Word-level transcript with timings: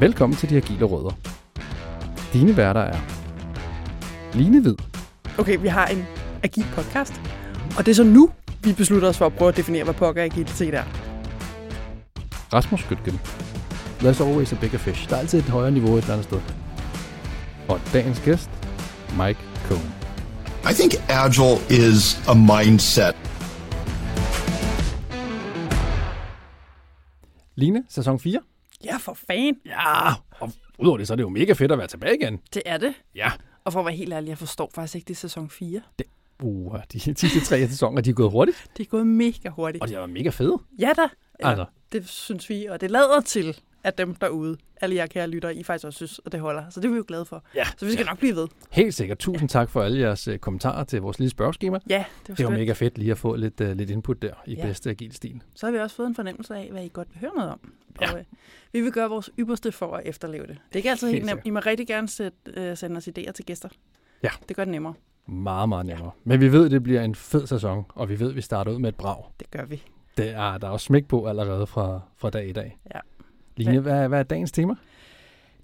Velkommen 0.00 0.36
til 0.36 0.50
De 0.50 0.56
Agile 0.56 0.84
Rødder. 0.84 1.10
Dine 2.32 2.56
værter 2.56 2.80
er 2.80 2.98
Line 4.34 4.60
Hvid, 4.60 4.74
Okay, 5.38 5.58
vi 5.58 5.68
har 5.68 5.86
en 5.86 6.04
agil 6.42 6.66
podcast, 6.74 7.20
og 7.78 7.86
det 7.86 7.88
er 7.88 7.94
så 7.94 8.04
nu, 8.04 8.30
vi 8.64 8.72
beslutter 8.72 9.08
os 9.08 9.18
for 9.18 9.26
at 9.26 9.32
prøve 9.32 9.48
at 9.48 9.56
definere, 9.56 9.84
hvad 9.84 9.94
pokker 9.94 10.22
agilitet 10.22 10.74
er. 10.74 10.82
Rasmus 12.52 12.80
Skytgen. 12.80 13.20
There's 14.00 14.22
always 14.24 14.52
a 14.52 14.56
bigger 14.60 14.78
fish. 14.78 15.08
Der 15.08 15.16
er 15.16 15.20
altid 15.20 15.38
et 15.38 15.44
højere 15.44 15.70
niveau 15.70 15.96
et 15.96 16.02
eller 16.02 16.12
andet 16.14 16.26
sted. 16.26 16.40
Og 17.68 17.80
dagens 17.92 18.20
gæst, 18.20 18.50
Mike 19.18 19.40
Cohn. 19.68 19.92
I 20.70 20.74
think 20.74 20.92
agile 21.08 21.58
is 21.70 22.28
a 22.28 22.34
mindset. 22.34 23.16
Line, 27.56 27.84
sæson 27.88 28.18
4. 28.18 28.40
Ja, 28.86 28.96
for 28.96 29.14
fan. 29.14 29.56
Ja, 29.66 30.08
og 30.40 30.52
udover 30.78 30.98
det, 30.98 31.06
så 31.06 31.14
er 31.14 31.16
det 31.16 31.22
jo 31.22 31.28
mega 31.28 31.52
fedt 31.52 31.72
at 31.72 31.78
være 31.78 31.86
tilbage 31.86 32.16
igen. 32.16 32.40
Det 32.54 32.62
er 32.66 32.76
det. 32.78 32.94
Ja. 33.14 33.30
Og 33.64 33.72
for 33.72 33.80
at 33.80 33.86
være 33.86 33.94
helt 33.94 34.12
ærlig, 34.12 34.28
jeg 34.28 34.38
forstår 34.38 34.70
faktisk 34.74 34.94
ikke, 34.94 35.08
det 35.08 35.14
er 35.14 35.18
sæson 35.18 35.50
4. 35.50 35.80
Uh, 36.42 36.76
de 36.92 37.00
sidste 37.16 37.40
tre 37.40 37.68
sæsoner, 37.68 38.02
de 38.02 38.10
er 38.10 38.14
gået 38.14 38.30
hurtigt, 38.30 38.64
Det 38.76 38.86
er 38.86 38.90
gået 38.90 39.06
mega 39.06 39.48
hurtigt. 39.48 39.82
og 39.82 39.88
de 39.88 39.92
har 39.94 40.00
været 40.00 40.10
mega 40.12 40.28
fede. 40.28 40.58
Ja 40.78 40.92
da. 40.96 41.08
Altså. 41.40 41.64
Det 41.92 42.08
synes 42.08 42.50
vi, 42.50 42.64
og 42.66 42.80
det 42.80 42.90
lader 42.90 43.20
til, 43.20 43.60
at 43.84 43.98
dem 43.98 44.14
derude, 44.14 44.56
alle 44.80 44.96
jer 44.96 45.06
kære 45.06 45.28
lyttere, 45.28 45.54
I 45.56 45.62
faktisk 45.62 45.86
også 45.86 45.96
synes, 45.96 46.20
at 46.26 46.32
det 46.32 46.40
holder. 46.40 46.70
Så 46.70 46.80
det 46.80 46.86
er 46.88 46.90
vi 46.92 46.96
jo 46.96 47.04
glade 47.08 47.24
for. 47.24 47.44
Ja. 47.54 47.64
Så 47.76 47.86
vi 47.86 47.92
skal 47.92 48.06
nok 48.06 48.18
blive 48.18 48.36
ved. 48.36 48.48
Helt 48.70 48.94
sikkert. 48.94 49.18
Tusind 49.18 49.48
tak 49.48 49.70
for 49.70 49.82
alle 49.82 49.98
jeres 50.00 50.28
øh, 50.28 50.38
kommentarer 50.38 50.84
til 50.84 51.00
vores 51.02 51.18
lille 51.18 51.30
spørgeskema. 51.30 51.78
Ja, 51.88 51.94
det 51.94 52.04
var, 52.28 52.34
Det 52.34 52.44
var 52.44 52.50
skønt. 52.50 52.60
mega 52.60 52.72
fedt 52.72 52.98
lige 52.98 53.10
at 53.10 53.18
få 53.18 53.34
lidt, 53.36 53.60
uh, 53.60 53.70
lidt 53.70 53.90
input 53.90 54.22
der 54.22 54.32
i 54.46 54.54
Ja. 54.54 54.62
bedste 54.66 54.90
agil 54.90 55.12
stil. 55.14 55.42
Så 55.54 55.66
har 55.66 55.72
vi 55.72 55.78
også 55.78 55.96
fået 55.96 56.06
en 56.06 56.14
fornemmelse 56.14 56.54
af, 56.54 56.68
hvad 56.72 56.84
I 56.84 56.90
godt 56.92 57.08
vil 57.12 57.20
høre 57.20 57.30
noget 57.36 57.50
om. 57.50 57.72
Ja. 58.00 58.12
Og, 58.12 58.18
øh, 58.18 58.24
vi 58.72 58.80
vil 58.80 58.92
gøre 58.92 59.08
vores 59.08 59.30
ypperste 59.38 59.72
for 59.72 59.96
at 59.96 60.02
efterleve 60.06 60.46
det. 60.46 60.56
Det 60.68 60.72
er 60.72 60.76
ikke 60.76 60.90
altid 60.90 61.08
Helt 61.08 61.18
helt 61.24 61.34
nemt. 61.34 61.46
I 61.46 61.50
må 61.50 61.60
rigtig 61.60 61.86
gerne 61.86 62.08
sætte, 62.08 62.38
øh, 62.54 62.76
sende 62.76 62.96
os 62.96 63.08
idéer 63.08 63.32
til 63.32 63.44
gæster. 63.44 63.68
Ja. 64.22 64.28
Det 64.48 64.56
gør 64.56 64.64
det 64.64 64.70
nemmere. 64.72 64.94
Meget, 65.26 65.68
meget 65.68 65.86
nemmere. 65.86 66.10
Men 66.24 66.40
vi 66.40 66.52
ved, 66.52 66.64
at 66.64 66.70
det 66.70 66.82
bliver 66.82 67.02
en 67.02 67.14
fed 67.14 67.46
sæson, 67.46 67.84
og 67.94 68.08
vi 68.08 68.20
ved, 68.20 68.28
at 68.30 68.36
vi 68.36 68.40
starter 68.40 68.72
ud 68.72 68.78
med 68.78 68.88
et 68.88 68.94
brag. 68.94 69.24
Det 69.40 69.50
gør 69.50 69.64
vi. 69.64 69.82
Det 70.16 70.30
er, 70.30 70.58
der 70.58 70.66
er 70.66 70.70
også 70.70 70.84
smæk 70.84 71.08
på 71.08 71.26
allerede 71.26 71.66
fra, 71.66 72.00
fra 72.16 72.30
dag 72.30 72.48
i 72.48 72.52
dag. 72.52 72.78
Ja. 72.94 73.00
Line, 73.56 73.80
hvad, 73.80 74.08
hvad 74.08 74.18
er 74.18 74.22
dagens 74.22 74.52
tema? 74.52 74.74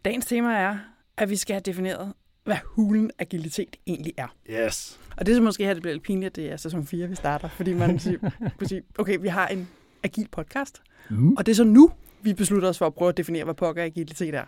Dagens 0.04 0.26
tema 0.26 0.52
er, 0.54 0.78
at 1.16 1.30
vi 1.30 1.36
skal 1.36 1.54
have 1.54 1.60
defineret, 1.64 2.12
hvad 2.44 2.56
hulen 2.64 3.10
agilitet 3.18 3.76
egentlig 3.86 4.12
er. 4.16 4.34
Yes. 4.50 5.00
Og 5.16 5.26
det 5.26 5.32
er 5.32 5.36
så 5.36 5.42
måske 5.42 5.64
her, 5.64 5.74
det 5.74 5.82
bliver 5.82 5.94
lidt 5.94 6.04
pinligt, 6.04 6.26
at 6.30 6.36
det 6.36 6.52
er 6.52 6.56
sæson 6.56 6.86
4, 6.86 7.08
vi 7.08 7.14
starter. 7.14 7.48
Fordi 7.48 7.72
man 7.74 7.98
siger, 7.98 8.30
kunne 8.58 8.68
sige, 8.68 8.82
okay, 8.98 9.18
vi 9.20 9.28
har 9.28 9.48
en 9.48 9.68
agil 10.02 10.28
podcast, 10.32 10.82
Mm. 11.10 11.32
og 11.34 11.46
det 11.46 11.52
er 11.52 11.56
så 11.56 11.64
nu, 11.64 11.90
vi 12.22 12.34
beslutter 12.34 12.68
os 12.68 12.78
for 12.78 12.86
at 12.86 12.94
prøve 12.94 13.08
at 13.08 13.16
definere, 13.16 13.44
hvad 13.44 13.54
pokker 13.54 13.84
agilitet 13.84 14.34
er. 14.34 14.44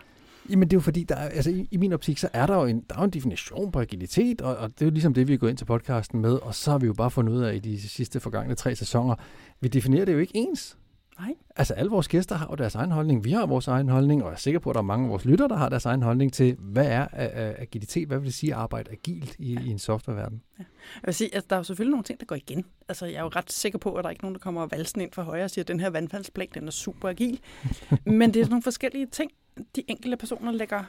Jamen 0.49 0.67
det 0.67 0.73
er 0.73 0.77
jo 0.77 0.81
fordi, 0.81 1.03
der 1.03 1.15
er, 1.15 1.29
altså, 1.29 1.49
i, 1.51 1.67
i 1.71 1.77
min 1.77 1.93
optik, 1.93 2.17
så 2.17 2.29
er 2.33 2.45
der 2.45 2.55
jo 2.55 2.65
en, 2.65 2.83
der 2.89 2.95
er 2.95 2.99
jo 2.99 3.03
en 3.05 3.09
definition 3.09 3.71
på 3.71 3.79
agilitet, 3.79 4.41
og, 4.41 4.57
og 4.57 4.69
det 4.69 4.81
er 4.81 4.85
jo 4.85 4.91
ligesom 4.91 5.13
det, 5.13 5.27
vi 5.27 5.33
er 5.33 5.37
gået 5.37 5.49
ind 5.49 5.57
til 5.57 5.65
podcasten 5.65 6.19
med, 6.21 6.33
og 6.33 6.55
så 6.55 6.71
har 6.71 6.77
vi 6.77 6.85
jo 6.85 6.93
bare 6.93 7.11
fundet 7.11 7.33
ud 7.33 7.41
af 7.41 7.55
i 7.55 7.59
de 7.59 7.89
sidste 7.89 8.19
forgangne 8.19 8.55
tre 8.55 8.75
sæsoner, 8.75 9.15
vi 9.61 9.67
definerer 9.67 10.05
det 10.05 10.13
jo 10.13 10.17
ikke 10.19 10.31
ens. 10.35 10.77
Nej. 11.19 11.33
Altså 11.55 11.73
alle 11.73 11.91
vores 11.91 12.07
gæster 12.07 12.35
har 12.35 12.47
jo 12.49 12.55
deres 12.55 12.75
egen 12.75 12.91
holdning, 12.91 13.23
vi 13.23 13.31
har 13.31 13.45
vores 13.45 13.67
egen 13.67 13.89
holdning, 13.89 14.23
og 14.23 14.29
jeg 14.29 14.33
er 14.33 14.39
sikker 14.39 14.59
på, 14.59 14.69
at 14.69 14.73
der 14.73 14.79
er 14.81 14.85
mange 14.85 15.05
af 15.05 15.09
vores 15.09 15.25
lyttere, 15.25 15.47
der 15.47 15.55
har 15.55 15.69
deres 15.69 15.85
egen 15.85 16.01
holdning 16.01 16.33
til, 16.33 16.55
hvad 16.59 16.85
er 16.85 17.01
uh, 17.01 17.61
agilitet, 17.61 18.07
hvad 18.07 18.17
vil 18.17 18.25
det 18.25 18.33
sige 18.33 18.53
at 18.53 18.59
arbejde 18.59 18.91
agilt 18.91 19.35
i, 19.39 19.57
i 19.65 19.69
en 19.69 19.79
softwareverden? 19.79 20.41
Jeg 20.57 20.65
vil 21.05 21.13
sige, 21.13 21.35
at 21.35 21.49
der 21.49 21.55
er 21.55 21.59
jo 21.59 21.63
selvfølgelig 21.63 21.91
nogle 21.91 22.03
ting, 22.03 22.19
der 22.19 22.25
går 22.25 22.35
igen. 22.35 22.65
Altså, 22.89 23.05
jeg 23.05 23.15
er 23.15 23.21
jo 23.21 23.27
ret 23.27 23.51
sikker 23.51 23.79
på, 23.79 23.93
at 23.93 24.03
der 24.03 24.07
er 24.07 24.11
ikke 24.11 24.23
nogen, 24.23 24.35
der 24.35 24.39
kommer 24.39 24.61
og 24.61 24.71
valsen 24.71 25.01
ind 25.01 25.11
fra 25.13 25.23
højre 25.23 25.43
og 25.43 25.49
siger, 25.49 25.63
at 25.63 25.67
den 25.67 25.79
her 25.79 25.89
vandfaldsplan, 25.89 26.47
den 26.53 26.67
er 26.67 26.71
super 26.71 27.09
agil. 27.09 27.39
Men 28.05 28.33
det 28.33 28.39
er 28.39 28.43
sådan 28.43 28.51
nogle 28.51 28.63
forskellige 28.63 29.05
ting, 29.05 29.31
de 29.75 29.83
enkelte 29.87 30.17
personer 30.17 30.51
lægger 30.51 30.83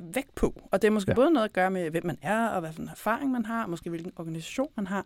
vægt 0.00 0.34
på. 0.34 0.62
Og 0.72 0.82
det 0.82 0.88
er 0.88 0.92
måske 0.92 1.10
Ja. 1.10 1.12
ja. 1.12 1.16
både 1.16 1.30
noget 1.30 1.44
at 1.44 1.52
gøre 1.52 1.70
med, 1.70 1.90
hvem 1.90 2.06
man 2.06 2.18
er, 2.22 2.48
og 2.48 2.60
hvad 2.60 2.72
for 2.72 2.82
en 2.82 2.88
erfaring 2.88 3.30
man 3.30 3.44
har, 3.44 3.62
og 3.62 3.70
måske 3.70 3.90
hvilken 3.90 4.12
organisation 4.16 4.68
man 4.76 4.86
har. 4.86 5.04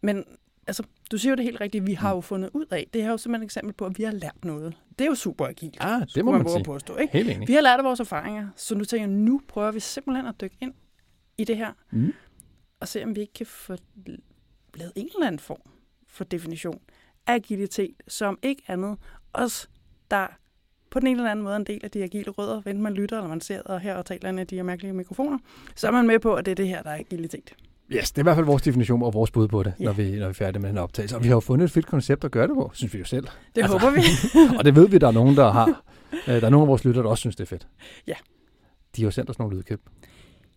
Men 0.00 0.24
altså, 0.66 0.82
du 1.10 1.18
siger 1.18 1.32
jo 1.32 1.36
det 1.36 1.44
helt 1.44 1.60
rigtigt, 1.60 1.86
vi 1.86 1.92
har 1.94 2.14
jo 2.14 2.20
fundet 2.20 2.50
ud 2.54 2.66
af, 2.70 2.86
det 2.94 3.02
er 3.02 3.08
jo 3.10 3.16
simpelthen 3.16 3.42
et 3.42 3.46
eksempel 3.46 3.72
på, 3.74 3.86
at 3.86 3.98
vi 3.98 4.02
har 4.02 4.12
lært 4.12 4.44
noget. 4.44 4.74
Det 4.98 5.04
er 5.04 5.08
jo 5.08 5.14
super 5.14 5.46
agilt. 5.46 5.76
Ah, 5.80 6.02
det 6.14 6.24
må 6.24 6.30
man 6.30 6.44
våge 6.44 6.52
sige. 6.54 6.64
Påstå, 6.64 6.96
ikke? 6.96 7.12
Helt 7.12 7.30
enig. 7.30 7.48
Vi 7.48 7.52
har 7.54 7.60
lært 7.60 7.78
af 7.78 7.84
vores 7.84 8.00
erfaringer, 8.00 8.48
så 8.56 8.74
nu 8.74 8.84
tænker 8.84 9.06
jeg, 9.06 9.14
nu 9.16 9.40
prøver 9.48 9.70
vi 9.70 9.80
simpelthen 9.80 10.26
at 10.26 10.34
dykke 10.40 10.56
ind 10.60 10.74
i 11.38 11.44
det 11.44 11.56
her, 11.56 11.72
Mm. 11.90 12.12
og 12.80 12.88
se 12.88 13.04
om 13.04 13.16
vi 13.16 13.20
ikke 13.20 13.32
kan 13.32 13.46
få 13.46 13.76
lavet 14.74 14.92
en 14.96 15.08
eller 15.14 15.26
anden 15.26 15.38
form 15.38 15.60
for 16.06 16.24
definition 16.24 16.80
af 17.26 17.34
agilitet, 17.34 17.94
som 18.08 18.38
ikke 18.42 18.62
andet 18.68 18.98
os, 19.32 19.70
der 20.10 20.26
på 20.90 21.00
den 21.00 21.08
ene 21.08 21.18
eller 21.18 21.30
anden 21.30 21.42
måde 21.42 21.56
en 21.56 21.64
del 21.64 21.80
af 21.84 21.90
de 21.90 22.02
agile 22.02 22.30
rødder, 22.30 22.56
enten 22.56 22.82
man 22.82 22.94
lytter, 22.94 23.16
eller 23.16 23.28
man 23.28 23.40
ser 23.40 23.62
og 23.62 23.80
her 23.80 23.94
og 23.94 24.06
taler 24.06 24.38
af 24.38 24.46
de 24.46 24.56
her 24.56 24.62
mærkelige 24.62 24.92
mikrofoner, 24.92 25.38
så 25.76 25.86
er 25.86 25.90
man 25.90 26.06
med 26.06 26.18
på, 26.18 26.34
at 26.34 26.44
det 26.44 26.50
er 26.50 26.54
det 26.54 26.68
her, 26.68 26.82
der 26.82 26.90
er 26.90 26.98
agilitet. 26.98 27.54
Yes, 27.90 28.10
det 28.12 28.18
er 28.18 28.22
i 28.22 28.26
hvert 28.26 28.36
fald 28.36 28.46
vores 28.46 28.62
definition 28.62 29.02
og 29.02 29.14
vores 29.14 29.30
bud 29.30 29.48
på 29.48 29.62
det, 29.62 29.74
Ja. 29.80 29.84
når, 29.84 29.92
vi, 29.92 30.10
når 30.10 30.26
vi 30.26 30.30
er 30.30 30.32
færdige 30.32 30.60
med 30.62 30.68
den 30.68 30.78
optagelse. 30.78 31.16
Og 31.16 31.22
vi 31.22 31.28
har 31.28 31.34
jo 31.34 31.40
fundet 31.40 31.64
et 31.64 31.70
fedt 31.70 31.86
koncept 31.86 32.24
at 32.24 32.30
gøre 32.30 32.46
det 32.48 32.54
på, 32.54 32.70
synes 32.74 32.94
vi 32.94 32.98
jo 32.98 33.04
selv. 33.04 33.26
Det 33.56 33.62
Altså, 33.62 33.78
håber 33.78 33.90
vi. 33.94 34.00
og 34.58 34.64
det 34.64 34.74
ved 34.76 34.88
vi, 34.88 34.98
der 34.98 35.06
er 35.08 35.12
nogen, 35.12 35.36
der 35.36 35.50
har. 35.50 35.82
Øh, 36.28 36.34
Der 36.40 36.46
er 36.46 36.50
nogle 36.50 36.62
af 36.64 36.68
vores 36.68 36.84
lyttere, 36.84 37.04
der 37.04 37.10
også 37.10 37.20
synes, 37.20 37.36
det 37.36 37.42
er 37.44 37.48
fedt. 37.48 37.66
Ja. 38.06 38.14
De 38.96 39.02
har 39.02 39.06
jo 39.06 39.10
sendt 39.10 39.30
os 39.30 39.38
nogle 39.38 39.56
lydklip. 39.56 39.80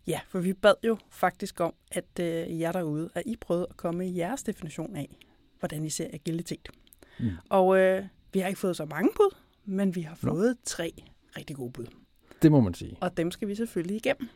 ja, 0.08 0.20
for 0.30 0.40
vi 0.40 0.54
bad 0.54 0.74
jo 0.84 0.98
faktisk 1.10 1.60
om, 1.60 1.74
at 1.92 2.20
øh, 2.20 2.60
jer 2.60 2.72
derude, 2.72 3.10
at 3.16 3.24
I 3.26 3.36
prøvede 3.42 3.68
at 3.70 3.78
komme 3.78 3.98
med 3.98 4.08
jeres 4.14 4.44
definition 4.44 4.96
af, 4.96 5.18
hvordan 5.60 5.86
I 5.86 5.90
ser 5.90 6.08
agilitet. 6.14 6.70
Mm. 7.20 7.30
Og 7.50 7.78
øh, 7.78 8.04
vi 8.34 8.40
har 8.40 8.48
ikke 8.48 8.60
fået 8.60 8.76
så 8.78 8.86
mange 8.86 9.10
bud, 9.16 9.36
men 9.66 9.96
vi 9.96 10.02
har 10.02 10.16
fået 10.16 10.56
tre 10.66 10.92
rigtig 11.38 11.56
gode 11.56 11.72
bud. 11.72 11.86
Det 12.42 12.52
må 12.52 12.60
man 12.62 12.74
sige. 12.74 12.98
Og 13.02 13.18
dem 13.18 13.32
skal 13.32 13.48
vi 13.48 13.56
selvfølgelig 13.56 13.96
igennem. 13.96 14.30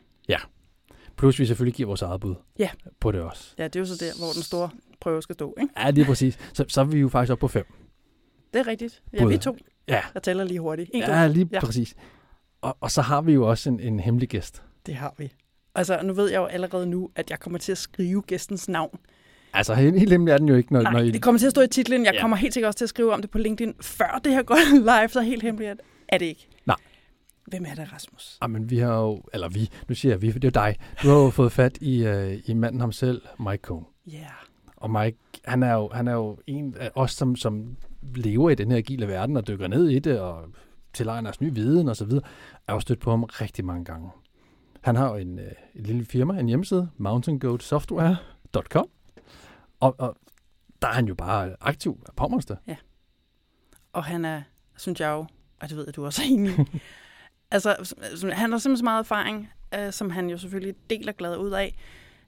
Plus 1.20 1.38
vi 1.38 1.46
selvfølgelig 1.46 1.74
giver 1.74 1.86
vores 1.86 2.02
eget 2.02 2.20
bud 2.20 2.34
Ja. 2.58 2.70
på 3.00 3.12
det 3.12 3.20
også. 3.20 3.54
Ja, 3.58 3.64
det 3.64 3.76
er 3.76 3.80
jo 3.80 3.86
så 3.86 4.04
der, 4.04 4.18
hvor 4.18 4.32
den 4.34 4.42
store 4.42 4.70
prøve 5.00 5.22
skal 5.22 5.34
stå, 5.34 5.54
ikke? 5.60 5.72
Ja, 5.80 5.90
det 5.90 6.02
er 6.02 6.06
præcis. 6.06 6.38
Så, 6.52 6.64
så 6.68 6.80
er 6.80 6.84
vi 6.84 6.98
jo 6.98 7.08
faktisk 7.08 7.32
oppe 7.32 7.40
på 7.40 7.48
fem. 7.48 7.64
Det 8.52 8.60
er 8.60 8.66
rigtigt. 8.66 9.02
Ja, 9.12 9.18
Bud. 9.22 9.30
vi 9.32 9.38
to. 9.38 9.56
Ja, 9.88 10.00
Jeg 10.14 10.22
tæller 10.22 10.44
lige 10.44 10.60
hurtigt. 10.60 10.90
En, 10.94 11.00
ja 11.00 11.26
lige 11.26 11.48
Ja. 11.52 11.60
præcis. 11.60 11.94
Og, 12.60 12.76
og 12.80 12.90
så 12.90 13.02
har 13.02 13.20
vi 13.20 13.32
jo 13.32 13.48
også 13.48 13.70
en, 13.70 13.80
en 13.80 14.00
hemmelig 14.00 14.28
gæst. 14.28 14.62
Det 14.86 14.94
har 14.94 15.14
vi. 15.18 15.32
Altså, 15.74 16.00
nu 16.02 16.12
ved 16.12 16.30
jeg 16.30 16.38
jo 16.38 16.44
allerede 16.44 16.86
nu, 16.86 17.10
at 17.16 17.30
jeg 17.30 17.40
kommer 17.40 17.58
til 17.58 17.72
at 17.72 17.78
skrive 17.78 18.22
gæstens 18.22 18.68
navn. 18.68 18.98
Altså, 19.52 19.74
helt 19.74 20.10
hemmelig 20.10 20.32
er 20.32 20.38
den 20.38 20.48
jo 20.48 20.54
ikke, 20.54 20.72
når, 20.72 20.82
Nej, 20.82 20.92
når 20.92 20.98
I... 20.98 21.10
det 21.10 21.22
kommer 21.22 21.38
til 21.38 21.46
at 21.46 21.50
stå 21.50 21.60
i 21.60 21.68
titlen. 21.68 22.04
Jeg 22.04 22.14
Ja. 22.14 22.20
kommer 22.20 22.36
helt 22.36 22.54
sikkert 22.54 22.68
også 22.68 22.78
til 22.78 22.84
at 22.84 22.88
skrive 22.88 23.12
om 23.12 23.20
det 23.20 23.30
på 23.30 23.38
LinkedIn, 23.38 23.74
før 23.82 24.20
det 24.24 24.32
her 24.32 24.42
går 24.42 24.56
live, 25.00 25.08
så 25.08 25.20
helt 25.20 25.42
hemmeligt 25.42 25.70
at- 25.70 25.80
er 26.08 26.18
det 26.18 26.26
ikke. 26.26 26.48
Hvem 27.50 27.64
er 27.68 27.74
det, 27.74 27.92
Rasmus? 27.92 28.38
Ah, 28.40 28.50
men 28.50 28.70
vi 28.70 28.78
har 28.78 29.00
jo... 29.00 29.22
Eller 29.32 29.48
vi, 29.48 29.70
nu 29.88 29.94
siger 29.94 30.12
jeg 30.12 30.22
vi, 30.22 30.32
for 30.32 30.38
det 30.38 30.56
er 30.56 30.60
jo 30.62 30.66
dig. 30.66 30.76
Du 31.02 31.08
har 31.08 31.16
jo 31.16 31.30
fået 31.40 31.52
fat 31.52 31.78
i, 31.80 32.08
uh, 32.08 32.50
i 32.50 32.54
manden 32.54 32.80
ham 32.80 32.92
selv, 32.92 33.22
Mike 33.38 33.62
Cohn. 33.62 33.86
Ja. 34.06 34.12
Yeah. 34.18 34.30
Og 34.76 34.90
Mike, 34.90 35.18
han 35.44 35.62
er 35.62 35.72
jo, 35.72 35.90
han 35.92 36.08
er 36.08 36.12
jo 36.12 36.38
en 36.46 36.74
af 36.80 36.90
os, 36.94 37.12
som, 37.12 37.36
som 37.36 37.76
lever 38.14 38.50
i 38.50 38.54
den 38.54 38.70
her 38.70 38.78
agile 38.78 39.08
verden 39.08 39.36
og 39.36 39.46
dykker 39.46 39.68
ned 39.68 39.88
i 39.88 39.98
det 39.98 40.20
og 40.20 40.44
tilegner 40.92 41.30
os 41.30 41.40
ny 41.40 41.54
viden 41.54 41.88
og 41.88 41.96
så 41.96 42.04
videre, 42.04 42.22
er 42.66 42.72
jo 42.72 42.80
stødt 42.80 43.00
på 43.00 43.10
ham 43.10 43.24
rigtig 43.24 43.64
mange 43.64 43.84
gange. 43.84 44.10
Han 44.80 44.96
har 44.96 45.10
jo 45.10 45.16
en, 45.16 45.38
øh, 45.38 45.52
en 45.74 45.82
lille 45.82 46.04
firma, 46.04 46.40
en 46.40 46.48
hjemmeside, 46.48 46.90
mountaingoatsoftware.com, 46.96 48.88
og, 49.80 49.94
og 49.98 50.16
der 50.82 50.88
er 50.88 50.92
han 50.92 51.06
jo 51.06 51.14
bare 51.14 51.56
aktiv 51.60 52.02
af 52.08 52.14
påmonster. 52.16 52.56
Og 53.92 54.04
han 54.04 54.24
er, 54.24 54.42
synes 54.76 55.00
jeg 55.00 55.10
jo, 55.10 55.26
og 55.60 55.68
det 55.68 55.76
ved 55.76 55.84
jeg, 55.86 55.96
du 55.96 56.04
også 56.04 56.22
er 56.22 56.26
enig 56.26 56.52
altså, 57.50 57.96
han 58.32 58.50
har 58.50 58.58
simpelthen 58.58 58.76
så 58.76 58.84
meget 58.84 59.00
erfaring, 59.00 59.52
øh, 59.74 59.92
som 59.92 60.10
han 60.10 60.30
jo 60.30 60.38
selvfølgelig 60.38 60.74
deler 60.90 61.12
glad 61.12 61.36
ud 61.36 61.50
af. 61.50 61.76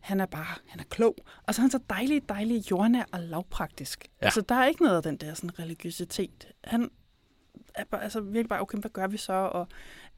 Han 0.00 0.20
er 0.20 0.26
bare, 0.26 0.58
han 0.68 0.80
er 0.80 0.84
klog. 0.84 1.16
Og 1.46 1.54
så 1.54 1.60
er 1.60 1.62
han 1.62 1.70
så 1.70 1.80
dejlig, 1.90 2.28
dejlig 2.28 2.70
jordnær 2.70 3.04
og 3.12 3.20
lavpraktisk. 3.20 4.08
Ja. 4.20 4.26
Altså, 4.26 4.40
der 4.40 4.54
er 4.54 4.66
ikke 4.66 4.82
noget 4.82 4.96
af 4.96 5.02
den 5.02 5.16
der 5.16 5.34
sådan, 5.34 5.58
religiøsitet. 5.58 6.46
Han 6.64 6.90
er 7.74 7.84
bare, 7.84 8.02
altså, 8.02 8.20
virkelig 8.20 8.48
bare, 8.48 8.60
okay, 8.60 8.78
hvad 8.78 8.90
gør 8.90 9.06
vi 9.06 9.16
så? 9.16 9.32
Og 9.32 9.68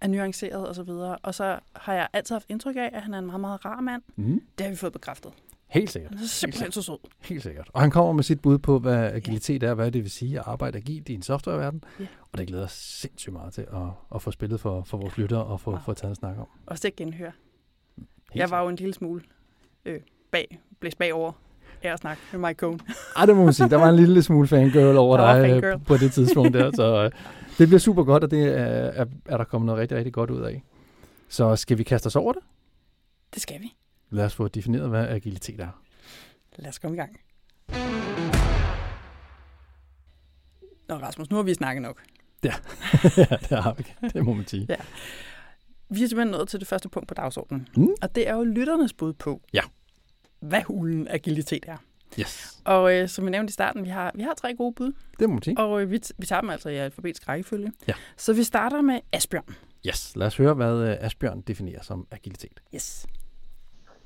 er 0.00 0.08
nuanceret 0.08 0.68
og 0.68 0.74
så 0.74 0.82
videre. 0.82 1.18
Og 1.18 1.34
så 1.34 1.58
har 1.76 1.94
jeg 1.94 2.08
altid 2.12 2.34
haft 2.34 2.46
indtryk 2.48 2.76
af, 2.76 2.90
at 2.92 3.02
han 3.02 3.14
er 3.14 3.18
en 3.18 3.26
meget, 3.26 3.40
meget 3.40 3.64
rar 3.64 3.80
mand. 3.80 4.02
Mm. 4.16 4.40
Det 4.58 4.64
har 4.66 4.70
vi 4.70 4.76
fået 4.76 4.92
bekræftet. 4.92 5.32
Helt 5.74 5.90
sikkert. 5.90 6.12
Han 6.14 6.22
er 6.24 6.28
simpelthen 6.28 6.72
så 6.72 6.82
sød. 6.82 6.98
Helt 7.20 7.42
sikkert. 7.42 7.68
Og 7.72 7.80
han 7.80 7.90
kommer 7.90 8.12
med 8.12 8.22
sit 8.22 8.40
bud 8.40 8.58
på, 8.58 8.78
hvad 8.78 8.94
agilitet 9.12 9.62
er, 9.62 9.74
hvad 9.74 9.90
det 9.92 10.02
vil 10.02 10.10
sige 10.10 10.38
at 10.38 10.44
arbejde 10.46 10.78
agilt 10.78 11.08
i 11.08 11.14
en 11.14 11.22
softwareverden. 11.22 11.84
Ja. 12.00 12.06
Og 12.32 12.38
det 12.38 12.46
glæder 12.46 12.62
jeg 12.62 12.70
sindssygt 12.70 13.32
meget 13.32 13.52
til 13.54 13.60
at, 13.60 13.66
at 14.14 14.22
få 14.22 14.30
spillet 14.30 14.60
for, 14.60 14.82
for 14.82 14.98
vores 14.98 15.18
lyttere 15.18 15.44
og 15.44 15.60
få, 15.60 15.70
Wow. 15.70 15.80
få 15.84 15.94
taget 15.94 16.10
en 16.10 16.14
snak 16.16 16.38
om. 16.38 16.46
Også 16.66 16.82
det 16.88 16.96
genhør. 16.96 17.30
Helt 17.96 18.06
Jeg 18.34 18.50
var 18.50 18.62
jo 18.62 18.68
en 18.68 18.76
lille 18.76 18.94
smule 18.94 19.22
øh, 19.84 20.00
bag, 20.32 20.58
blæst 20.80 20.98
bagover 20.98 21.32
af 21.82 21.92
at 21.92 21.98
snakke 21.98 22.22
med 22.32 22.40
Mike 22.40 22.58
Cohn. 22.58 22.80
Ej, 23.16 23.26
det 23.26 23.36
må 23.36 23.44
man 23.44 23.52
sige. 23.52 23.70
Der 23.70 23.76
var 23.76 23.88
en 23.88 23.96
lille 23.96 24.22
smule 24.22 24.48
fangirl 24.48 24.96
over 24.96 25.16
dig 25.16 25.48
fangirl. 25.50 25.64
øh, 25.64 25.84
på 25.84 25.96
det 25.96 26.12
tidspunkt 26.12 26.54
der. 26.54 26.70
Så 26.74 27.04
øh, 27.04 27.10
det 27.58 27.68
bliver 27.68 27.78
super 27.80 28.04
godt, 28.04 28.24
og 28.24 28.30
det 28.30 28.44
er, 28.44 28.64
er, 28.64 29.04
er 29.26 29.36
der 29.36 29.44
kommet 29.44 29.66
noget 29.66 29.80
rigtig, 29.80 29.96
rigtig 29.98 30.12
godt 30.12 30.30
ud 30.30 30.40
af. 30.42 30.62
Så 31.28 31.56
skal 31.56 31.78
vi 31.78 31.82
kaste 31.82 32.06
os 32.06 32.16
over 32.16 32.32
det? 32.32 32.42
Det 33.34 33.42
skal 33.42 33.60
vi. 33.60 33.74
Lad 34.10 34.24
os 34.24 34.34
få 34.34 34.48
defineret, 34.48 34.88
hvad 34.88 35.08
agilitet 35.08 35.60
er. 35.60 35.82
Lad 36.56 36.68
os 36.68 36.78
komme 36.78 36.96
i 36.96 37.00
gang. 37.00 37.20
Nå, 40.88 40.94
Rasmus, 40.94 41.30
nu 41.30 41.36
har 41.36 41.42
vi 41.42 41.54
snakket 41.54 41.82
nok. 41.82 42.02
ja, 42.44 42.54
det 43.16 43.62
har 43.62 43.74
vi. 43.74 44.08
Det 44.14 44.24
må 44.24 44.34
man 44.34 44.46
sige. 44.46 44.66
Ja. 44.68 44.76
Vi 45.88 46.02
er 46.02 46.08
simpelthen 46.08 46.32
nået 46.32 46.48
til 46.48 46.60
det 46.60 46.68
første 46.68 46.88
punkt 46.88 47.08
på 47.08 47.14
dagsordenen. 47.14 47.68
Mm. 47.76 47.88
Og 48.02 48.14
det 48.14 48.28
er 48.28 48.34
jo 48.34 48.42
lytternes 48.44 48.92
bud 48.92 49.12
på, 49.12 49.40
Ja. 49.52 49.60
hvad 50.40 50.62
hulen 50.62 51.08
agilitet 51.08 51.64
er. 51.68 51.76
Yes. 52.20 52.60
Og 52.64 52.94
øh, 52.94 53.08
som 53.08 53.24
vi 53.26 53.30
nævnte 53.30 53.50
i 53.50 53.52
starten, 53.52 53.84
vi 53.84 53.88
har, 53.88 54.12
vi 54.14 54.22
har 54.22 54.34
tre 54.34 54.54
gode 54.54 54.74
bud, 54.74 54.92
Det 55.18 55.28
må 55.28 55.34
man 55.34 55.42
sige. 55.42 55.58
og 55.58 55.82
øh, 55.82 55.90
vi, 55.90 56.00
vi 56.18 56.26
tager 56.26 56.40
dem 56.40 56.50
altså 56.50 56.68
i 56.68 56.76
alfabetisk 56.76 57.28
rækkefølge. 57.28 57.72
Ja. 57.88 57.92
Så 58.16 58.32
vi 58.32 58.42
starter 58.42 58.80
med 58.82 59.00
Asbjørn. 59.12 59.54
Yes. 59.86 60.12
Lad 60.16 60.26
os 60.26 60.36
høre, 60.36 60.54
hvad 60.54 60.74
øh, 60.88 60.96
Asbjørn 61.00 61.40
definerer 61.40 61.82
som 61.82 62.06
agilitet. 62.10 62.60
Yes. 62.74 63.06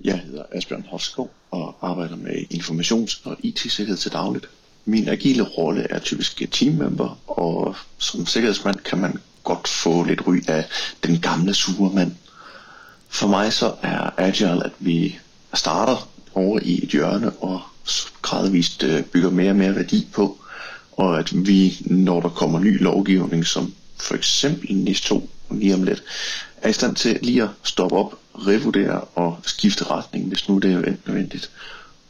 Jeg 0.05 0.19
hedder 0.19 0.43
Asbjørn 0.53 0.85
Hofskov 0.91 1.31
og 1.51 1.77
arbejder 1.83 2.17
med 2.17 2.45
informations- 2.55 3.21
og 3.25 3.37
IT-sikkerhed 3.43 3.97
til 3.97 4.13
dagligt. 4.13 4.49
Min 4.85 5.09
agile 5.09 5.43
rolle 5.43 5.87
er 5.91 5.99
typisk 5.99 6.43
teammember, 6.51 7.19
og 7.27 7.77
som 7.99 8.27
sikkerhedsmand 8.27 8.77
kan 8.77 8.99
man 8.99 9.19
godt 9.45 9.69
få 9.69 10.05
lidt 10.05 10.27
ry 10.27 10.43
af 10.49 10.65
den 11.05 11.21
gamle 11.21 11.55
sure 11.55 11.95
mand. 11.95 12.13
For 13.09 13.29
mig 13.29 13.53
så 13.53 13.75
er 13.83 14.11
agile, 14.17 14.65
at 14.65 14.73
vi 14.79 15.19
starter 15.55 16.09
over 16.35 16.61
i 16.63 16.83
et 16.83 16.89
hjørne 16.89 17.31
og 17.31 17.61
gradvist 18.23 18.83
øh, 18.83 19.03
bygger 19.03 19.31
mere 19.31 19.51
og 19.51 19.57
mere 19.57 19.77
værdi 19.77 20.09
på, 20.13 20.39
og 20.93 21.19
at 21.19 21.47
vi, 21.47 21.77
når 21.81 22.21
der 22.21 22.29
kommer 22.29 22.59
ny 22.59 22.83
lovgivning, 22.83 23.47
som 23.47 23.75
for 23.97 24.15
eksempel 24.15 24.77
NIS 24.77 25.01
2 25.01 25.31
lige 25.51 25.75
om 25.75 25.83
lidt, 25.83 26.03
er 26.57 26.69
i 26.69 26.73
stand 26.73 26.97
til 26.97 27.19
lige 27.23 27.43
at 27.43 27.49
stoppe 27.63 27.97
op, 27.97 28.19
revurdere 28.47 29.01
og 29.01 29.39
skifte 29.43 29.85
retning, 29.85 30.29
hvis 30.29 30.49
nu 30.49 30.59
det 30.59 30.73
er 30.73 30.95
nødvendigt. 31.07 31.51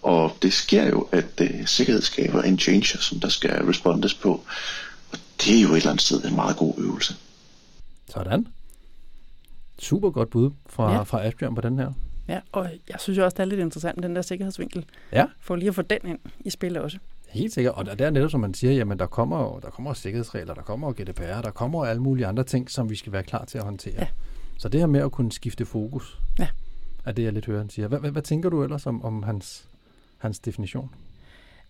Og 0.02 0.36
det 0.42 0.52
sker 0.52 0.88
jo, 0.88 1.08
at 1.12 1.40
uh, 1.40 1.66
sikkerhed 1.66 2.02
skaber 2.02 2.42
en 2.42 2.58
changer, 2.58 2.98
som 3.00 3.20
der 3.20 3.28
skal 3.28 3.50
respondes 3.64 4.14
på. 4.14 4.30
Og 5.12 5.18
det 5.44 5.56
er 5.58 5.62
jo 5.62 5.68
et 5.68 5.76
eller 5.76 5.90
andet 5.90 6.02
sted 6.04 6.24
en 6.24 6.34
meget 6.34 6.56
god 6.56 6.74
øvelse. 6.78 7.14
Sådan. 8.08 8.46
Super 9.78 10.10
godt 10.10 10.30
bud 10.30 10.50
fra, 10.66 10.92
Ja. 10.92 11.02
fra 11.02 11.24
Asbjørn 11.26 11.54
på 11.54 11.60
den 11.60 11.78
her. 11.78 11.92
Ja, 12.28 12.40
og 12.52 12.70
jeg 12.88 12.96
synes 13.00 13.18
jo 13.18 13.24
også, 13.24 13.34
det 13.34 13.40
er 13.40 13.46
lidt 13.46 13.60
interessant 13.60 13.96
med 13.96 14.08
den 14.08 14.16
der 14.16 14.22
sikkerhedsvinkel. 14.22 14.84
Ja. 15.12 15.24
For 15.40 15.56
lige 15.56 15.68
at 15.68 15.74
få 15.74 15.82
den 15.82 15.98
ind 16.04 16.18
i 16.40 16.50
spillet 16.50 16.82
også. 16.82 16.98
Helt 17.28 17.54
sikkert. 17.54 17.74
Og 17.74 17.98
der 17.98 18.06
er 18.06 18.10
netop, 18.10 18.30
som 18.30 18.40
man 18.40 18.54
siger, 18.54 18.72
jamen 18.72 18.98
der 18.98 19.06
kommer 19.06 19.40
jo 19.40 19.60
der 19.62 19.70
kommer 19.70 19.94
sikkerhedsregler, 19.94 20.54
der 20.54 20.62
kommer 20.62 20.92
GDPR, 20.92 21.40
der 21.42 21.50
kommer 21.50 21.84
alle 21.84 22.02
mulige 22.02 22.26
andre 22.26 22.44
ting, 22.44 22.70
som 22.70 22.90
vi 22.90 22.96
skal 22.96 23.12
være 23.12 23.22
klar 23.22 23.44
til 23.44 23.58
at 23.58 23.64
håndtere. 23.64 23.94
Ja. 23.98 24.06
Så 24.58 24.68
det 24.68 24.80
her 24.80 24.86
med 24.86 25.00
at 25.00 25.12
kunne 25.12 25.32
skifte 25.32 25.66
fokus, 25.66 26.18
Ja. 26.38 26.48
er 27.04 27.12
det, 27.12 27.22
jeg 27.22 27.32
lidt 27.32 27.46
hører, 27.46 27.58
han 27.58 27.70
siger. 27.70 27.88
Hvad, 27.88 27.98
hvad, 27.98 28.10
hvad 28.10 28.22
tænker 28.22 28.48
du 28.50 28.62
ellers 28.64 28.86
om, 28.86 29.04
om 29.04 29.22
hans, 29.22 29.68
hans 30.18 30.38
definition? 30.38 30.90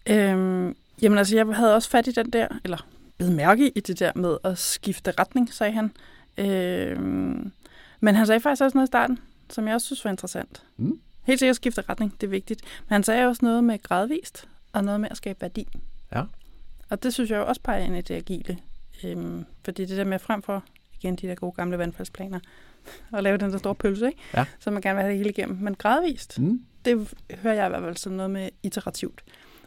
Øhm, 0.07 0.77
jamen 1.03 1.19
altså, 1.19 1.37
jeg 1.37 1.47
havde 1.47 1.75
også 1.75 1.91
fat 1.91 2.07
i 2.07 2.13
den 2.13 2.31
der, 2.31 2.49
eller 2.65 2.87
blev 3.19 3.31
mærke 3.31 3.69
i 3.71 3.81
det 3.81 3.99
der 3.99 4.13
med 4.15 4.37
at 4.45 4.59
skifte 4.59 5.11
retning, 5.19 5.53
sagde 5.55 5.73
han. 5.73 5.91
Øhm, 6.39 7.53
men 8.01 8.15
han 8.15 8.27
sagde 8.27 8.41
faktisk 8.41 8.63
også 8.63 8.79
noget 8.79 8.87
i 8.87 8.91
starten, 8.91 9.19
som 9.51 9.67
jeg 9.67 9.75
også 9.75 9.87
synes 9.87 10.05
var 10.05 10.11
interessant. 10.11 10.63
Mm. 10.77 11.01
Helt 11.23 11.39
sikkert 11.39 11.57
skifte 11.57 11.81
retning, 11.89 12.13
det 12.21 12.27
er 12.27 12.31
vigtigt. 12.31 12.61
Men 12.89 12.93
han 12.93 13.03
sagde 13.05 13.27
også 13.27 13.45
noget 13.45 13.65
med 13.65 13.83
gradvist, 13.83 14.49
og 14.73 14.85
noget 14.85 15.01
med 15.01 15.09
at 15.11 15.17
skabe 15.17 15.41
værdi. 15.41 15.69
Ja. 16.15 16.23
Og 16.89 17.03
det 17.03 17.15
synes 17.15 17.31
jeg 17.31 17.41
også 17.41 17.61
peger 17.65 17.85
ind 17.85 17.97
i 17.97 18.01
det 18.01 18.15
agile. 18.15 18.59
Øhm, 19.05 19.45
fordi 19.65 19.85
det 19.85 19.97
der 19.97 20.05
med 20.05 20.19
frem 20.19 20.43
for, 20.43 20.65
igen 21.01 21.17
de 21.17 21.27
der 21.27 21.35
gode 21.35 21.53
gamle 21.53 21.79
vandfaldsplaner, 21.79 22.41
og 23.13 23.23
lave 23.23 23.37
den 23.39 23.51
der 23.53 23.59
store 23.59 23.75
pølse, 23.75 24.07
ikke? 24.07 24.19
Ja. 24.37 24.45
Så 24.61 24.71
man 24.71 24.83
gerne 24.83 24.95
vil 24.97 25.03
have 25.03 25.11
det 25.11 25.19
hele 25.19 25.31
igennem. 25.31 25.57
Men 25.61 25.75
gradvist, 25.75 26.39
Mm. 26.39 26.61
det 26.85 27.15
hører 27.43 27.55
jeg 27.55 27.67
i 27.67 27.69
hvert 27.69 27.83
fald 27.83 27.97
som 27.97 28.13
noget 28.13 28.31
med 28.31 28.49
iterativt. 28.63 29.23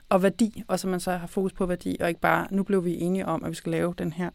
Og 0.10 0.24
værdi, 0.24 0.64
og 0.68 0.80
så 0.80 0.88
man 0.88 1.00
så 1.00 1.12
har 1.12 1.28
fokus 1.28 1.54
på 1.54 1.66
værdi, 1.66 1.98
og 2.00 2.08
ikke 2.10 2.22
bare, 2.22 2.48
nu 2.52 2.64
blev 2.64 2.86
vi 2.86 3.00
enige 3.00 3.26
om, 3.26 3.44
at 3.44 3.50
vi 3.50 3.56
skal 3.56 3.72
lave 3.72 3.94
den 3.98 4.14
her 4.14 4.30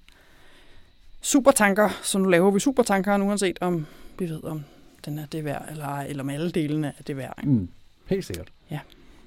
supertanker, 1.23 1.89
så 2.03 2.19
nu 2.19 2.29
laver 2.29 2.51
vi 2.51 2.61
supertankeren, 2.61 3.23
uanset 3.23 3.59
om 3.61 3.87
vi 4.19 4.29
ved, 4.31 4.45
om 4.45 4.65
den 5.05 5.19
er 5.19 5.27
det 5.27 5.45
værd, 5.45 5.65
eller 5.71 5.89
eller 5.99 6.23
om 6.23 6.31
alle 6.31 6.51
delene 6.51 6.93
er 6.99 7.03
det 7.03 7.17
værd. 7.17 7.35
Ikke? 7.39 7.51
Mm. 7.51 7.69
Helt 8.07 8.25
sikkert. 8.25 8.49
Ja. 8.71 8.81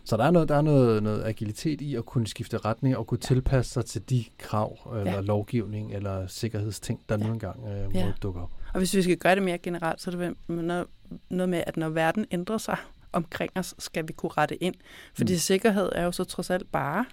Så 0.05 0.17
der 0.17 0.23
er, 0.23 0.31
noget, 0.31 0.49
der 0.49 0.55
er 0.55 0.61
noget, 0.61 1.03
noget 1.03 1.23
agilitet 1.25 1.81
i 1.81 1.95
at 1.95 2.05
kunne 2.05 2.27
skifte 2.27 2.57
retning 2.57 2.97
og 2.97 3.07
kunne 3.07 3.17
tilpasse 3.17 3.71
sig 3.71 3.85
til 3.85 4.09
de 4.09 4.25
krav, 4.37 4.93
eller 4.99 5.13
Ja. 5.13 5.21
lovgivning, 5.21 5.93
eller 5.93 6.27
sikkerhedsting, 6.27 7.01
der 7.09 7.17
Ja. 7.19 7.27
nu 7.27 7.33
engang 7.33 7.59
øh, 7.67 7.83
må 7.93 7.99
Ja. 7.99 8.11
dukke 8.21 8.39
op. 8.41 8.49
Og 8.73 8.77
hvis 8.77 8.95
vi 8.95 9.01
skal 9.01 9.17
gøre 9.17 9.35
det 9.35 9.43
mere 9.43 9.57
generelt, 9.57 10.01
så 10.01 10.11
er 10.11 10.15
det 10.15 10.35
noget, 10.47 10.87
noget 11.29 11.49
med, 11.49 11.63
at 11.67 11.77
når 11.77 11.89
verden 11.89 12.25
ændrer 12.31 12.57
sig 12.57 12.77
omkring 13.11 13.51
os, 13.55 13.75
skal 13.79 14.07
vi 14.07 14.13
kunne 14.13 14.31
rette 14.37 14.63
ind. 14.63 14.75
Fordi 15.13 15.33
Mm. 15.33 15.37
sikkerhed 15.39 15.89
er 15.95 16.03
jo 16.03 16.11
så 16.11 16.23
trods 16.23 16.49
alt 16.49 16.71
bare, 16.71 17.05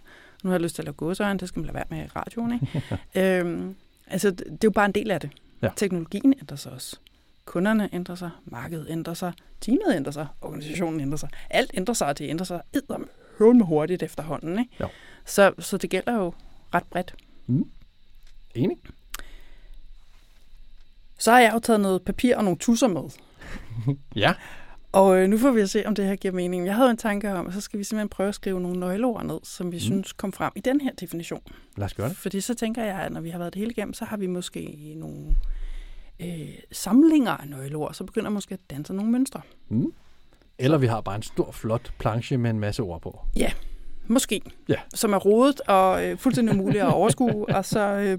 nu 0.45 0.51
har 0.51 0.55
jeg 0.55 0.61
lyst 0.63 0.75
til 0.75 0.83
at 0.83 0.87
lave 0.87 0.95
gåsøjne, 0.95 1.39
det 1.39 1.49
skal 1.49 1.61
man 1.61 1.67
lade 1.67 1.75
være 1.75 1.85
med 1.91 2.05
i 2.05 2.09
radioen, 2.17 2.53
ikke? 2.53 2.83
øhm, 3.41 3.77
altså, 4.07 4.31
det 4.31 4.41
er 4.51 4.57
jo 4.65 4.71
bare 4.71 4.87
en 4.87 4.93
del 4.93 5.11
af 5.11 5.21
det. 5.21 5.31
Ja. 5.63 5.71
Teknologien 5.77 6.35
ændrer 6.41 6.57
sig 6.57 6.73
også. 6.73 6.97
Kunderne 7.45 7.89
ændrer 7.93 8.15
sig, 8.15 8.31
markedet 8.45 8.87
ændrer 8.91 9.15
sig, 9.15 9.33
teamet 9.61 9.97
ændrer 9.97 10.13
sig, 10.13 10.27
organisationen 10.41 11.01
ændrer 11.01 11.17
sig. 11.17 11.29
Alt 11.51 11.71
ændrer 11.75 11.95
sig, 11.95 12.07
og 12.07 12.19
det 12.19 12.29
ændrer 12.31 12.45
sig 12.45 12.61
edderm 12.73 13.09
med 13.41 13.65
hurtigt 13.65 14.03
efterhånden. 14.03 14.59
Ikke? 14.59 14.71
Jo. 14.81 14.89
Så, 15.25 15.53
så 15.59 15.77
det 15.77 15.91
gælder 15.91 16.13
jo 16.15 16.33
ret 16.75 16.85
bredt. 16.85 17.15
Mm. 17.47 17.71
Enig? 18.55 18.77
Så 21.19 21.33
har 21.33 21.41
jeg 21.41 21.51
jo 21.55 21.59
taget 21.59 21.81
noget 21.81 22.03
papir 22.03 22.37
og 22.37 22.45
nogle 22.45 22.59
tusser 22.59 22.89
med. 22.89 23.03
Ja. 24.17 24.35
Og 24.93 25.19
øh, 25.19 25.29
nu 25.29 25.39
får 25.39 25.51
vi 25.51 25.61
at 25.61 25.71
se, 25.71 25.87
om 25.87 25.95
det 25.95 26.05
her 26.05 26.17
giver 26.17 26.35
mening. 26.35 26.67
Jeg 26.67 26.75
havde 26.75 26.91
en 26.91 26.97
tanke 26.97 27.33
om, 27.33 27.47
at 27.47 27.55
så 27.55 27.61
skal 27.61 27.79
vi 27.79 27.85
simpelthen 27.85 28.09
prøve 28.09 28.29
at 28.29 28.35
skrive 28.35 28.61
nogle 28.61 28.81
nøgleord 28.81 29.25
ned, 29.25 29.39
som 29.43 29.73
vi 29.73 29.77
mm. 29.77 29.81
synes 29.81 30.13
kom 30.13 30.33
frem 30.33 30.53
i 30.57 30.61
den 30.61 30.81
her 30.81 30.93
definition. 31.01 31.43
Lad 31.77 31.85
os 31.85 31.95
gøre 31.95 32.09
det. 32.09 32.17
Fordi 32.17 32.41
så 32.41 32.55
tænker 32.55 32.85
jeg, 32.85 33.01
at 33.01 33.13
når 33.13 33.21
vi 33.21 33.31
har 33.31 33.39
været 33.39 33.55
det 33.55 33.61
hele 33.61 33.71
igennem, 33.71 33.95
så 33.95 34.05
har 34.05 34.17
vi 34.17 34.27
måske 34.27 34.93
nogle 34.97 35.37
øh, 36.21 36.49
samlinger 36.73 37.31
af 37.31 37.49
nøgleord, 37.49 37.95
så 37.95 38.05
begynder 38.05 38.31
måske 38.31 38.55
at 38.55 38.61
danse 38.71 38.95
nogle 38.95 39.13
mønstre. 39.13 39.41
Mm. 39.69 39.93
Eller 40.59 40.79
vi 40.79 40.87
har 40.87 41.01
bare 41.01 41.17
en 41.17 41.23
stor, 41.23 41.53
flot 41.53 41.93
planche 41.99 42.37
med 42.37 42.51
en 42.51 42.61
masse 42.61 42.83
ord 42.83 43.01
på. 43.01 43.21
Måske. 44.07 44.41
Ja. 44.69 44.81
Som 44.95 45.13
er 45.13 45.19
rodet 45.19 45.61
og 45.61 46.05
øh, 46.05 46.19
fuldstændig 46.19 46.55
umuligt 46.59 46.85
at 46.85 46.93
overskue, 46.93 47.49
og 47.57 47.65
så 47.65 47.81
øh, 47.81 48.19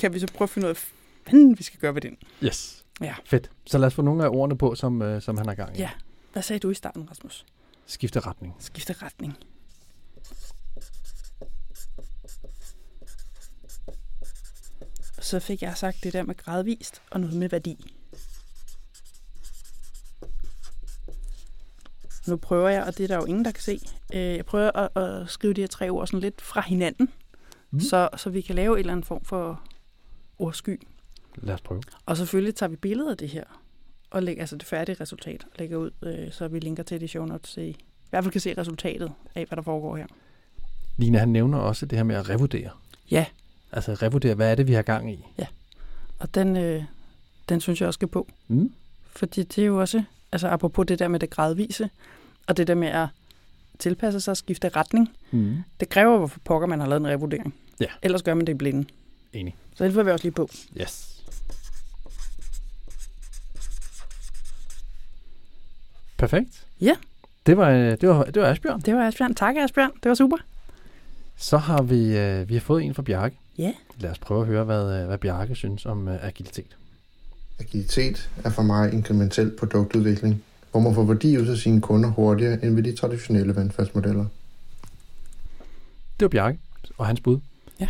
kan 0.00 0.14
vi 0.14 0.18
så 0.18 0.26
prøve 0.34 0.46
at 0.46 0.50
finde 0.50 0.66
ud 0.66 0.70
af, 0.70 0.92
fanden 1.26 1.58
vi 1.58 1.62
skal 1.62 1.80
gøre 1.80 1.94
ved 1.94 2.00
den. 2.00 2.16
Yes. 2.44 2.84
Ja. 3.00 3.14
Fedt. 3.24 3.50
Så 3.66 3.78
lad 3.78 3.86
os 3.86 3.94
få 3.94 4.02
nogle 4.02 4.24
af 4.24 4.28
ordene 4.28 4.58
på, 4.58 4.74
som, 4.74 5.02
øh, 5.02 5.22
som 5.22 5.36
han 5.38 5.46
har 5.46 5.54
gang 5.54 5.76
i. 5.76 5.78
Ja. 5.78 5.90
Hvad 6.32 6.42
sagde 6.42 6.60
du 6.60 6.70
i 6.70 6.74
starten, 6.74 7.10
Rasmus? 7.10 7.46
Skifte 7.86 8.20
retning. 8.20 8.54
Skifte 8.58 8.92
retning. 8.92 9.36
Så 15.20 15.40
fik 15.40 15.62
jeg 15.62 15.76
sagt 15.76 15.96
det 16.02 16.12
der 16.12 16.22
med 16.22 16.34
gradvist 16.34 17.02
og 17.10 17.20
noget 17.20 17.36
med 17.36 17.48
værdi. 17.48 17.94
Nu 22.28 22.36
prøver 22.36 22.68
jeg, 22.68 22.84
og 22.84 22.98
det 22.98 23.04
er 23.04 23.08
der 23.08 23.16
jo 23.16 23.24
ingen, 23.24 23.44
der 23.44 23.50
kan 23.50 23.62
se. 23.62 23.80
øh, 24.14 24.20
Jeg 24.20 24.46
prøver 24.46 24.70
at, 24.76 25.02
at 25.02 25.30
skrive 25.30 25.52
de 25.54 25.60
her 25.60 25.68
tre 25.68 25.88
ord 25.90 26.06
sådan 26.06 26.20
lidt 26.20 26.40
fra 26.40 26.60
hinanden, 26.60 27.08
Mm. 27.70 27.76
mm. 27.76 27.80
så, 27.80 28.08
så 28.16 28.30
vi 28.30 28.40
kan 28.40 28.54
lave 28.54 28.72
en 28.74 28.78
eller 28.78 28.92
anden 28.92 29.04
form 29.04 29.24
for 29.24 29.62
ordsky. 30.38 30.80
Lad 31.36 31.54
os 31.54 31.60
prøve. 31.60 31.82
Og 32.06 32.16
selvfølgelig 32.16 32.54
tager 32.54 32.70
vi 32.70 32.76
billeder 32.76 33.10
af 33.10 33.16
det 33.16 33.28
her, 33.28 33.44
og 34.10 34.22
lægger 34.22 34.42
altså 34.42 34.56
det 34.56 34.64
færdige 34.66 34.96
resultat, 35.00 35.44
og 35.44 35.50
lægger 35.58 35.76
ud, 35.76 35.90
øh, 36.02 36.32
så 36.32 36.48
vi 36.48 36.58
linker 36.58 36.82
til 36.82 37.00
det 37.00 37.04
i 37.04 37.08
show 37.08 37.24
notes, 37.24 37.50
så 37.50 37.60
I 37.60 37.68
i 37.68 37.76
hvert 38.10 38.24
fald 38.24 38.32
kan 38.32 38.40
se 38.40 38.54
resultatet 38.58 39.12
af, 39.34 39.46
hvad 39.46 39.56
der 39.56 39.62
foregår 39.62 39.96
her. 39.96 40.06
Line, 40.98 41.18
han 41.18 41.28
nævner 41.28 41.58
også 41.58 41.86
det 41.86 41.98
her 41.98 42.02
med 42.04 42.16
at 42.16 42.28
revurdere. 42.28 42.70
Ja. 43.10 43.26
Altså 43.72 43.94
revurdere, 43.94 44.34
hvad 44.34 44.50
er 44.50 44.54
det, 44.54 44.66
vi 44.68 44.72
har 44.72 44.82
gang 44.82 45.12
i? 45.12 45.24
Og 46.18 46.34
den, 46.34 46.56
øh, 46.56 46.84
den 47.48 47.60
synes 47.60 47.80
jeg 47.80 47.86
også 47.86 47.96
skal 47.96 48.08
på. 48.08 48.28
Mm. 48.48 48.72
Fordi 49.06 49.42
det 49.42 49.62
er 49.62 49.66
jo 49.66 49.80
også, 49.80 50.02
altså 50.32 50.48
apropos 50.48 50.86
det 50.86 50.98
der 50.98 51.08
med 51.08 51.20
det 51.20 51.30
gradvise, 51.30 51.90
og 52.46 52.56
det 52.56 52.66
der 52.66 52.74
med 52.74 52.88
at 52.88 53.08
tilpasse 53.78 54.20
sig 54.20 54.30
og 54.30 54.36
skifte 54.36 54.68
retning, 54.68 55.10
Mm. 55.30 55.56
det 55.80 55.88
kræver, 55.88 56.18
hvorfor 56.18 56.40
pokker 56.44 56.66
man 56.66 56.80
har 56.80 56.86
lavet 56.86 57.00
en 57.00 57.06
revurdering. 57.08 57.54
Ja. 57.80 57.86
Ellers 58.02 58.22
gør 58.22 58.34
man 58.34 58.46
det 58.46 58.52
i 58.52 58.56
blinde. 58.56 58.88
Enig. 59.32 59.56
Så 59.74 59.84
det 59.84 59.92
får 59.92 60.02
vi 60.02 60.10
også 60.10 60.24
lige 60.24 60.32
på. 60.34 60.48
Yes. 60.80 61.11
Perfekt. 66.22 66.66
Ja. 66.80 66.94
Det 67.46 67.56
var, 67.56 67.70
øh, 67.70 67.90
det 68.00 68.08
var, 68.08 68.24
det 68.24 68.42
var 68.42 68.48
Asbjørn. 68.48 68.80
Det 68.80 68.94
var 68.94 69.06
Asbjørn. 69.06 69.34
Tak, 69.34 69.56
Asbjørn. 69.56 69.90
Det 70.02 70.08
var 70.08 70.14
super. 70.14 70.36
Så 71.36 71.58
har 71.58 71.82
vi, 71.82 72.18
øh, 72.18 72.48
vi 72.48 72.54
har 72.54 72.60
fået 72.60 72.82
en 72.82 72.94
fra 72.94 73.02
Bjarke. 73.02 73.36
Ja. 73.58 73.72
Lad 74.00 74.10
os 74.10 74.18
prøve 74.18 74.40
at 74.40 74.46
høre, 74.46 74.64
hvad, 74.64 75.00
øh, 75.00 75.06
hvad 75.06 75.18
Bjarke 75.18 75.54
synes 75.54 75.86
om 75.86 76.08
øh, 76.08 76.26
agilitet. 76.26 76.76
Agilitet 77.60 78.30
er 78.44 78.50
for 78.50 78.62
mig 78.62 78.92
inkrementel 78.92 79.50
produktudvikling, 79.58 80.42
hvor 80.70 80.80
man 80.80 80.94
får 80.94 81.04
værdi 81.04 81.38
ud 81.38 81.46
af 81.46 81.56
sine 81.56 81.80
kunder 81.80 82.10
hurtigere 82.10 82.64
end 82.64 82.74
ved 82.74 82.82
de 82.82 82.96
traditionelle 82.96 83.56
vandfaldsmodeller. 83.56 84.24
Det 86.20 86.24
var 86.24 86.28
Bjarke 86.28 86.58
og 86.98 87.06
hans 87.06 87.20
bud. 87.20 87.38
Ja. 87.80 87.88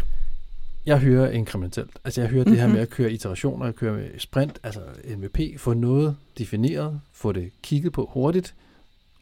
Jeg 0.86 0.98
hører 0.98 1.30
inkrementelt. 1.30 1.90
Altså 2.04 2.20
jeg 2.20 2.30
hører 2.30 2.44
mm-hmm. 2.44 2.52
det 2.52 2.60
her 2.60 2.66
Mhm. 2.66 2.74
med 2.74 2.82
at 2.82 2.90
køre 2.90 3.12
iterationer, 3.12 3.66
at 3.66 3.76
køre 3.76 3.92
med 3.92 4.18
sprint, 4.18 4.58
altså 4.62 4.80
MVP, 5.16 5.60
få 5.60 5.74
noget 5.74 6.16
defineret, 6.38 7.00
få 7.12 7.32
det 7.32 7.50
kigget 7.62 7.92
på 7.92 8.10
hurtigt, 8.12 8.54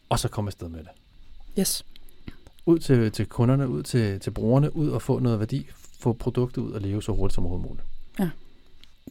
og 0.08 0.18
så 0.18 0.28
komme 0.28 0.48
afsted 0.48 0.68
med 0.68 0.78
det. 0.78 0.88
Yes. 1.58 1.84
Ud 2.66 2.78
til, 2.78 3.12
til 3.12 3.26
kunderne, 3.26 3.68
ud 3.68 3.82
til, 3.82 4.20
til 4.20 4.30
brugerne, 4.30 4.76
ud 4.76 4.88
og 4.88 5.02
få 5.02 5.18
noget 5.18 5.38
værdi, 5.38 5.66
få 6.00 6.12
produktet 6.12 6.62
ud 6.62 6.72
og 6.72 6.80
leve 6.80 7.02
så 7.02 7.12
hurtigt 7.12 7.34
som 7.34 7.46
overhovedet 7.46 7.70
muligt. 7.70 7.86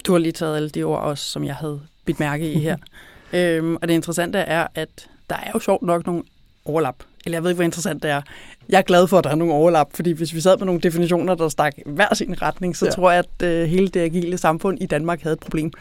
Du 0.05 0.11
har 0.11 0.19
lige 0.19 0.31
taget 0.31 0.55
alle 0.55 0.69
de 0.69 0.83
ord 0.83 0.99
også, 1.01 1.23
som 1.23 1.43
jeg 1.43 1.55
havde 1.55 1.81
bidt 2.05 2.19
mærke 2.19 2.53
i 2.53 2.59
her. 2.59 2.77
øhm, 3.33 3.75
og 3.75 3.87
det 3.87 3.93
interessante 3.93 4.37
er, 4.39 4.67
at 4.75 5.09
der 5.29 5.35
er 5.35 5.51
jo 5.53 5.59
sjovt 5.59 5.81
nok 5.81 6.05
nogle 6.05 6.23
overlap. 6.69 6.95
Eller 7.25 7.35
jeg 7.37 7.43
ved 7.43 7.49
ikke, 7.49 7.55
hvor 7.57 7.63
interessant 7.63 8.03
det 8.03 8.11
er. 8.11 8.21
Jeg 8.69 8.77
er 8.77 8.81
glad 8.81 9.07
for, 9.07 9.17
at 9.17 9.23
der 9.23 9.29
er 9.29 9.35
nogle 9.35 9.53
overlap, 9.53 9.87
fordi 9.93 10.11
hvis 10.11 10.33
vi 10.33 10.41
sad 10.41 10.57
med 10.57 10.65
nogle 10.65 10.81
definitioner, 10.81 11.35
der 11.35 11.49
stak 11.49 11.73
hver 11.85 12.13
sin 12.15 12.41
retning, 12.41 12.75
så 12.77 12.85
Ja. 12.85 12.91
tror 12.91 13.11
jeg, 13.11 13.23
at 13.39 13.47
øh, 13.47 13.67
hele 13.67 13.87
det 13.87 13.99
agile 13.99 14.37
samfund 14.37 14.81
i 14.81 14.85
Danmark 14.85 15.21
havde 15.21 15.33
et 15.33 15.39
problem. 15.39 15.71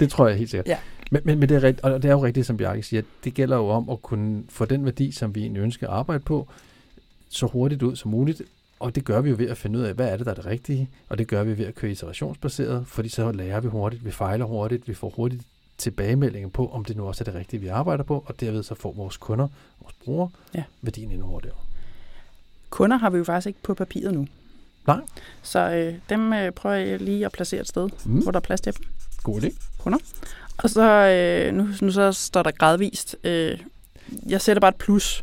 Det 0.00 0.10
tror 0.10 0.28
jeg 0.28 0.36
helt 0.38 0.50
sikkert. 0.50 0.66
Ja. 0.68 0.76
Men, 1.10 1.20
men, 1.24 1.38
men 1.38 1.48
det, 1.48 1.56
er 1.56 1.62
rigt, 1.62 1.80
og 1.80 2.02
det 2.02 2.08
er 2.08 2.12
jo 2.12 2.24
rigtigt, 2.24 2.46
som 2.46 2.56
Bjarke 2.56 2.82
siger, 2.82 3.02
det 3.24 3.34
gælder 3.34 3.56
jo 3.56 3.68
om 3.68 3.90
at 3.90 4.02
kunne 4.02 4.42
få 4.48 4.64
den 4.64 4.84
værdi, 4.84 5.12
som 5.12 5.34
vi 5.34 5.40
egentlig 5.40 5.60
ønsker 5.62 5.86
at 5.88 5.92
arbejde 5.92 6.22
på, 6.24 6.48
så 7.30 7.46
hurtigt 7.46 7.82
ud 7.82 7.96
som 7.96 8.10
muligt. 8.10 8.42
Og 8.80 8.94
det 8.94 9.04
gør 9.04 9.20
vi 9.20 9.30
jo 9.30 9.36
ved 9.38 9.48
at 9.48 9.56
finde 9.56 9.78
ud 9.78 9.84
af, 9.84 9.94
hvad 9.94 10.08
er 10.08 10.16
det, 10.16 10.26
der 10.26 10.32
er 10.32 10.36
det 10.36 10.46
rigtige. 10.46 10.88
Og 11.08 11.18
det 11.18 11.26
gør 11.28 11.42
vi 11.42 11.58
ved 11.58 11.66
at 11.66 11.74
køre 11.74 11.90
iterationsbaseret, 11.90 12.84
fordi 12.86 13.08
så 13.08 13.32
lærer 13.32 13.60
vi 13.60 13.68
hurtigt, 13.68 14.04
vi 14.04 14.10
fejler 14.10 14.44
hurtigt, 14.44 14.88
vi 14.88 14.94
får 14.94 15.12
hurtigt 15.16 15.42
tilbagemeldinger 15.78 16.48
på, 16.48 16.68
om 16.72 16.84
det 16.84 16.96
nu 16.96 17.06
også 17.08 17.22
er 17.22 17.24
det 17.24 17.34
rigtige, 17.34 17.60
vi 17.60 17.66
arbejder 17.66 18.04
på, 18.04 18.24
og 18.26 18.40
derved 18.40 18.62
så 18.62 18.74
får 18.74 18.92
vores 18.92 19.16
kunder, 19.16 19.48
vores 19.80 19.94
brugere, 20.04 20.28
Ja. 20.54 20.62
værdien 20.82 21.10
endnu 21.10 21.26
hurtigere. 21.26 21.56
Kunder 22.70 22.96
har 22.96 23.10
vi 23.10 23.18
jo 23.18 23.24
faktisk 23.24 23.46
ikke 23.46 23.62
på 23.62 23.74
papiret 23.74 24.14
nu. 24.14 24.26
Nej. 24.86 25.00
Så 25.42 25.58
øh, 25.70 25.94
dem 26.08 26.32
øh, 26.32 26.52
prøver 26.52 26.74
jeg 26.76 27.00
lige 27.00 27.26
at 27.26 27.32
placere 27.32 27.60
et 27.60 27.68
sted, 27.68 27.88
Mm. 28.04 28.22
hvor 28.22 28.30
der 28.32 28.38
er 28.38 28.42
plads 28.42 28.60
til 28.60 28.76
dem. 28.78 28.84
God 29.22 29.40
idé. 29.42 29.50
Og 30.58 30.70
så, 30.70 30.82
øh, 30.90 31.54
nu, 31.54 31.68
nu 31.82 31.92
så 31.92 32.12
står 32.12 32.42
der 32.42 32.50
gradvist. 32.50 33.16
Øh, 33.24 33.58
jeg 34.28 34.40
sætter 34.40 34.60
bare 34.60 34.68
et 34.68 34.76
plus. 34.76 35.22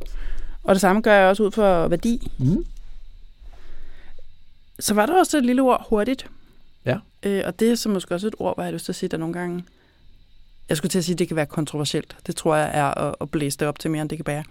Og 0.63 0.75
det 0.75 0.81
samme 0.81 1.01
gør 1.01 1.13
jeg 1.13 1.29
også 1.29 1.43
ud 1.43 1.51
for 1.51 1.87
værdi. 1.87 2.31
Mm. 2.37 2.65
Så 4.79 4.93
var 4.93 5.05
der 5.05 5.19
også 5.19 5.37
et 5.37 5.45
lille 5.45 5.61
ord 5.61 5.85
hurtigt. 5.89 6.25
Ja. 6.85 6.97
Øh, 7.23 7.43
og 7.45 7.59
det 7.59 7.71
er 7.71 7.75
så 7.75 7.89
måske 7.89 8.15
også 8.15 8.27
et 8.27 8.35
ord, 8.39 8.55
hvor 8.55 8.63
jeg 8.63 8.67
har 8.67 8.73
lyst 8.73 8.85
til 8.85 8.91
at 8.91 8.95
sige, 8.95 9.09
der 9.09 9.17
nogle 9.17 9.33
gange... 9.33 9.63
Jeg 10.69 10.77
skulle 10.77 10.89
til 10.89 10.97
at 10.97 11.05
sige, 11.05 11.13
at 11.13 11.19
det 11.19 11.27
kan 11.27 11.35
være 11.35 11.45
kontroversielt. 11.45 12.15
Det 12.27 12.35
tror 12.35 12.55
jeg 12.55 12.71
er 12.73 12.85
at, 12.85 13.15
at 13.21 13.31
blæse 13.31 13.57
det 13.57 13.67
op 13.67 13.79
til 13.79 13.91
mere, 13.91 14.01
end 14.01 14.09
det 14.09 14.17
kan 14.17 14.25
bære. 14.25 14.43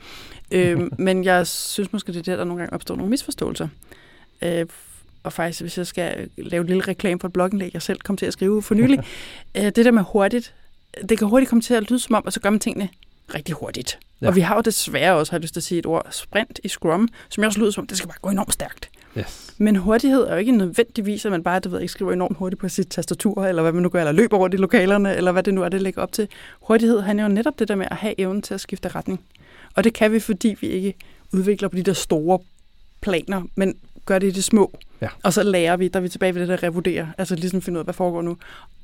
øh, 0.50 0.80
men 1.06 1.24
jeg 1.24 1.46
synes 1.46 1.92
måske, 1.92 2.12
det 2.12 2.18
er 2.18 2.22
der, 2.22 2.36
der 2.36 2.44
nogle 2.44 2.60
gange 2.60 2.74
opstår 2.74 2.96
nogle 2.96 3.10
misforståelser. 3.10 3.68
Øh, 4.42 4.66
og 5.22 5.32
faktisk, 5.32 5.60
hvis 5.60 5.78
jeg 5.78 5.86
skal 5.86 6.30
lave 6.36 6.60
en 6.60 6.66
lille 6.66 6.82
reklame 6.82 7.20
for 7.20 7.28
et 7.28 7.32
blogindlæg, 7.32 7.70
jeg 7.74 7.82
selv 7.82 7.98
kom 8.00 8.16
til 8.16 8.26
at 8.26 8.32
skrive 8.32 8.62
for 8.62 8.74
nylig, 8.74 8.98
øh, 9.56 9.64
det 9.64 9.76
der 9.76 9.90
med 9.90 10.02
hurtigt, 10.02 10.54
det 11.08 11.18
kan 11.18 11.28
hurtigt 11.28 11.48
komme 11.48 11.62
til 11.62 11.74
at 11.74 11.90
lyde 11.90 12.00
som 12.00 12.14
om, 12.14 12.26
og 12.26 12.32
så 12.32 12.40
gør 12.40 12.50
man 12.50 12.60
tingene 12.60 12.88
rigtig 13.34 13.54
hurtigt. 13.54 13.98
Ja. 14.20 14.26
Og 14.26 14.36
vi 14.36 14.40
har 14.40 14.54
jo 14.54 14.60
desværre 14.60 15.14
også, 15.14 15.32
har 15.32 15.38
jeg 15.38 15.42
lyst 15.42 15.54
til 15.54 15.60
at 15.60 15.64
sige 15.64 15.78
et 15.78 15.86
ord, 15.86 16.06
sprint 16.10 16.60
i 16.64 16.68
Scrum, 16.68 17.08
som 17.28 17.42
jeg 17.42 17.46
også 17.46 17.60
lyder 17.60 17.70
som 17.70 17.82
om, 17.82 17.86
det 17.86 17.96
skal 17.98 18.08
bare 18.08 18.18
gå 18.22 18.30
enormt 18.30 18.52
stærkt. 18.52 18.90
Yes. 19.18 19.54
Men 19.58 19.76
hurtighed 19.76 20.22
er 20.22 20.32
jo 20.32 20.38
ikke 20.38 20.52
nødvendigvis, 20.52 21.24
at 21.24 21.30
man 21.32 21.42
bare, 21.42 21.60
du 21.60 21.68
ved, 21.68 21.80
ikke 21.80 21.92
skriver 21.92 22.12
enormt 22.12 22.36
hurtigt 22.36 22.60
på 22.60 22.68
sit 22.68 22.88
tastatur, 22.88 23.44
eller 23.44 23.62
hvad 23.62 23.72
man 23.72 23.82
nu 23.82 23.88
gør, 23.88 24.00
eller 24.00 24.12
løber 24.12 24.36
rundt 24.36 24.54
i 24.54 24.58
lokalerne, 24.58 25.16
eller 25.16 25.32
hvad 25.32 25.42
det 25.42 25.54
nu 25.54 25.62
er, 25.62 25.68
det 25.68 25.82
lægger 25.82 26.02
op 26.02 26.12
til. 26.12 26.28
Hurtighed 26.60 27.00
handler 27.00 27.24
jo 27.24 27.28
netop 27.28 27.58
det 27.58 27.68
der 27.68 27.74
med 27.74 27.86
at 27.90 27.96
have 27.96 28.20
evnen 28.20 28.42
til 28.42 28.54
at 28.54 28.60
skifte 28.60 28.88
retning. 28.88 29.20
Og 29.74 29.84
det 29.84 29.94
kan 29.94 30.12
vi, 30.12 30.20
fordi 30.20 30.56
vi 30.60 30.66
ikke 30.66 30.94
udvikler 31.32 31.68
på 31.68 31.76
de 31.76 31.82
der 31.82 31.92
store 31.92 32.38
planer, 33.00 33.42
men 33.54 33.74
gør 34.06 34.18
det 34.18 34.26
i 34.26 34.30
det 34.30 34.44
små. 34.44 34.78
Ja. 35.00 35.08
Og 35.22 35.32
så 35.32 35.42
lærer 35.42 35.76
vi, 35.76 35.88
der 35.88 35.98
er 35.98 36.02
vi 36.02 36.08
tilbage 36.08 36.34
ved 36.34 36.40
det 36.40 36.48
der 36.48 36.62
revurdere, 36.62 37.12
altså 37.18 37.34
ligesom 37.34 37.62
finde 37.62 37.76
ud 37.76 37.80
af, 37.80 37.86
hvad 37.86 37.94
foregår 37.94 38.22
nu. 38.22 38.36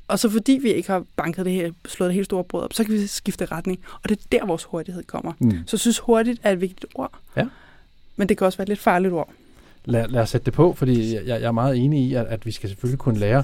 Og 0.07 0.19
så 0.19 0.29
fordi 0.29 0.59
vi 0.61 0.73
ikke 0.73 0.91
har 0.91 1.03
banket 1.15 1.45
det 1.45 1.53
her, 1.53 1.71
slået 1.87 2.07
det 2.09 2.15
helt 2.15 2.25
store 2.25 2.43
brød 2.43 2.63
op, 2.63 2.73
så 2.73 2.83
kan 2.83 2.93
vi 2.93 3.07
skifte 3.07 3.45
retning. 3.45 3.79
Og 4.03 4.09
det 4.09 4.19
er 4.19 4.37
der, 4.37 4.45
vores 4.45 4.63
hurtighed 4.63 5.03
kommer. 5.03 5.33
Mm. 5.39 5.51
Så 5.51 5.75
jeg 5.75 5.79
synes, 5.79 5.99
hurtigt 5.99 6.39
er 6.43 6.51
et 6.51 6.61
vigtigt 6.61 6.85
ord. 6.95 7.11
Ja. 7.37 7.45
Men 8.15 8.29
det 8.29 8.37
kan 8.37 8.45
også 8.45 8.57
være 8.57 8.63
et 8.63 8.69
lidt 8.69 8.79
farligt 8.79 9.13
ord. 9.13 9.29
Lad, 9.85 10.07
lad 10.07 10.21
os 10.21 10.29
sætte 10.29 10.45
det 10.45 10.53
på, 10.53 10.73
fordi 10.73 11.15
jeg, 11.15 11.27
jeg 11.27 11.41
er 11.41 11.51
meget 11.51 11.77
enig 11.77 12.03
i, 12.03 12.13
at, 12.13 12.25
at 12.25 12.45
vi 12.45 12.51
skal 12.51 12.69
selvfølgelig 12.69 12.99
kunne 12.99 13.19
lære 13.19 13.43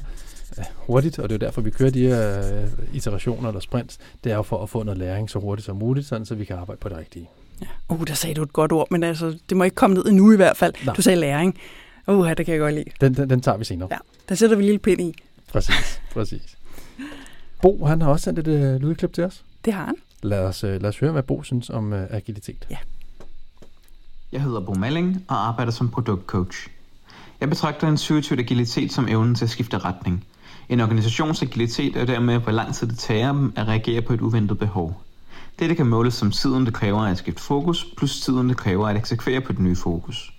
øh, 0.57 0.65
hurtigt, 0.75 1.19
og 1.19 1.29
det 1.29 1.35
er 1.35 1.39
jo 1.39 1.47
derfor, 1.47 1.61
vi 1.61 1.69
kører 1.69 1.89
de 1.89 2.07
her 2.07 2.55
øh, 2.61 2.69
iterationer 2.93 3.47
eller 3.49 3.59
sprints. 3.59 3.97
Det 4.23 4.31
er 4.31 4.35
jo 4.35 4.43
for 4.43 4.63
at 4.63 4.69
få 4.69 4.83
noget 4.83 4.97
læring 4.97 5.29
så 5.29 5.39
hurtigt 5.39 5.65
som 5.65 5.75
muligt, 5.75 6.07
sådan, 6.07 6.25
så 6.25 6.35
vi 6.35 6.45
kan 6.45 6.55
arbejde 6.55 6.79
på 6.79 6.89
det 6.89 6.97
rigtige. 6.97 7.29
Ja. 7.61 7.67
Uh, 7.89 8.07
der 8.07 8.13
sagde 8.13 8.35
du 8.35 8.43
et 8.43 8.53
godt 8.53 8.71
ord, 8.71 8.87
men 8.91 9.03
altså, 9.03 9.37
det 9.49 9.57
må 9.57 9.63
ikke 9.63 9.75
komme 9.75 9.93
ned 9.93 10.05
endnu 10.05 10.31
i 10.31 10.35
hvert 10.35 10.57
fald. 10.57 10.73
Nej. 10.85 10.95
Du 10.95 11.01
sagde 11.01 11.19
læring. 11.19 11.59
Uh, 12.07 12.29
det 12.29 12.45
kan 12.45 12.53
jeg 12.53 12.59
godt 12.59 12.73
lide. 12.73 12.89
Den, 13.01 13.13
den, 13.13 13.29
den 13.29 13.41
tager 13.41 13.57
vi 13.57 13.65
senere. 13.65 13.87
Ja. 13.91 13.97
Der 14.29 14.35
sætter 14.35 14.55
vi 14.55 14.63
en 14.63 14.65
lille 14.65 14.79
pind 14.79 15.01
i. 15.01 15.13
Præcis, 15.51 16.01
præcis. 16.13 16.57
Bo, 17.61 17.85
han 17.85 18.01
har 18.01 18.09
også 18.09 18.23
sendt 18.23 18.39
et 18.39 18.47
øh, 18.47 18.75
lydklip 18.81 19.13
til 19.13 19.23
os. 19.23 19.43
Det 19.65 19.73
har 19.73 19.85
han. 19.85 19.95
Lad 20.23 20.39
os, 20.39 20.63
øh, 20.63 20.81
lad 20.81 20.89
os 20.89 20.99
høre, 20.99 21.11
hvad 21.11 21.23
Bo 21.23 21.43
synes 21.43 21.69
om 21.69 21.93
øh, 21.93 22.07
agilitet. 22.09 22.67
Jeg 24.35 24.43
hedder 24.43 24.59
Bo 24.59 24.73
Malling 24.73 25.23
og 25.27 25.47
arbejder 25.47 25.71
som 25.71 25.89
produktcoach. 25.89 26.67
Jeg 27.39 27.49
betragter 27.49 27.87
intuitivt 27.87 28.39
agilitet 28.39 28.93
som 28.93 29.07
evnen 29.07 29.35
til 29.35 29.45
at 29.45 29.49
skifte 29.49 29.77
retning. 29.77 30.25
En 30.69 30.81
organisations 30.81 31.41
agilitet 31.41 31.95
er 31.95 32.05
dermed, 32.05 32.39
hvor 32.39 32.51
lang 32.51 32.75
tid 32.75 32.87
det 32.87 32.97
tager 32.97 33.27
dem 33.27 33.53
at 33.55 33.67
reagere 33.67 34.01
på 34.01 34.13
et 34.13 34.21
uventet 34.21 34.59
behov. 34.59 35.01
Dette 35.59 35.75
kan 35.75 35.85
måles 35.85 36.13
som 36.13 36.31
tiden, 36.31 36.65
det 36.65 36.73
kræver 36.73 37.01
at 37.01 37.17
skifte 37.17 37.41
fokus, 37.41 37.85
plus 37.97 38.21
tiden, 38.21 38.49
det 38.49 38.57
kræver 38.57 38.87
at 38.87 38.95
eksekvere 38.95 39.41
på 39.41 39.51
det 39.51 39.59
nye 39.59 39.75
fokus. 39.75 40.33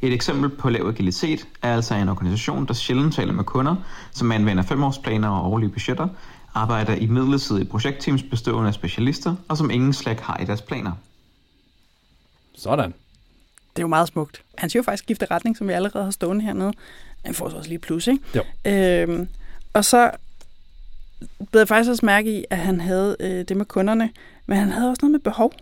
Et 0.00 0.12
eksempel 0.12 0.48
på 0.48 0.70
lav 0.70 0.86
agilitet 0.88 1.46
er 1.62 1.74
altså 1.74 1.94
en 1.94 2.08
organisation, 2.08 2.66
der 2.66 2.74
sjældent 2.74 3.14
taler 3.14 3.32
med 3.32 3.44
kunder, 3.44 3.76
som 4.12 4.32
anvender 4.32 4.62
femårsplaner 4.62 5.28
og 5.28 5.52
årlige 5.52 5.70
budgetter, 5.70 6.08
arbejder 6.54 6.94
i 6.94 7.06
midlertidige 7.06 7.64
projektteams 7.64 8.22
bestående 8.22 8.68
af 8.68 8.74
specialister, 8.74 9.34
og 9.48 9.56
som 9.56 9.70
ingen 9.70 9.92
slag 9.92 10.18
har 10.22 10.36
i 10.36 10.44
deres 10.44 10.62
planer. 10.62 10.92
Sådan. 12.54 12.94
Det 13.80 13.84
er 13.84 13.88
jo 13.88 13.88
meget 13.88 14.08
smukt. 14.08 14.42
Han 14.58 14.70
siger 14.70 14.80
jo 14.80 14.84
faktisk 14.84 15.02
skifte 15.02 15.26
retning, 15.30 15.56
som 15.56 15.68
vi 15.68 15.72
allerede 15.72 16.04
har 16.04 16.10
stående 16.10 16.44
hernede. 16.44 16.72
Han 17.24 17.34
får 17.34 17.48
så 17.48 17.56
også 17.56 17.68
lige 17.68 17.78
plus, 17.78 18.06
ikke? 18.06 18.22
Jo. 18.36 18.42
Øhm, 18.70 19.28
og 19.72 19.84
så 19.84 20.10
blev 21.50 21.60
jeg 21.60 21.68
faktisk 21.68 21.90
også 21.90 22.06
mærke 22.06 22.40
i, 22.40 22.44
at 22.50 22.58
han 22.58 22.80
havde 22.80 23.16
øh, 23.20 23.44
det 23.48 23.56
med 23.56 23.64
kunderne, 23.66 24.10
men 24.46 24.58
han 24.58 24.68
havde 24.68 24.90
også 24.90 24.98
noget 25.02 25.12
med 25.12 25.20
behov. 25.20 25.52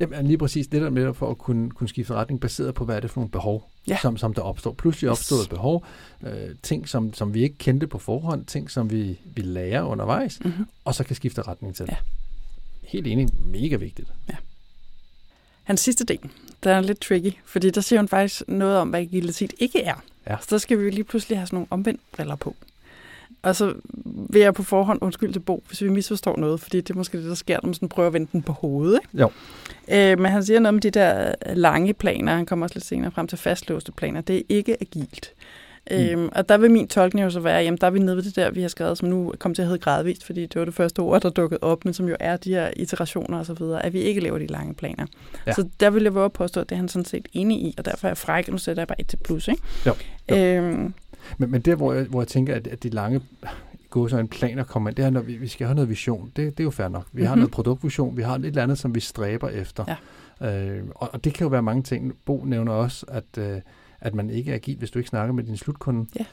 Jamen, 0.00 0.26
lige 0.26 0.38
præcis 0.38 0.66
det 0.66 0.82
der 0.82 0.90
med 0.90 1.14
for 1.14 1.30
at 1.30 1.38
kunne, 1.38 1.70
kunne 1.70 1.88
skifte 1.88 2.14
retning, 2.14 2.40
baseret 2.40 2.74
på, 2.74 2.84
hvad 2.84 2.96
er 2.96 3.00
det 3.00 3.10
for 3.10 3.20
nogle 3.20 3.30
behov, 3.30 3.70
Ja. 3.88 3.98
som, 4.02 4.16
som 4.16 4.34
der 4.34 4.42
opstår. 4.42 4.72
Pludselig 4.72 5.10
opstod 5.10 5.42
et 5.42 5.48
behov, 5.48 5.86
øh, 6.22 6.32
ting, 6.62 6.88
som, 6.88 7.14
som 7.14 7.34
vi 7.34 7.42
ikke 7.42 7.58
kendte 7.58 7.86
på 7.86 7.98
forhånd, 7.98 8.44
ting, 8.46 8.70
som 8.70 8.90
vi, 8.90 9.18
vi 9.24 9.42
lærer 9.42 9.82
undervejs, 9.82 10.40
Mm-hmm. 10.44 10.66
og 10.84 10.94
så 10.94 11.04
kan 11.04 11.16
skifte 11.16 11.42
retning 11.42 11.74
til. 11.76 11.86
Ja. 11.88 11.96
Helt 12.82 13.06
enig, 13.06 13.28
mega 13.46 13.76
vigtigt. 13.76 14.08
Hans 15.70 15.80
sidste 15.80 16.04
del, 16.04 16.18
der 16.64 16.74
er 16.74 16.80
lidt 16.80 17.00
tricky, 17.00 17.32
fordi 17.44 17.70
der 17.70 17.80
siger 17.80 18.00
hun 18.00 18.08
faktisk 18.08 18.42
noget 18.48 18.76
om, 18.76 18.88
hvad 18.88 19.00
agilitet 19.00 19.52
ikke 19.58 19.82
er. 19.82 19.94
Ja. 20.26 20.36
Så 20.40 20.46
der 20.50 20.58
skal 20.58 20.78
vi 20.78 20.90
lige 20.90 21.04
pludselig 21.04 21.38
have 21.38 21.46
sådan 21.46 21.56
nogle 21.56 21.66
omvendt 21.70 22.00
briller 22.12 22.36
på. 22.36 22.56
Og 23.42 23.56
så 23.56 23.74
vil 24.04 24.40
jeg 24.40 24.54
på 24.54 24.62
forhånd 24.62 24.98
undskylde 25.02 25.32
til 25.32 25.40
Bo, 25.40 25.62
hvis 25.68 25.82
vi 25.82 25.88
misforstår 25.88 26.36
noget, 26.36 26.60
fordi 26.60 26.80
det 26.80 26.90
er 26.90 26.94
måske 26.94 27.18
det, 27.18 27.26
der 27.26 27.34
sker, 27.34 27.58
når 27.62 27.66
man 27.66 27.74
sådan 27.74 27.88
prøver 27.88 28.06
at 28.06 28.12
vende 28.12 28.28
den 28.32 28.42
på 28.42 28.52
hovedet. 28.52 29.00
Ikke? 29.04 29.18
Jo. 29.18 29.30
Øh, 29.88 30.18
men 30.18 30.32
han 30.32 30.44
siger 30.44 30.60
noget 30.60 30.74
om 30.74 30.80
de 30.80 30.90
der 30.90 31.34
lange 31.54 31.94
planer, 31.94 32.36
han 32.36 32.46
kommer 32.46 32.66
også 32.66 32.76
lidt 32.76 32.86
senere 32.86 33.10
frem 33.10 33.26
til 33.26 33.38
fastlåste 33.38 33.92
planer. 33.92 34.20
Det 34.20 34.36
er 34.36 34.42
ikke 34.48 34.76
agilt. 34.80 35.32
Mm. 35.90 35.96
Øhm, 35.96 36.28
og 36.32 36.48
der 36.48 36.58
vil 36.58 36.70
min 36.70 36.88
tolkning 36.88 37.24
jo 37.24 37.30
så 37.30 37.40
være, 37.40 37.62
jamen 37.62 37.78
der 37.80 37.86
er 37.86 37.90
vi 37.90 37.98
nede 37.98 38.16
ved 38.16 38.22
det 38.22 38.36
der, 38.36 38.50
vi 38.50 38.60
har 38.62 38.68
skrevet, 38.68 38.98
som 38.98 39.08
nu 39.08 39.32
kommer 39.38 39.54
til 39.54 39.62
at 39.62 39.68
hedde 39.68 39.80
gradvist, 39.80 40.24
fordi 40.24 40.40
det 40.46 40.56
var 40.58 40.64
det 40.64 40.74
første 40.74 41.00
ord, 41.00 41.20
der 41.22 41.30
dukkede 41.30 41.58
op, 41.62 41.84
men 41.84 41.94
som 41.94 42.08
jo 42.08 42.16
er 42.20 42.36
de 42.36 42.50
her 42.50 42.70
iterationer 42.76 43.38
og 43.38 43.46
så 43.46 43.54
videre, 43.54 43.84
at 43.86 43.92
vi 43.92 43.98
ikke 44.00 44.20
laver 44.20 44.38
de 44.38 44.46
lange 44.46 44.74
planer. 44.74 45.06
Ja. 45.46 45.52
Så 45.52 45.68
der 45.80 45.90
vil 45.90 46.02
jeg 46.02 46.14
våge 46.14 46.24
at 46.24 46.32
påstå, 46.32 46.60
at 46.60 46.68
det 46.68 46.74
er 46.74 46.78
han 46.78 46.88
sådan 46.88 47.04
set 47.04 47.28
enig 47.32 47.58
i, 47.62 47.74
og 47.78 47.84
derfor 47.84 48.06
er 48.06 48.10
jeg 48.10 48.18
fræk, 48.18 48.48
nu 48.48 48.58
sætter 48.58 48.80
jeg 48.82 48.88
bare 48.88 49.00
et 49.00 49.06
til 49.06 49.16
plus, 49.16 49.48
ikke? 49.48 49.62
Jo, 49.86 49.92
jo. 50.30 50.36
Øhm, 50.36 50.94
Men, 51.38 51.50
men 51.50 51.60
der, 51.60 51.74
hvor 51.74 51.92
jeg, 51.92 52.04
hvor 52.04 52.20
jeg 52.20 52.28
tænker, 52.28 52.54
at, 52.54 52.66
at 52.66 52.82
de 52.82 52.88
lange 52.88 53.20
gå 53.90 54.08
så 54.08 54.18
en 54.18 54.28
planer 54.28 54.64
kommer 54.64 54.90
ind, 54.90 54.96
det 54.96 55.04
er, 55.04 55.10
når 55.10 55.20
vi, 55.20 55.36
vi 55.36 55.48
skal 55.48 55.66
have 55.66 55.74
noget 55.74 55.88
vision. 55.90 56.32
Det, 56.36 56.58
det 56.58 56.60
er 56.60 56.64
jo 56.64 56.70
fair 56.70 56.88
nok. 56.88 57.06
Vi 57.12 57.22
har 57.24 57.34
Mhm. 57.34 57.38
noget 57.38 57.50
produktvision, 57.50 58.16
vi 58.16 58.22
har 58.22 58.34
et 58.34 58.44
eller 58.44 58.62
andet, 58.62 58.78
som 58.78 58.94
vi 58.94 59.00
stræber 59.00 59.48
efter. 59.48 59.84
Ja. 60.40 60.66
Øh, 60.68 60.82
og, 60.94 61.10
og 61.12 61.24
det 61.24 61.34
kan 61.34 61.44
jo 61.44 61.48
være 61.48 61.62
mange 61.62 61.82
ting. 61.82 62.14
Bo 62.24 62.44
nævner 62.46 62.72
også, 62.72 63.06
at, 63.08 63.24
øh, 63.38 63.60
at 64.00 64.14
man 64.14 64.30
ikke 64.30 64.50
er 64.50 64.54
agil, 64.54 64.78
hvis 64.78 64.90
du 64.90 64.98
ikke 64.98 65.08
snakker 65.08 65.34
med 65.34 65.44
din 65.44 65.56
slutkunde. 65.56 66.06
Ja. 66.18 66.24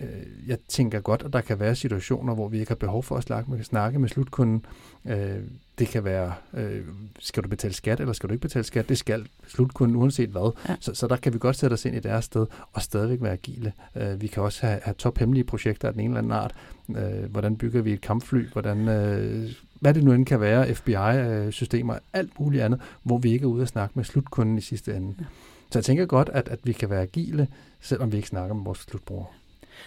Øh, 0.00 0.48
jeg 0.48 0.58
tænker 0.68 1.00
godt, 1.00 1.22
at 1.22 1.32
der 1.32 1.40
kan 1.40 1.60
være 1.60 1.74
situationer, 1.74 2.34
hvor 2.34 2.48
vi 2.48 2.58
ikke 2.58 2.70
har 2.70 2.76
behov 2.76 3.02
for 3.02 3.16
at 3.16 3.22
snakke 3.22 3.50
med, 3.50 3.64
snakke 3.64 3.98
med 3.98 4.08
slutkunden. 4.08 4.66
Øh, 5.04 5.38
det 5.78 5.88
kan 5.88 6.04
være, 6.04 6.34
øh, 6.54 6.82
skal 7.18 7.42
du 7.42 7.48
betale 7.48 7.74
skat, 7.74 8.00
eller 8.00 8.12
skal 8.12 8.28
du 8.28 8.32
ikke 8.32 8.42
betale 8.42 8.64
skat? 8.64 8.88
Det 8.88 8.98
skal 8.98 9.26
slutkunden 9.46 9.96
uanset 9.96 10.28
hvad. 10.28 10.52
Ja. 10.68 10.76
Så, 10.80 10.94
så 10.94 11.06
der 11.06 11.16
kan 11.16 11.32
vi 11.32 11.38
godt 11.38 11.56
sætte 11.56 11.74
os 11.74 11.84
ind 11.84 11.96
i 11.96 12.00
deres 12.00 12.24
sted, 12.24 12.46
og 12.72 12.82
stadigvæk 12.82 13.22
være 13.22 13.32
agile. 13.32 13.72
Øh, 13.96 14.20
vi 14.20 14.26
kan 14.26 14.42
også 14.42 14.66
have, 14.66 14.80
have 14.82 14.94
tophemmelige 14.94 15.44
projekter 15.44 15.88
af 15.88 15.94
den 15.94 16.00
ene 16.00 16.10
eller 16.10 16.18
anden 16.18 16.32
art. 16.32 16.54
Øh, 16.88 17.30
hvordan 17.30 17.56
bygger 17.56 17.82
vi 17.82 17.92
et 17.92 18.00
kampfly? 18.00 18.48
Hvordan, 18.52 18.88
øh, 18.88 19.50
hvad 19.80 19.94
det 19.94 20.04
nu 20.04 20.12
end 20.12 20.26
kan 20.26 20.40
være, 20.40 20.74
FBI-systemer, 20.74 21.98
alt 22.12 22.40
muligt 22.40 22.62
andet, 22.62 22.80
hvor 23.02 23.18
vi 23.18 23.32
ikke 23.32 23.44
er 23.44 23.48
ude 23.48 23.62
at 23.62 23.68
snakke 23.68 23.92
med 23.94 24.04
slutkunden 24.04 24.58
i 24.58 24.60
sidste 24.60 24.96
ende. 24.96 25.14
Ja. 25.20 25.24
Så 25.70 25.78
jeg 25.78 25.84
tænker 25.84 26.06
godt, 26.06 26.30
at, 26.32 26.48
at 26.48 26.58
vi 26.62 26.72
kan 26.72 26.90
være 26.90 27.02
agile, 27.02 27.48
selvom 27.80 28.12
vi 28.12 28.16
ikke 28.16 28.28
snakker 28.28 28.54
med 28.54 28.64
vores 28.64 28.78
slutbrugere. 28.78 29.26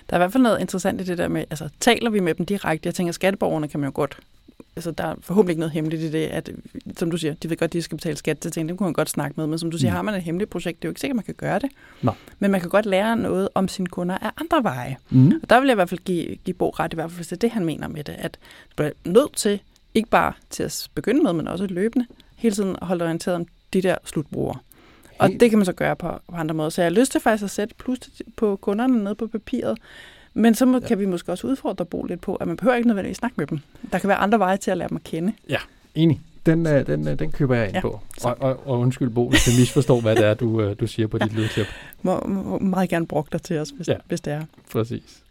Der 0.10 0.15
er 0.15 0.17
i 0.17 0.22
hvert 0.22 0.31
fald 0.31 0.43
noget 0.43 0.60
interessant 0.60 1.01
i 1.01 1.03
det 1.03 1.17
der 1.17 1.27
med, 1.27 1.41
altså 1.50 1.69
taler 1.79 2.10
vi 2.10 2.19
med 2.19 2.34
dem 2.36 2.46
direkte? 2.46 2.88
Jeg 2.88 2.96
tænker, 2.96 3.13
skatteborgerne 3.13 3.67
kan 3.67 3.79
man 3.79 3.88
jo 3.88 3.91
godt 3.96 4.19
altså, 4.75 4.91
der 4.91 5.03
er 5.03 5.15
forhåbentlig 5.22 5.51
ikke 5.51 5.60
noget 5.60 5.72
hemmeligt 5.72 6.01
i 6.01 6.12
det, 6.12 6.25
at, 6.25 6.50
som 6.98 7.12
du 7.12 7.17
siger, 7.17 7.34
de 7.34 7.50
ved 7.50 7.57
godt, 7.57 7.74
de 7.74 7.81
skal 7.81 7.98
betale 7.98 8.17
skat 8.17 8.39
til 8.39 8.51
ting, 8.51 8.69
dem 8.69 8.77
kunne 8.77 8.86
man 8.86 8.93
godt 8.93 9.10
snakke 9.10 9.34
med, 9.38 9.48
men 9.48 9.60
som 9.60 9.72
du 9.72 9.77
siger, 9.77 9.91
Mm. 9.91 9.96
har 9.96 10.01
man 10.01 10.15
et 10.15 10.22
hemmeligt 10.24 10.50
projekt, 10.50 10.81
det 10.81 10.86
er 10.86 10.89
jo 10.89 10.91
ikke 10.91 11.01
sikkert, 11.01 11.13
at 11.13 11.15
man 11.15 11.24
kan 11.24 11.34
gøre 11.36 11.60
det. 11.60 11.69
Nej. 12.01 12.13
Men 12.39 12.51
man 12.51 12.62
kan 12.62 12.69
godt 12.69 12.86
lære 12.86 13.15
noget 13.17 13.50
om 13.55 13.67
sine 13.67 13.88
kunder 13.88 14.17
af 14.17 14.31
andre 14.41 14.63
veje. 14.63 14.98
Mm. 15.10 15.31
Og 15.43 15.50
der 15.50 15.60
vil 15.60 15.67
jeg 15.67 15.74
i 15.74 15.75
hvert 15.75 15.89
fald 15.89 16.00
give, 16.05 16.36
give 16.36 16.53
Bo 16.53 16.69
ret, 16.69 16.93
i 16.93 16.96
hvert 16.96 17.10
fald 17.12 17.17
hvis 17.17 17.27
det 17.27 17.36
er 17.36 17.39
det, 17.39 17.51
han 17.51 17.65
mener 17.65 17.88
med 17.88 18.03
det, 18.03 18.15
at 18.17 18.38
du 18.69 18.74
bliver 18.75 18.91
nødt 19.05 19.36
til, 19.36 19.60
ikke 19.93 20.10
bare 20.10 20.34
til 20.50 20.63
at 20.63 20.89
begynde 20.96 21.24
med, 21.24 21.34
men 21.34 21.48
også 21.48 21.65
løbende, 21.67 22.05
hele 22.36 22.55
tiden 22.55 22.75
at 22.81 22.88
holde 22.88 23.05
orienteret 23.05 23.36
om 23.36 23.46
de 23.74 23.81
der 23.81 23.96
slutbrugere. 24.05 24.60
Og 25.19 25.29
det 25.39 25.50
kan 25.50 25.59
man 25.59 25.65
så 25.65 25.74
gøre 25.74 25.95
på, 25.95 26.07
på 26.29 26.36
andre 26.36 26.55
måder. 26.55 26.69
Så 26.69 26.81
jeg 26.81 26.91
har 26.91 27.00
lyst 27.00 27.12
til 27.12 27.21
faktisk 27.21 27.43
at 27.43 27.50
sætte 27.50 27.75
plus 27.77 28.00
på 28.36 28.55
kunderne 28.55 29.03
nede 29.03 29.15
på 29.15 29.27
papiret. 29.27 29.77
Men 30.33 30.55
så 30.55 30.65
må, 30.65 30.79
Ja. 30.79 30.88
kan 30.88 31.00
vi 31.00 31.05
måske 31.05 31.31
også 31.31 31.47
udfordre 31.47 31.86
Bo 31.86 32.03
lidt 32.03 32.21
på, 32.21 32.36
at 32.36 32.47
man 32.47 32.57
behøver 32.57 32.75
ikke 32.75 32.88
nødvendigvis 32.88 33.17
snakke 33.17 33.36
med 33.38 33.47
dem. 33.47 33.59
Der 33.91 34.00
kan 34.00 34.07
være 34.07 34.17
andre 34.17 34.39
veje 34.39 34.57
til 34.57 34.71
at 34.71 34.77
lære 34.77 34.89
dem 34.89 34.95
at 34.97 35.03
kende. 35.03 35.33
Enig. 35.95 36.21
Den, 36.45 36.67
øh, 36.67 36.88
den, 36.88 37.07
øh, 37.07 37.19
den 37.19 37.31
køber 37.31 37.55
jeg 37.55 37.65
ind 37.65 37.75
Ja, 37.75 37.81
på. 37.81 38.00
Og, 38.24 38.38
og, 38.39 38.67
og 38.67 38.79
undskyld, 38.79 39.09
Bo, 39.09 39.29
hvis 39.29 39.47
jeg 39.47 39.55
misforstår, 39.59 40.01
hvad 40.01 40.15
det 40.15 40.25
er, 40.25 40.33
du, 40.33 40.62
øh, 40.62 40.75
du 40.79 40.88
siger 40.88 41.07
på 41.07 41.17
dit 41.17 41.33
lydklip. 41.33 41.65
Må, 42.01 42.19
må 42.27 42.59
meget 42.59 42.89
gerne 42.89 43.07
bruge 43.07 43.24
dig 43.31 43.41
til 43.41 43.59
os, 43.59 43.69
hvis, 43.69 43.88
Ja. 43.88 43.93
ja. 43.93 43.97
hvis 44.07 44.21
det 44.21 44.33
er. 44.33 44.41
Præcis. 44.71 45.24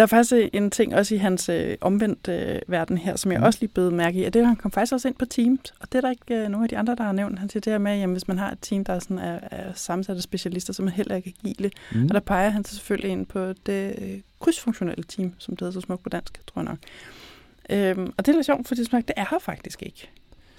Der 0.00 0.04
er 0.04 0.08
faktisk 0.08 0.50
en 0.52 0.70
ting 0.70 0.94
også 0.94 1.14
i 1.14 1.18
hans 1.18 1.48
øh, 1.48 1.76
omvendt 1.80 2.28
øh, 2.28 2.60
verden 2.66 2.98
her, 2.98 3.16
som 3.16 3.32
jeg 3.32 3.40
Mm. 3.40 3.46
også 3.46 3.58
lige 3.60 3.70
blev 3.70 3.92
mærke 3.92 4.18
i, 4.18 4.24
at 4.24 4.34
det 4.34 4.46
han 4.46 4.56
kom 4.56 4.70
faktisk 4.70 4.92
også 4.92 5.08
ind 5.08 5.14
på 5.16 5.24
Teams, 5.24 5.74
og 5.80 5.92
det 5.92 5.98
er 5.98 6.00
der 6.00 6.10
ikke 6.10 6.34
øh, 6.34 6.48
nogen 6.48 6.62
af 6.62 6.68
de 6.68 6.78
andre, 6.78 6.94
der 6.94 7.02
har 7.02 7.12
nævnt. 7.12 7.38
Han 7.38 7.48
siger 7.48 7.60
det 7.60 7.72
her 7.72 7.78
med, 7.78 7.92
at 7.92 8.00
jamen, 8.00 8.14
hvis 8.14 8.28
man 8.28 8.38
har 8.38 8.50
et 8.50 8.58
team, 8.62 8.84
der 8.84 8.92
er, 8.92 8.98
sådan, 8.98 9.18
er, 9.18 9.38
er 9.50 9.72
sammensatte 9.74 10.22
specialister, 10.22 10.72
så 10.72 10.82
er 10.82 10.84
man 10.84 10.94
heller 10.94 11.16
ikke 11.16 11.34
agile. 11.44 11.70
Mm. 11.92 12.04
Og 12.04 12.14
der 12.14 12.20
peger 12.20 12.50
han 12.50 12.64
så 12.64 12.74
selvfølgelig 12.74 13.10
ind 13.10 13.26
på 13.26 13.52
det 13.66 13.94
øh, 13.98 14.20
krydsfunktionelle 14.40 15.04
team, 15.04 15.34
som 15.38 15.56
det 15.56 15.60
hedder 15.66 15.80
så 15.80 15.86
smukt 15.86 16.02
på 16.02 16.08
dansk, 16.08 16.40
tror 16.46 16.62
jeg 16.62 16.64
nok. 16.64 16.78
Øhm, 17.70 18.12
og 18.16 18.26
det 18.26 18.32
er 18.32 18.36
lidt 18.36 18.46
sjovt, 18.46 18.68
for 18.68 18.74
det, 18.74 18.92
det 18.92 19.12
er 19.16 19.26
her 19.30 19.38
faktisk 19.38 19.82
ikke. 19.82 20.10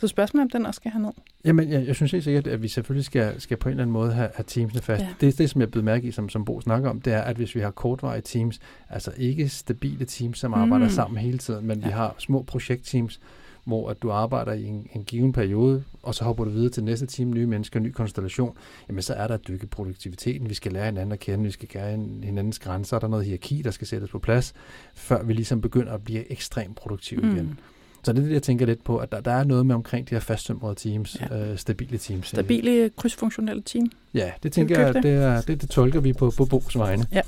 Så 0.02 0.08
spørgsmålet 0.08 0.46
om 0.46 0.50
den 0.50 0.66
også 0.66 0.78
skal 0.78 0.92
have 0.92 1.02
ned. 1.02 1.12
Jamen, 1.46 1.70
jeg, 1.70 1.88
jeg 1.88 1.96
synes 1.96 2.12
helt 2.12 2.24
sikkert, 2.24 2.48
at 2.48 2.62
vi 2.62 2.68
selvfølgelig 2.68 3.06
skal, 3.06 3.42
skal 3.42 3.58
på 3.58 3.70
en 3.70 3.72
eller 3.72 3.84
anden 3.84 3.94
måde 3.94 4.14
have, 4.14 4.30
have 4.36 4.46
teamsene 4.48 4.82
fast. 4.82 5.04
Ja. 5.04 5.08
Det, 5.22 5.38
det, 5.38 5.50
som 5.50 5.62
jeg 5.62 5.72
blev 5.72 5.84
mærke 5.84 6.08
i, 6.08 6.12
som, 6.12 6.30
som 6.30 6.46
Bo 6.46 6.62
snakker 6.62 6.90
om, 6.90 7.02
det 7.02 7.14
er, 7.14 7.22
at 7.22 7.36
hvis 7.36 7.56
vi 7.56 7.60
har 7.60 7.72
kortvarige 7.72 8.22
teams, 8.22 8.60
altså 8.90 9.12
ikke 9.18 9.50
stabile 9.50 10.06
teams, 10.06 10.40
som 10.40 10.54
arbejder 10.54 10.86
Mm. 10.86 10.92
sammen 10.92 11.18
hele 11.18 11.38
tiden, 11.38 11.68
men 11.68 11.80
ja. 11.80 11.86
vi 11.86 11.92
har 11.92 12.16
små 12.18 12.42
projektteams, 12.42 13.20
hvor 13.64 13.90
at 13.90 14.02
du 14.02 14.12
arbejder 14.12 14.54
i 14.54 14.66
en, 14.66 14.88
en 14.94 15.04
given 15.04 15.34
periode, 15.34 15.84
og 16.04 16.16
så 16.16 16.24
hopper 16.24 16.44
du 16.44 16.50
videre 16.50 16.70
til 16.70 16.84
næste 16.84 17.06
team, 17.06 17.34
nye 17.34 17.46
mennesker, 17.46 17.80
ny 17.80 17.92
konstellation, 17.92 18.56
jamen 18.90 19.02
så 19.02 19.14
er 19.14 19.28
der 19.28 19.36
et 19.36 19.48
dykke 19.48 19.68
produktiviteten. 19.68 20.50
Vi 20.50 20.54
skal 20.54 20.72
lære 20.72 20.86
hinanden 20.86 21.12
at 21.12 21.20
kende, 21.20 21.44
vi 21.44 21.52
skal 21.52 21.70
lære 21.74 21.92
hinandens 22.24 22.60
grænser, 22.60 23.00
der 23.00 23.08
er 23.08 23.12
noget 23.12 23.26
hierarki, 23.26 23.62
der 23.62 23.72
skal 23.72 23.88
sættes 23.88 24.10
på 24.10 24.20
plads, 24.20 24.54
før 24.96 25.24
vi 25.24 25.34
ligesom 25.34 25.62
begynder 25.62 25.94
at 25.94 26.04
blive 26.04 26.32
ekstremt 26.32 26.76
produktive 26.76 27.22
mm. 27.22 27.32
igen. 27.36 27.60
Så 28.04 28.14
det 28.14 28.20
er 28.20 28.24
det, 28.24 28.34
jeg 28.34 28.44
tænker 28.44 28.66
lidt 28.66 28.84
på, 28.84 28.98
at 28.98 29.12
der, 29.12 29.22
der 29.22 29.32
er 29.32 29.44
noget 29.44 29.66
med 29.66 29.76
omkring 29.76 30.10
de 30.10 30.16
her 30.16 30.20
fastsømrede 30.20 30.76
teams, 30.76 31.18
ja. 31.22 31.38
Ja. 31.38 31.52
øh, 31.52 31.58
stabile 31.58 31.98
teams. 31.98 32.28
Stabile 32.28 32.90
krydsfunktionelle 32.90 33.62
team. 33.62 33.92
Ja, 34.14 34.32
det 34.44 34.54
tænker 34.54 34.80
jeg, 34.80 34.94
det, 34.94 35.14
er, 35.14 35.42
det, 35.42 35.62
det 35.62 35.70
tolker 35.70 36.00
vi 36.00 36.14
på, 36.14 36.32
på 36.38 36.44
Bo's 36.54 36.78
vegne. 36.78 37.06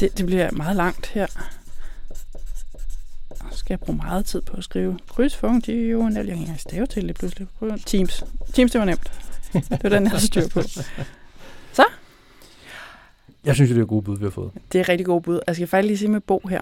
Det, 0.00 0.18
det 0.18 0.26
bliver 0.26 0.50
meget 0.50 0.76
langt 0.76 1.06
her. 1.06 1.26
Og 3.30 3.46
Så 3.50 3.58
skal 3.58 3.72
jeg 3.72 3.80
bruge 3.80 3.96
meget 3.96 4.24
tid 4.24 4.40
på 4.40 4.56
at 4.56 4.64
skrive 4.64 4.98
krydsfunktionelle. 5.08 6.18
Jeg 6.18 6.24
kan 6.26 6.28
ikke 6.28 6.40
engang 6.40 6.60
stave 6.60 6.86
til 6.86 7.08
det 7.08 7.16
pludselig. 7.16 7.48
Teams. 7.86 8.24
Teams, 8.52 8.72
det 8.72 8.78
var 8.78 8.84
nemt. 8.84 9.12
Det 9.52 9.82
var 9.82 9.88
den, 9.88 10.02
jeg 10.02 10.10
havde 10.10 10.26
styr 10.26 10.48
på. 10.48 10.60
Jeg 13.44 13.54
synes, 13.54 13.70
det 13.70 13.80
er 13.80 13.84
gode 13.84 14.02
bud, 14.02 14.18
vi 14.18 14.24
har 14.24 14.30
fået. 14.30 14.50
Det 14.72 14.80
er 14.80 14.88
rigtig 14.88 15.06
god 15.06 15.20
bud. 15.20 15.40
Jeg 15.46 15.54
skal 15.54 15.68
faktisk 15.68 15.86
lige 15.86 15.98
sige 15.98 16.08
med 16.08 16.20
Bo 16.20 16.40
her. 16.50 16.60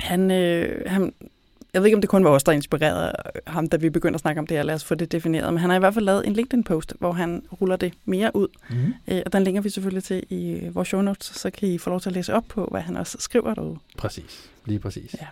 Han, 0.00 0.30
øh, 0.30 0.90
han, 0.90 1.12
jeg 1.74 1.82
ved 1.82 1.86
ikke, 1.86 1.96
om 1.96 2.00
det 2.00 2.10
kun 2.10 2.24
var 2.24 2.30
os, 2.30 2.44
der 2.44 2.52
inspirerede 2.52 3.12
ham, 3.46 3.68
da 3.68 3.76
vi 3.76 3.90
begyndte 3.90 4.14
at 4.14 4.20
snakke 4.20 4.38
om 4.38 4.46
det 4.46 4.56
her. 4.56 4.64
Lad 4.64 4.74
os 4.74 4.84
få 4.84 4.94
det 4.94 5.12
defineret. 5.12 5.52
Men 5.52 5.58
han 5.60 5.70
har 5.70 5.76
i 5.76 5.78
hvert 5.78 5.94
fald 5.94 6.04
lavet 6.04 6.26
en 6.26 6.32
LinkedIn-post, 6.32 6.94
hvor 6.98 7.12
han 7.12 7.42
ruller 7.60 7.76
det 7.76 7.92
mere 8.04 8.36
ud. 8.36 8.48
Mm. 8.70 8.94
Øh, 9.08 9.22
og 9.26 9.32
den 9.32 9.44
linker 9.44 9.62
vi 9.62 9.70
selvfølgelig 9.70 10.04
til 10.04 10.22
i 10.30 10.68
vores 10.72 10.88
show 10.88 11.00
notes, 11.00 11.26
så 11.26 11.50
kan 11.50 11.68
I 11.68 11.78
få 11.78 11.90
lov 11.90 12.00
til 12.00 12.10
at 12.10 12.14
læse 12.14 12.34
op 12.34 12.44
på, 12.48 12.68
hvad 12.70 12.80
han 12.80 12.96
også 12.96 13.16
skriver 13.20 13.54
derude. 13.54 13.76
Præcis, 13.98 14.50
lige 14.64 14.78
præcis. 14.78 15.16
Ja. 15.20 15.26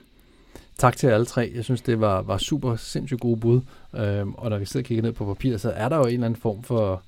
Tak 0.79 0.97
til 0.97 1.07
alle 1.07 1.27
tre. 1.27 1.53
Jeg 1.55 1.65
synes, 1.65 1.81
det 1.81 2.01
var, 2.01 2.23
var 2.23 2.39
super 2.39 2.77
sindssygt 2.77 3.21
gode 3.21 3.41
bud. 3.41 3.61
Øhm, 3.95 4.35
og 4.35 4.51
når 4.51 4.59
vi 4.59 4.65
sidder 4.65 4.85
og 4.85 4.89
kigger 4.89 5.03
ned 5.03 5.13
på 5.13 5.25
papiret, 5.25 5.61
så 5.61 5.71
er 5.71 5.89
der 5.89 5.97
jo 5.97 6.05
en 6.05 6.13
eller 6.13 6.27
anden 6.27 6.41
form 6.41 6.63
for, 6.63 7.03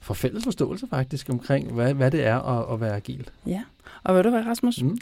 for 0.00 0.14
fælles 0.14 0.44
forståelse 0.44 0.86
faktisk 0.90 1.30
omkring, 1.30 1.72
hvad, 1.72 1.94
hvad 1.94 2.10
det 2.10 2.26
er 2.26 2.38
at, 2.38 2.74
at 2.74 2.80
være 2.80 2.96
agil. 2.96 3.30
Ja. 3.46 3.62
Og 4.04 4.14
ved 4.14 4.22
du 4.22 4.30
hvad, 4.30 4.46
Rasmus? 4.46 4.82
Mm. 4.82 4.98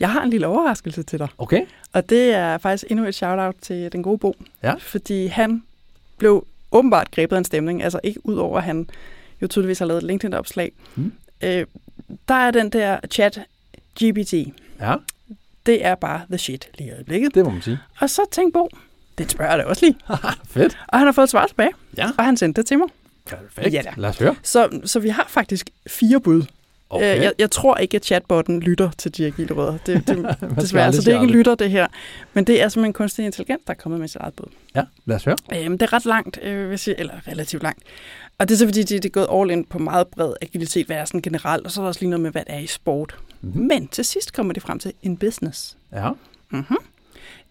Jeg 0.00 0.12
har 0.12 0.22
en 0.22 0.30
lille 0.30 0.46
overraskelse 0.46 1.02
til 1.02 1.18
dig. 1.18 1.28
Okay. 1.38 1.62
Og 1.92 2.08
det 2.10 2.32
er 2.34 2.58
faktisk 2.58 2.84
endnu 2.90 3.06
et 3.06 3.14
shout-out 3.14 3.54
til 3.62 3.92
den 3.92 4.02
gode 4.02 4.18
Bo. 4.18 4.34
Ja. 4.62 4.74
Fordi 4.78 5.26
han 5.26 5.62
blev 6.18 6.46
åbenbart 6.72 7.10
grebet 7.10 7.36
af 7.36 7.38
en 7.38 7.44
stemning. 7.44 7.82
Altså 7.82 8.00
ikke 8.02 8.26
ud 8.26 8.36
over, 8.36 8.58
at 8.58 8.64
han 8.64 8.88
jo 9.42 9.46
tydeligvis 9.46 9.78
har 9.78 9.86
lavet 9.86 9.98
et 9.98 10.06
LinkedIn-opslag. 10.06 10.72
Mm. 10.94 11.12
Øh, 11.42 11.66
der 12.28 12.34
er 12.34 12.50
den 12.50 12.70
der 12.70 12.98
chat 13.10 13.40
GPT. 14.02 14.32
Ja, 14.80 14.94
Det 15.66 15.84
er 15.84 15.94
bare 15.94 16.20
the 16.28 16.38
shit 16.38 16.68
lige 16.78 16.88
i 16.88 16.92
øjeblikket. 16.92 17.34
det 17.34 17.44
må 17.44 17.50
man 17.50 17.62
sige. 17.62 17.78
Og 18.00 18.10
så 18.10 18.22
tænkte 18.32 18.52
Bo, 18.58 18.68
det 19.18 19.30
spørger 19.30 19.50
jeg 19.50 19.58
da 19.58 19.64
også 19.64 19.86
lige. 19.86 19.96
Fedt. 20.54 20.78
Og 20.88 20.98
han 20.98 21.06
har 21.06 21.12
fået 21.12 21.24
et 21.24 21.30
svar 21.30 21.46
tilbage, 21.46 21.70
Ja. 21.96 22.10
og 22.18 22.24
han 22.24 22.36
sendte 22.36 22.60
det 22.62 22.68
til 22.68 22.78
mig. 22.78 22.88
Perfekt. 23.26 23.74
Ja 23.74 23.82
da. 23.84 23.92
Lad 23.96 24.08
os 24.08 24.18
høre. 24.18 24.34
Så, 24.42 24.80
så 24.84 25.00
vi 25.00 25.08
har 25.08 25.24
faktisk 25.28 25.70
fire 25.86 26.20
bud. 26.20 26.42
Okay. 26.90 27.16
Øh, 27.16 27.22
jeg, 27.22 27.32
jeg 27.38 27.50
tror 27.50 27.76
ikke, 27.76 27.96
at 27.96 28.04
chatbotten 28.04 28.60
lytter 28.60 28.90
til 28.98 29.16
de 29.16 29.26
agile 29.26 29.54
rødder. 29.54 29.78
Det, 29.86 30.08
det, 30.08 30.36
desværre, 30.60 30.92
så 30.92 31.00
det 31.00 31.08
er 31.08 31.20
ikke 31.20 31.32
en 31.32 31.38
lytter, 31.38 31.54
det 31.54 31.70
her. 31.70 31.86
Men 32.34 32.44
det 32.44 32.62
er 32.62 32.68
simpelthen 32.68 32.92
kunstig 32.92 33.24
intelligens, 33.24 33.62
der 33.66 33.72
er 33.72 33.76
kommet 33.76 34.00
med 34.00 34.08
sit 34.08 34.20
eget 34.20 34.34
bud. 34.34 34.46
Ja, 34.74 34.82
lad 35.04 35.16
os 35.16 35.24
høre. 35.24 35.36
Øhm, 35.54 35.78
det 35.78 35.86
er 35.86 35.92
ret 35.92 36.04
langt, 36.04 36.38
øh, 36.42 36.70
vil 36.70 36.78
sige, 36.78 37.00
eller 37.00 37.28
relativt 37.28 37.62
langt. 37.62 37.82
Og 38.38 38.48
det 38.48 38.54
er 38.54 38.58
så 38.58 38.66
fordi, 38.66 38.82
det, 38.82 39.02
det 39.02 39.04
er 39.04 39.26
gået 39.26 39.28
all 39.40 39.50
in 39.50 39.64
på 39.64 39.78
meget 39.78 40.08
bred 40.08 40.32
agilitet, 40.42 40.86
hvad 40.86 40.96
er 40.96 41.04
sådan 41.04 41.22
generelt, 41.22 41.66
og 41.66 41.70
så 41.70 41.80
er 41.80 41.84
der 41.84 41.88
også 41.88 42.00
lige 42.00 42.10
noget 42.10 42.20
med, 42.20 42.30
hvad 42.30 42.42
det 42.46 42.54
er 42.54 42.58
i 42.58 42.66
sport. 42.66 43.16
Mhm. 43.40 43.62
Men 43.62 43.88
til 43.88 44.04
sidst 44.04 44.32
kommer 44.32 44.52
de 44.52 44.60
frem 44.60 44.78
til 44.78 44.92
in 45.02 45.16
business. 45.16 45.76
Ja. 45.92 46.10
Mm-hmm. 46.50 46.76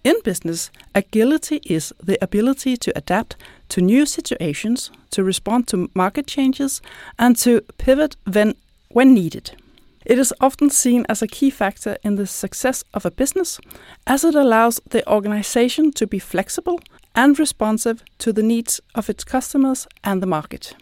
In 0.03 0.15
business, 0.23 0.71
agility 0.93 1.57
is 1.65 1.93
the 2.03 2.23
ability 2.23 2.75
to 2.75 2.91
adapt 2.95 3.37
to 3.69 3.81
new 3.81 4.05
situations, 4.05 4.91
to 5.11 5.21
respond 5.21 5.65
to 5.67 5.87
market 5.93 6.27
changes, 6.27 6.81
and 7.17 7.35
to 7.35 7.59
pivot 7.77 8.15
when, 8.27 8.53
when 8.95 9.13
needed. 9.13 9.51
It 10.05 10.17
is 10.17 10.33
often 10.39 10.69
seen 10.69 11.05
as 11.09 11.21
a 11.21 11.27
key 11.27 11.51
factor 11.51 11.95
in 12.05 12.15
the 12.15 12.25
success 12.25 12.83
of 12.93 13.05
a 13.05 13.09
business, 13.09 13.59
as 14.07 14.23
it 14.23 14.35
allows 14.35 14.81
the 14.91 15.01
organization 15.07 15.91
to 15.93 16.07
be 16.07 16.19
flexible 16.19 16.79
and 17.15 17.39
responsive 17.39 17.95
to 18.19 18.31
the 18.31 18.43
needs 18.43 18.81
of 18.95 19.09
its 19.09 19.23
customers 19.23 19.87
and 20.03 20.21
the 20.21 20.27
market. 20.27 20.75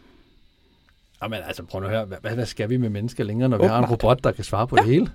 Jamen 1.24 1.40
altså, 1.48 1.64
prøv 1.64 1.82
nu 1.82 1.88
at 1.88 1.92
høre. 1.94 2.06
Hvad, 2.06 2.32
hvad 2.32 2.46
skal 2.46 2.70
vi 2.70 2.78
med 2.78 2.90
mennesker 2.90 3.24
længere, 3.24 3.50
når 3.50 3.58
vi 3.58 3.64
har 3.64 3.78
en 3.78 3.84
Åbenbart. 3.84 4.04
robot, 4.04 4.24
der 4.24 4.32
kan 4.32 4.44
svare 4.44 4.68
på 4.68 4.76
ja. 4.76 4.82
det 4.82 4.92
hele? 4.92 5.12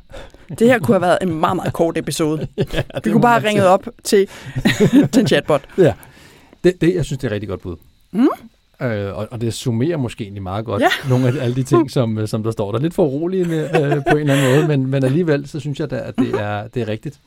Det 0.59 0.67
her 0.69 0.79
kunne 0.79 0.95
have 0.95 1.03
været 1.03 1.19
en 1.23 1.35
meget, 1.41 1.57
meget 1.57 1.73
kort 1.73 1.99
episode. 1.99 2.49
ja, 2.73 2.83
Vi 3.05 3.11
kunne 3.11 3.23
bare 3.23 3.41
have 3.41 3.49
ringet 3.49 3.67
op 3.67 3.89
til, 4.05 4.29
til 5.13 5.21
en 5.21 5.27
chatbot. 5.27 5.69
Ja. 5.79 5.95
Det, 6.65 6.81
det, 6.81 6.95
jeg 6.95 7.05
synes, 7.05 7.19
det 7.19 7.25
er 7.25 7.29
et 7.29 7.33
rigtig 7.33 7.49
godt 7.49 7.61
bud. 7.61 7.77
Mm. 8.11 8.29
Øh, 8.83 9.17
og, 9.19 9.29
og 9.31 9.41
det 9.41 9.55
summerer 9.55 9.97
måske 9.97 10.25
egentlig 10.25 10.43
meget 10.43 10.65
godt 10.65 10.83
Ja. 10.83 10.89
nogle 11.11 11.29
af 11.29 11.45
alle 11.45 11.57
de 11.57 11.63
ting, 11.63 11.91
som, 11.91 12.19
øh, 12.19 12.29
som 12.29 12.43
der 12.43 12.51
står 12.51 12.73
der. 12.73 12.79
Lidt 12.79 12.95
for 12.95 13.05
uroligende 13.07 13.57
øh, 13.57 14.03
på 14.11 14.17
en 14.17 14.21
eller 14.21 14.35
anden 14.35 14.57
måde, 14.57 14.69
men, 14.69 14.91
men 14.91 15.05
alligevel, 15.05 15.49
så 15.49 15.61
synes 15.61 15.81
jeg 15.81 15.91
da, 15.91 15.97
at 15.97 16.17
det 16.19 16.41
er, 16.41 16.67
det 16.69 16.83
er 16.83 16.89
rigtigt. 16.89 17.19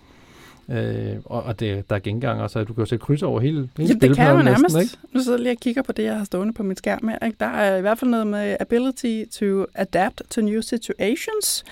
Øh, 0.72 1.16
og 1.26 1.44
og 1.44 1.60
det, 1.60 1.90
der 1.90 1.96
er 1.96 2.00
genganger, 2.00 2.48
så 2.48 2.64
du 2.64 2.74
kan 2.74 2.82
jo 2.82 2.86
sætte 2.86 3.06
kryds 3.06 3.24
over 3.24 3.40
hele, 3.40 3.70
hele 3.78 3.88
Jamen, 3.90 4.02
det 4.02 4.16
kan 4.16 4.26
jeg 4.26 4.34
jo 4.36 4.42
nærmest. 4.42 4.64
næsten, 4.64 4.82
ikke? 4.82 4.98
Nu 5.14 5.20
sidder 5.24 5.38
jeg 5.38 5.44
lige 5.44 5.54
og 5.54 5.58
kigger 5.58 5.82
på 5.82 5.92
det, 5.92 6.04
jeg 6.04 6.18
har 6.18 6.24
stående 6.24 6.54
på 6.54 6.64
min 6.64 6.78
skærm 6.78 7.08
her. 7.08 7.26
Ikke? 7.26 7.38
Der 7.40 7.46
er 7.46 7.78
i 7.78 7.82
hvert 7.82 8.00
fald 8.00 8.12
noget 8.12 8.28
med 8.28 8.58
ability 8.60 9.24
to 9.40 9.66
adapt 9.76 10.22
to 10.30 10.42
new 10.42 10.62
situations. 10.62 11.64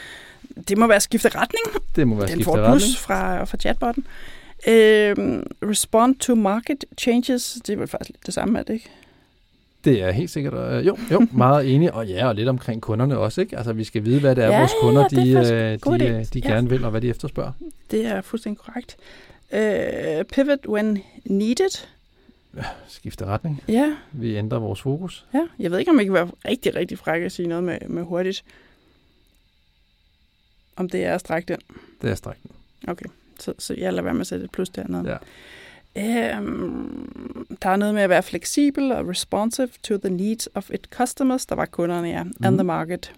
Det 0.67 0.77
må 0.77 0.87
være 0.87 0.99
skifte 0.99 1.29
retning. 1.29 1.83
Det 1.95 2.07
må 2.07 2.15
være 2.15 2.27
Den 2.27 2.31
skiftet 2.31 2.45
får 2.45 2.55
et 2.57 2.61
retning. 2.61 2.79
plus 2.81 2.97
fra, 2.97 3.43
fra 3.43 3.57
chatbotten. 3.57 4.05
Øhm, 4.67 5.43
respond 5.63 6.15
to 6.15 6.35
market 6.35 6.85
changes. 6.97 7.57
Det 7.67 7.73
er 7.73 7.77
vel 7.77 7.87
faktisk 7.87 8.09
lidt 8.09 8.25
det 8.25 8.33
samme, 8.33 8.59
er 8.59 8.63
det 8.63 8.73
ikke? 8.73 8.89
Det 9.85 10.01
er 10.01 10.11
helt 10.11 10.29
sikkert. 10.29 10.53
Øh, 10.53 10.87
jo, 10.87 10.97
jo, 11.11 11.27
meget 11.31 11.75
enig. 11.75 11.93
Og 11.93 12.07
ja, 12.07 12.27
og 12.27 12.35
lidt 12.35 12.49
omkring 12.49 12.81
kunderne 12.81 13.17
også, 13.17 13.41
ikke? 13.41 13.57
Altså, 13.57 13.73
vi 13.73 13.83
skal 13.83 14.05
vide, 14.05 14.19
hvad 14.19 14.35
det 14.35 14.43
er, 14.43 14.47
Ja, 14.49 14.57
vores 14.59 14.71
kunder, 14.81 15.01
ja, 15.01 15.07
det 15.07 15.33
er 15.35 15.43
de, 15.43 15.53
øh, 15.53 15.99
de, 15.99 16.07
øh, 16.19 16.25
de 16.33 16.39
Ja. 16.39 16.49
gerne 16.49 16.69
vil, 16.69 16.83
og 16.85 16.91
hvad 16.91 17.01
de 17.01 17.09
efterspørger. 17.09 17.51
Det 17.91 18.05
er 18.05 18.21
fuldstændig 18.21 18.59
korrekt. 18.59 18.97
Øh, 19.53 20.25
pivot 20.25 20.67
when 20.67 20.99
needed. 21.25 21.85
Skifte 22.87 23.25
retning. 23.25 23.63
Ja, 23.67 23.95
Vi 24.11 24.35
ændrer 24.35 24.59
vores 24.59 24.81
fokus. 24.81 25.25
ja. 25.33 25.47
Jeg 25.59 25.71
ved 25.71 25.79
ikke, 25.79 25.91
om 25.91 25.97
jeg 25.97 26.05
kan 26.05 26.13
være 26.13 26.31
rigtig, 26.47 26.75
rigtig 26.75 26.97
fræk 26.97 27.21
at 27.21 27.31
sige 27.31 27.47
noget 27.47 27.63
med, 27.63 27.77
med 27.87 28.03
hurtigt. 28.03 28.43
Om 30.75 30.89
det 30.89 31.05
er 31.05 31.13
at 31.15 31.19
strække 31.19 31.47
den. 31.47 31.57
Det 32.01 32.09
er 32.11 32.15
strækken. 32.15 32.51
Okay, 32.87 33.05
så, 33.39 33.53
så 33.59 33.73
jeg 33.77 33.93
lader 33.93 34.03
være 34.03 34.13
med 34.13 34.21
at 34.21 34.27
sætte 34.27 34.45
et 34.45 34.51
plus 34.51 34.69
dernede. 34.69 35.09
Ja. 35.11 35.17
Øhm, 35.97 37.57
der 37.61 37.69
er 37.69 37.75
noget 37.75 37.93
med 37.93 38.01
at 38.01 38.09
være 38.09 38.23
fleksibel 38.23 38.91
og 38.91 39.07
responsive 39.07 39.69
to 39.83 39.97
the 39.97 40.09
needs 40.09 40.49
of 40.55 40.69
its 40.69 40.89
customers. 40.91 41.45
Der 41.45 41.55
var 41.55 41.65
kunderne, 41.65 42.07
ja. 42.07 42.19
And 42.19 42.33
Mhm. 42.39 42.57
the 42.57 42.63
market. 42.63 43.13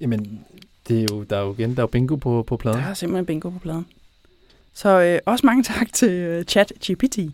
Jamen, 0.00 0.44
det 0.88 1.00
er 1.00 1.06
jo, 1.10 1.22
der 1.22 1.36
er 1.36 1.40
jo 1.42 1.54
igen, 1.54 1.76
der 1.76 1.82
er 1.82 1.86
bingo 1.86 2.16
på, 2.16 2.42
på 2.42 2.56
pladen. 2.56 2.78
Der 2.80 2.86
er 2.86 2.94
simpelthen 2.94 3.26
bingo 3.26 3.50
på 3.50 3.58
pladen. 3.58 3.86
Så 4.74 4.88
øh, 5.00 5.18
også 5.26 5.46
mange 5.46 5.62
tak 5.62 5.92
til 5.92 6.10
øh, 6.10 6.44
ChatGPT. 6.44 7.18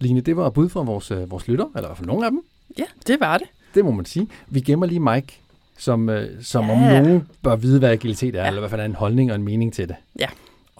Line, 0.00 0.20
det 0.20 0.36
var 0.36 0.50
bud 0.50 0.68
fra 0.68 0.82
vores, 0.82 1.10
øh, 1.10 1.30
vores 1.30 1.48
lytter, 1.48 1.66
eller 1.76 1.80
i 1.80 1.86
hvert 1.88 1.96
fald 1.96 2.06
nogle 2.06 2.24
af 2.26 2.30
dem. 2.30 2.42
Ja, 2.78 2.84
det 3.06 3.20
var 3.20 3.38
det. 3.38 3.46
Det 3.74 3.84
må 3.84 3.90
man 3.90 4.04
sige. 4.04 4.28
Vi 4.48 4.60
gemmer 4.60 4.86
lige 4.86 5.00
Mike, 5.00 5.40
som, 5.80 6.08
øh, 6.08 6.28
som 6.42 6.64
Ja. 6.66 6.72
om 6.72 6.78
nogen 6.78 7.26
bør 7.42 7.56
vide, 7.56 7.78
hvad 7.78 7.90
agilitet 7.90 8.34
er, 8.34 8.40
Ja. 8.40 8.46
eller 8.46 8.60
hvert 8.60 8.70
fald 8.70 8.80
er 8.80 8.84
en 8.84 8.94
holdning 8.94 9.30
og 9.30 9.36
en 9.36 9.42
mening 9.42 9.72
til 9.72 9.88
det. 9.88 9.96
Ja. 10.20 10.26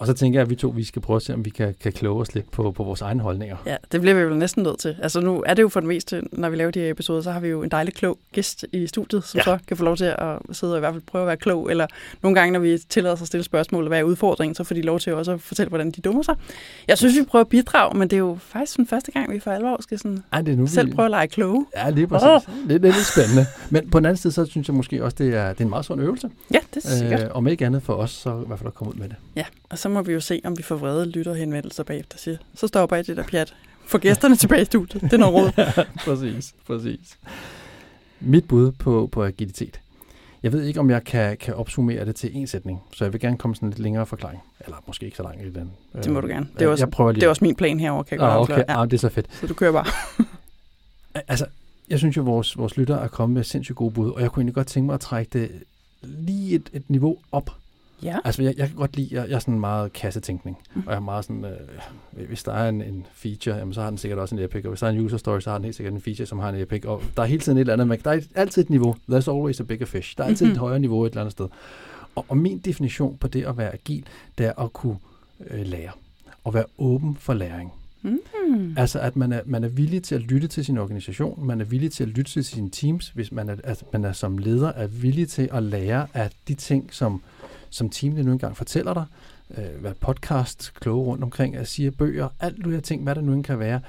Og 0.01 0.07
så 0.07 0.13
tænker 0.13 0.39
jeg, 0.39 0.41
at 0.43 0.49
vi 0.49 0.55
to 0.55 0.67
vi 0.67 0.83
skal 0.83 1.01
prøve 1.01 1.15
at 1.15 1.21
se, 1.21 1.33
om 1.33 1.45
vi 1.45 1.49
kan, 1.49 1.75
kan 1.83 1.91
kloge 1.91 2.21
os 2.21 2.35
lidt 2.35 2.51
på, 2.51 2.71
på 2.71 2.83
vores 2.83 3.01
egne 3.01 3.21
holdninger. 3.21 3.57
Ja, 3.65 3.75
det 3.91 4.01
bliver 4.01 4.15
vi 4.15 4.25
vel 4.25 4.37
næsten 4.37 4.63
nødt 4.63 4.79
til. 4.79 4.95
Altså 5.01 5.19
nu 5.19 5.43
er 5.45 5.53
det 5.53 5.61
jo 5.61 5.69
for 5.69 5.79
det 5.79 5.87
meste, 5.87 6.21
når 6.31 6.49
vi 6.49 6.55
laver 6.55 6.71
de 6.71 6.79
her 6.79 6.89
episoder, 6.89 7.21
så 7.21 7.31
har 7.31 7.39
vi 7.39 7.47
jo 7.47 7.63
en 7.63 7.71
dejlig 7.71 7.93
klog 7.93 8.17
gæst 8.31 8.65
i 8.73 8.87
studiet, 8.87 9.23
som 9.23 9.37
ja. 9.37 9.43
Så 9.43 9.57
kan 9.67 9.77
få 9.77 9.83
lov 9.83 9.97
til 9.97 10.05
at 10.05 10.37
sidde 10.51 10.73
og 10.73 10.77
i 10.77 10.79
hvert 10.79 10.93
fald 10.93 11.03
prøve 11.05 11.21
at 11.21 11.27
være 11.27 11.37
klog. 11.37 11.71
Eller 11.71 11.87
nogle 12.21 12.35
gange, 12.35 12.53
når 12.53 12.59
vi 12.59 12.77
tillader 12.89 13.15
os 13.15 13.21
at 13.21 13.27
stille 13.27 13.43
spørgsmål, 13.43 13.87
hvad 13.87 13.99
er 13.99 14.03
udfordringen, 14.03 14.55
så 14.55 14.63
får 14.63 14.75
de 14.75 14.81
lov 14.81 14.99
til 14.99 15.13
også 15.13 15.31
at 15.31 15.41
fortælle, 15.41 15.69
hvordan 15.69 15.91
de 15.91 16.01
dummer 16.01 16.23
sig. 16.23 16.35
Jeg 16.87 16.97
synes, 16.97 17.15
vi 17.19 17.23
prøver 17.23 17.43
at 17.43 17.49
bidrage, 17.49 17.97
men 17.97 18.07
det 18.07 18.15
er 18.15 18.19
jo 18.19 18.37
faktisk 18.41 18.77
den 18.77 18.87
første 18.87 19.11
gang, 19.11 19.33
vi 19.33 19.39
for 19.39 19.51
alvor 19.51 19.81
skal 19.81 19.97
sådan 19.99 20.23
Ej, 20.33 20.41
det 20.41 20.53
er 20.53 20.57
nu, 20.57 20.67
selv 20.67 20.87
vi... 20.87 20.93
prøve 20.93 21.05
at 21.05 21.11
lege 21.11 21.27
kloge. 21.27 21.65
Ja, 21.75 21.89
lige 21.89 22.07
præcis. 22.07 22.27
Oh. 22.27 22.69
Det, 22.69 22.83
det 22.83 22.89
er 22.89 22.93
lidt 22.93 23.05
spændende. 23.05 23.45
Men 23.69 23.89
på 23.89 23.99
den 23.99 24.05
anden 24.05 24.17
side, 24.17 24.33
så 24.33 24.45
synes 24.45 24.67
jeg 24.67 24.75
måske 24.75 25.03
også, 25.03 25.15
det 25.19 25.35
er, 25.35 25.49
det 25.49 25.59
er 25.59 25.63
en 25.63 25.69
meget 25.69 25.85
sund 25.85 26.01
øvelse. 26.01 26.29
Ja, 26.53 26.59
det 26.73 26.85
er 26.85 26.89
sikkert. 26.89 27.21
Øh, 27.23 27.27
om 27.31 27.47
ikke 27.47 27.65
andet 27.65 27.83
for 27.83 27.93
os, 27.93 28.11
så 28.11 28.29
i 28.29 28.47
hvert 28.47 28.59
fald 28.59 28.67
at 28.67 28.73
komme 28.73 28.93
ud 28.93 28.99
med 28.99 29.09
det. 29.09 29.15
Ja, 29.35 29.45
og 29.69 29.77
så 29.77 29.89
må 29.91 30.01
vi 30.01 30.13
jo 30.13 30.19
se, 30.19 30.41
om 30.43 30.57
vi 30.57 30.63
får 30.63 30.75
vrede 30.75 31.05
lytterhenvendelser 31.05 31.83
bagefter. 31.83 32.17
Siger, 32.17 32.37
så 32.55 32.67
stopper 32.67 32.95
jeg 32.95 33.07
det 33.07 33.17
der 33.17 33.23
pjat. 33.23 33.55
Få 33.85 33.97
gæsterne 33.97 34.35
tilbage 34.35 34.61
i 34.61 34.65
studiet. 34.65 35.01
Det 35.01 35.13
er 35.13 35.17
noget 35.17 35.35
råd. 35.57 35.85
præcis, 36.05 36.53
præcis. 36.67 37.17
Mit 38.19 38.47
bud 38.47 38.71
på, 38.71 39.09
på 39.11 39.23
agilitet. 39.23 39.79
Jeg 40.43 40.51
ved 40.53 40.63
ikke, 40.63 40.79
om 40.79 40.89
jeg 40.89 41.03
kan, 41.03 41.37
kan 41.37 41.53
opsummere 41.55 42.05
det 42.05 42.15
til 42.15 42.37
en 42.37 42.47
sætning, 42.47 42.81
så 42.93 43.05
jeg 43.05 43.13
vil 43.13 43.21
gerne 43.21 43.37
komme 43.37 43.55
sådan 43.55 43.69
lidt 43.69 43.79
længere 43.79 44.05
forklaring. 44.05 44.41
Eller 44.59 44.83
måske 44.87 45.05
ikke 45.05 45.17
så 45.17 45.23
langt 45.23 45.41
i 45.41 45.49
den. 45.49 45.71
Det 46.03 46.11
må 46.11 46.21
du 46.21 46.27
gerne. 46.27 46.47
Det 46.53 46.61
er 46.61 46.67
også, 46.67 46.85
jeg 46.85 46.91
prøver 46.91 47.11
lige. 47.11 47.21
det 47.21 47.25
er 47.25 47.29
også 47.29 47.43
min 47.45 47.55
plan 47.55 47.79
herover, 47.79 48.03
kan 48.03 48.11
jeg 48.11 48.19
godt 48.19 48.31
ah, 48.31 48.37
afsløre. 48.37 48.63
okay. 48.63 48.75
ah, 48.81 48.85
det 48.85 48.93
er 48.93 48.97
så 48.97 49.09
fedt. 49.09 49.27
Så 49.39 49.47
du 49.47 49.53
kører 49.53 49.71
bare. 49.71 49.85
Altså, 51.27 51.45
jeg 51.89 51.99
synes 51.99 52.17
jo, 52.17 52.21
at 52.21 52.25
vores, 52.25 52.57
vores 52.57 52.77
lytter 52.77 52.97
er 52.97 53.07
kommet 53.07 53.33
med 53.35 53.43
sindssygt 53.43 53.75
gode 53.75 53.91
bud, 53.91 54.11
og 54.11 54.21
jeg 54.21 54.31
kunne 54.31 54.41
egentlig 54.41 54.55
godt 54.55 54.67
tænke 54.67 54.85
mig 54.85 54.93
at 54.93 54.99
trække 54.99 55.39
det 55.39 55.51
lige 56.01 56.55
et, 56.55 56.69
et 56.73 56.89
niveau 56.89 57.17
op. 57.31 57.49
Ja. 58.03 58.17
Altså, 58.25 58.43
jeg, 58.43 58.53
jeg 58.57 58.67
kan 58.67 58.75
godt 58.77 58.95
lide, 58.95 59.07
jeg, 59.11 59.29
jeg 59.29 59.35
er 59.35 59.39
sådan 59.39 59.59
meget 59.59 59.93
kassetænkning, 59.93 60.57
Mm. 60.73 60.83
og 60.85 60.91
jeg 60.91 60.95
er 60.95 60.99
meget 61.03 61.25
sådan, 61.25 61.45
øh, 61.45 62.27
hvis 62.27 62.43
der 62.43 62.53
er 62.53 62.69
en, 62.69 62.81
en 62.81 63.05
feature, 63.13 63.55
jamen, 63.55 63.73
så 63.73 63.81
har 63.81 63.89
den 63.89 63.97
sikkert 63.97 64.19
også 64.19 64.35
en 64.35 64.41
epic, 64.41 64.65
og 64.65 64.69
hvis 64.69 64.79
der 64.79 64.87
er 64.87 64.91
en 64.91 64.99
user 64.99 65.17
story, 65.17 65.39
så 65.39 65.49
har 65.49 65.57
den 65.57 65.65
helt 65.65 65.75
sikkert 65.75 65.93
en 65.93 66.01
feature, 66.01 66.25
som 66.25 66.39
har 66.39 66.49
en 66.49 66.55
epic, 66.61 66.85
og 66.85 67.01
der 67.17 67.23
er 67.23 67.27
hele 67.27 67.41
tiden 67.41 67.57
et 67.57 67.61
eller 67.61 67.73
andet, 67.73 67.87
men 67.87 67.99
der 68.03 68.11
er 68.11 68.19
altid 68.35 68.61
et 68.63 68.69
niveau, 68.69 68.95
there's 69.11 69.31
always 69.31 69.59
a 69.59 69.63
bigger 69.63 69.85
fish, 69.85 70.17
der 70.17 70.23
er 70.23 70.27
altid 70.27 70.45
Mhm. 70.45 70.51
et 70.53 70.57
højere 70.57 70.79
niveau 70.79 71.05
et 71.05 71.09
eller 71.09 71.21
andet 71.21 71.31
sted. 71.31 71.47
Og, 72.15 72.25
og 72.29 72.37
min 72.37 72.57
definition 72.59 73.17
på 73.17 73.27
det 73.27 73.45
at 73.45 73.57
være 73.57 73.73
agil, 73.73 74.05
det 74.37 74.45
er 74.45 74.61
at 74.63 74.73
kunne 74.73 74.97
øh, 75.49 75.65
lære, 75.65 75.91
og 76.43 76.53
være 76.53 76.65
åben 76.77 77.15
for 77.15 77.33
læring. 77.33 77.71
Mm. 78.01 78.19
Altså, 78.77 78.99
at 78.99 79.15
man 79.15 79.31
er, 79.33 79.41
man 79.45 79.63
er 79.63 79.67
villig 79.67 80.03
til 80.03 80.15
at 80.15 80.21
lytte 80.21 80.47
til 80.47 80.65
sin 80.65 80.77
organisation, 80.77 81.45
man 81.45 81.61
er 81.61 81.65
villig 81.65 81.91
til 81.91 82.03
at 82.03 82.09
lytte 82.09 82.31
til 82.31 82.43
sine 82.45 82.69
teams, 82.69 83.09
hvis 83.09 83.31
man 83.31 83.49
er, 83.49 83.55
at 83.63 83.83
man 83.93 84.05
er 84.05 84.11
som 84.13 84.37
leder 84.37 84.67
er 84.71 84.87
villig 84.87 85.29
til 85.29 85.49
at 85.53 85.63
lære 85.63 86.07
af 86.13 86.29
de 86.47 86.53
ting, 86.53 86.89
som, 86.93 87.21
som 87.71 87.89
teamene 87.89 88.23
nu 88.23 88.31
engang 88.31 88.57
fortæller 88.57 88.93
dig, 88.93 89.05
øh, 89.57 89.81
hvad 89.81 89.93
podcast, 89.99 90.73
kloge 90.73 91.05
rundt 91.05 91.23
omkring, 91.23 91.55
at 91.55 91.67
sige 91.67 91.91
bøger, 91.91 92.29
alt 92.39 92.63
du 92.65 92.69
her 92.69 92.79
ting, 92.79 93.03
hvad 93.03 93.15
det 93.15 93.23
nu 93.23 93.33
end 93.33 93.43
kan 93.43 93.59
være. 93.59 93.81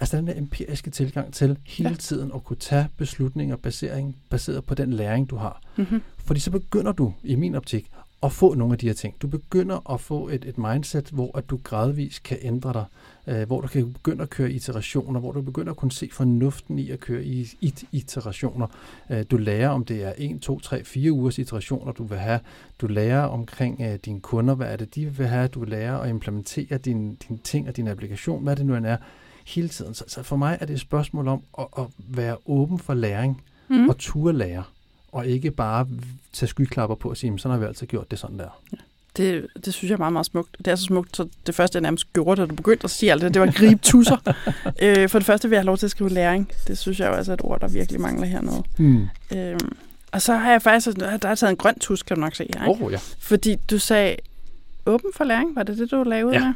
Altså 0.00 0.16
den 0.16 0.26
der 0.26 0.38
empiriske 0.38 0.90
tilgang 0.90 1.34
til 1.34 1.58
hele 1.66 1.88
Ja. 1.90 1.94
tiden 1.96 2.30
at 2.34 2.44
kunne 2.44 2.56
tage 2.56 2.88
beslutninger 2.96 3.56
basering, 3.56 4.16
baseret 4.30 4.64
på 4.64 4.74
den 4.74 4.92
læring, 4.92 5.30
du 5.30 5.36
har. 5.36 5.60
Mm-hmm. 5.76 6.02
Fordi 6.18 6.40
så 6.40 6.50
begynder 6.50 6.92
du, 6.92 7.12
i 7.22 7.34
min 7.34 7.54
optik, 7.54 7.90
at 8.22 8.32
få 8.32 8.54
nogle 8.54 8.72
af 8.74 8.78
de 8.78 8.86
her 8.86 8.94
ting. 8.94 9.14
Du 9.22 9.26
begynder 9.26 9.92
at 9.92 10.00
få 10.00 10.28
et, 10.28 10.44
et 10.44 10.58
mindset, 10.58 11.08
hvor 11.10 11.38
at 11.38 11.50
du 11.50 11.60
gradvist 11.64 12.22
kan 12.22 12.38
ændre 12.42 12.72
dig, 12.72 12.84
øh, 13.26 13.46
hvor 13.46 13.60
du 13.60 13.66
kan 13.68 13.92
begynde 13.92 14.22
at 14.22 14.30
køre 14.30 14.50
iterationer, 14.52 15.20
hvor 15.20 15.32
du 15.32 15.42
begynder 15.42 15.70
at 15.70 15.76
kunne 15.76 15.92
se 15.92 16.08
fornuften 16.12 16.78
i 16.78 16.90
at 16.90 17.00
køre 17.00 17.24
i, 17.24 17.48
i 17.60 17.74
iterationer. 17.92 18.66
Øh, 19.10 19.24
du 19.30 19.36
lærer, 19.36 19.68
om 19.68 19.84
det 19.84 20.04
er 20.04 20.12
1, 20.18 20.40
2, 20.40 20.60
3, 20.60 20.84
4 20.84 21.12
ugers 21.12 21.38
iterationer, 21.38 21.92
du 21.92 22.04
vil 22.04 22.18
have. 22.18 22.40
Du 22.80 22.86
lærer 22.86 23.22
omkring 23.22 23.80
øh, 23.80 23.98
dine 24.04 24.20
kunder, 24.20 24.54
hvad 24.54 24.66
er 24.72 24.76
det, 24.76 24.94
de 24.94 25.06
vil 25.16 25.26
have. 25.26 25.48
Du 25.48 25.64
lærer 25.64 25.98
at 25.98 26.10
implementere 26.10 26.78
dine, 26.78 27.16
dine 27.28 27.38
ting 27.44 27.68
og 27.68 27.76
din 27.76 27.88
applikation, 27.88 28.42
hvad 28.42 28.56
det 28.56 28.66
nu 28.66 28.74
end 28.76 28.86
er, 28.86 28.96
hele 29.46 29.68
tiden. 29.68 29.94
Så, 29.94 30.04
så 30.06 30.22
for 30.22 30.36
mig 30.36 30.58
er 30.60 30.66
det 30.66 30.74
et 30.74 30.80
spørgsmål 30.80 31.28
om 31.28 31.42
at, 31.58 31.66
at 31.78 31.84
være 31.98 32.36
åben 32.46 32.78
for 32.78 32.94
læring 32.94 33.42
Mm. 33.68 33.88
og 33.88 33.98
turde 33.98 34.38
lære, 34.38 34.62
og 35.12 35.26
ikke 35.26 35.50
bare 35.50 35.88
tage 36.32 36.48
skyklapper 36.48 36.96
på 36.96 37.08
og 37.10 37.16
sige, 37.16 37.30
"Men 37.30 37.38
sådan 37.38 37.52
har 37.52 37.58
vi 37.60 37.66
altid 37.66 37.86
gjort 37.86 38.10
det 38.10 38.18
sådan 38.18 38.38
der. 38.38 38.60
Det, 39.16 39.46
det 39.64 39.74
synes 39.74 39.88
jeg 39.90 39.94
er 39.94 39.98
meget, 39.98 40.12
meget 40.12 40.26
smukt. 40.26 40.56
Det 40.58 40.66
er 40.68 40.74
så 40.76 40.84
smukt, 40.84 41.16
så 41.16 41.28
det 41.46 41.54
første, 41.54 41.76
jeg 41.76 41.82
nærmest 41.82 42.12
gjorde, 42.12 42.40
da 42.42 42.46
du 42.46 42.54
begyndte 42.54 42.84
at 42.84 42.90
sige 42.90 43.12
alt 43.12 43.22
det, 43.22 43.34
det 43.34 43.42
var 43.42 43.50
gribe 43.52 43.80
tusser. 43.82 44.16
øh, 44.82 45.08
for 45.08 45.18
det 45.18 45.26
første 45.26 45.48
vil 45.48 45.56
jeg 45.56 45.60
have 45.60 45.66
lov 45.66 45.76
til 45.78 45.86
at 45.86 45.90
skrive 45.90 46.10
læring. 46.10 46.50
Det 46.68 46.78
synes 46.78 47.00
jeg 47.00 47.08
jo 47.08 47.12
altså 47.12 47.32
er 47.32 47.34
et 47.34 47.40
ord, 47.44 47.60
der 47.60 47.68
virkelig 47.68 48.00
mangler 48.00 48.26
hernede. 48.26 48.62
Hmm. 48.78 49.06
Øhm, 49.36 49.58
og 50.12 50.22
så 50.22 50.34
har 50.34 50.50
jeg 50.50 50.62
faktisk, 50.62 50.96
der 50.96 51.18
er 51.28 51.34
taget 51.34 51.50
en 51.50 51.56
grøn 51.56 51.78
tus, 51.78 52.02
kan 52.02 52.16
du 52.16 52.20
nok 52.20 52.34
se 52.34 52.46
her. 52.58 52.68
Ikke? 52.74 52.84
Oh, 52.84 52.92
ja. 52.92 52.98
Fordi 53.18 53.56
du 53.70 53.78
sagde, 53.78 54.16
åben 54.86 55.10
for 55.16 55.24
læring, 55.24 55.56
var 55.56 55.62
det 55.62 55.78
det, 55.78 55.90
du 55.90 56.02
lavede 56.02 56.34
Ja. 56.34 56.44
med? 56.44 56.54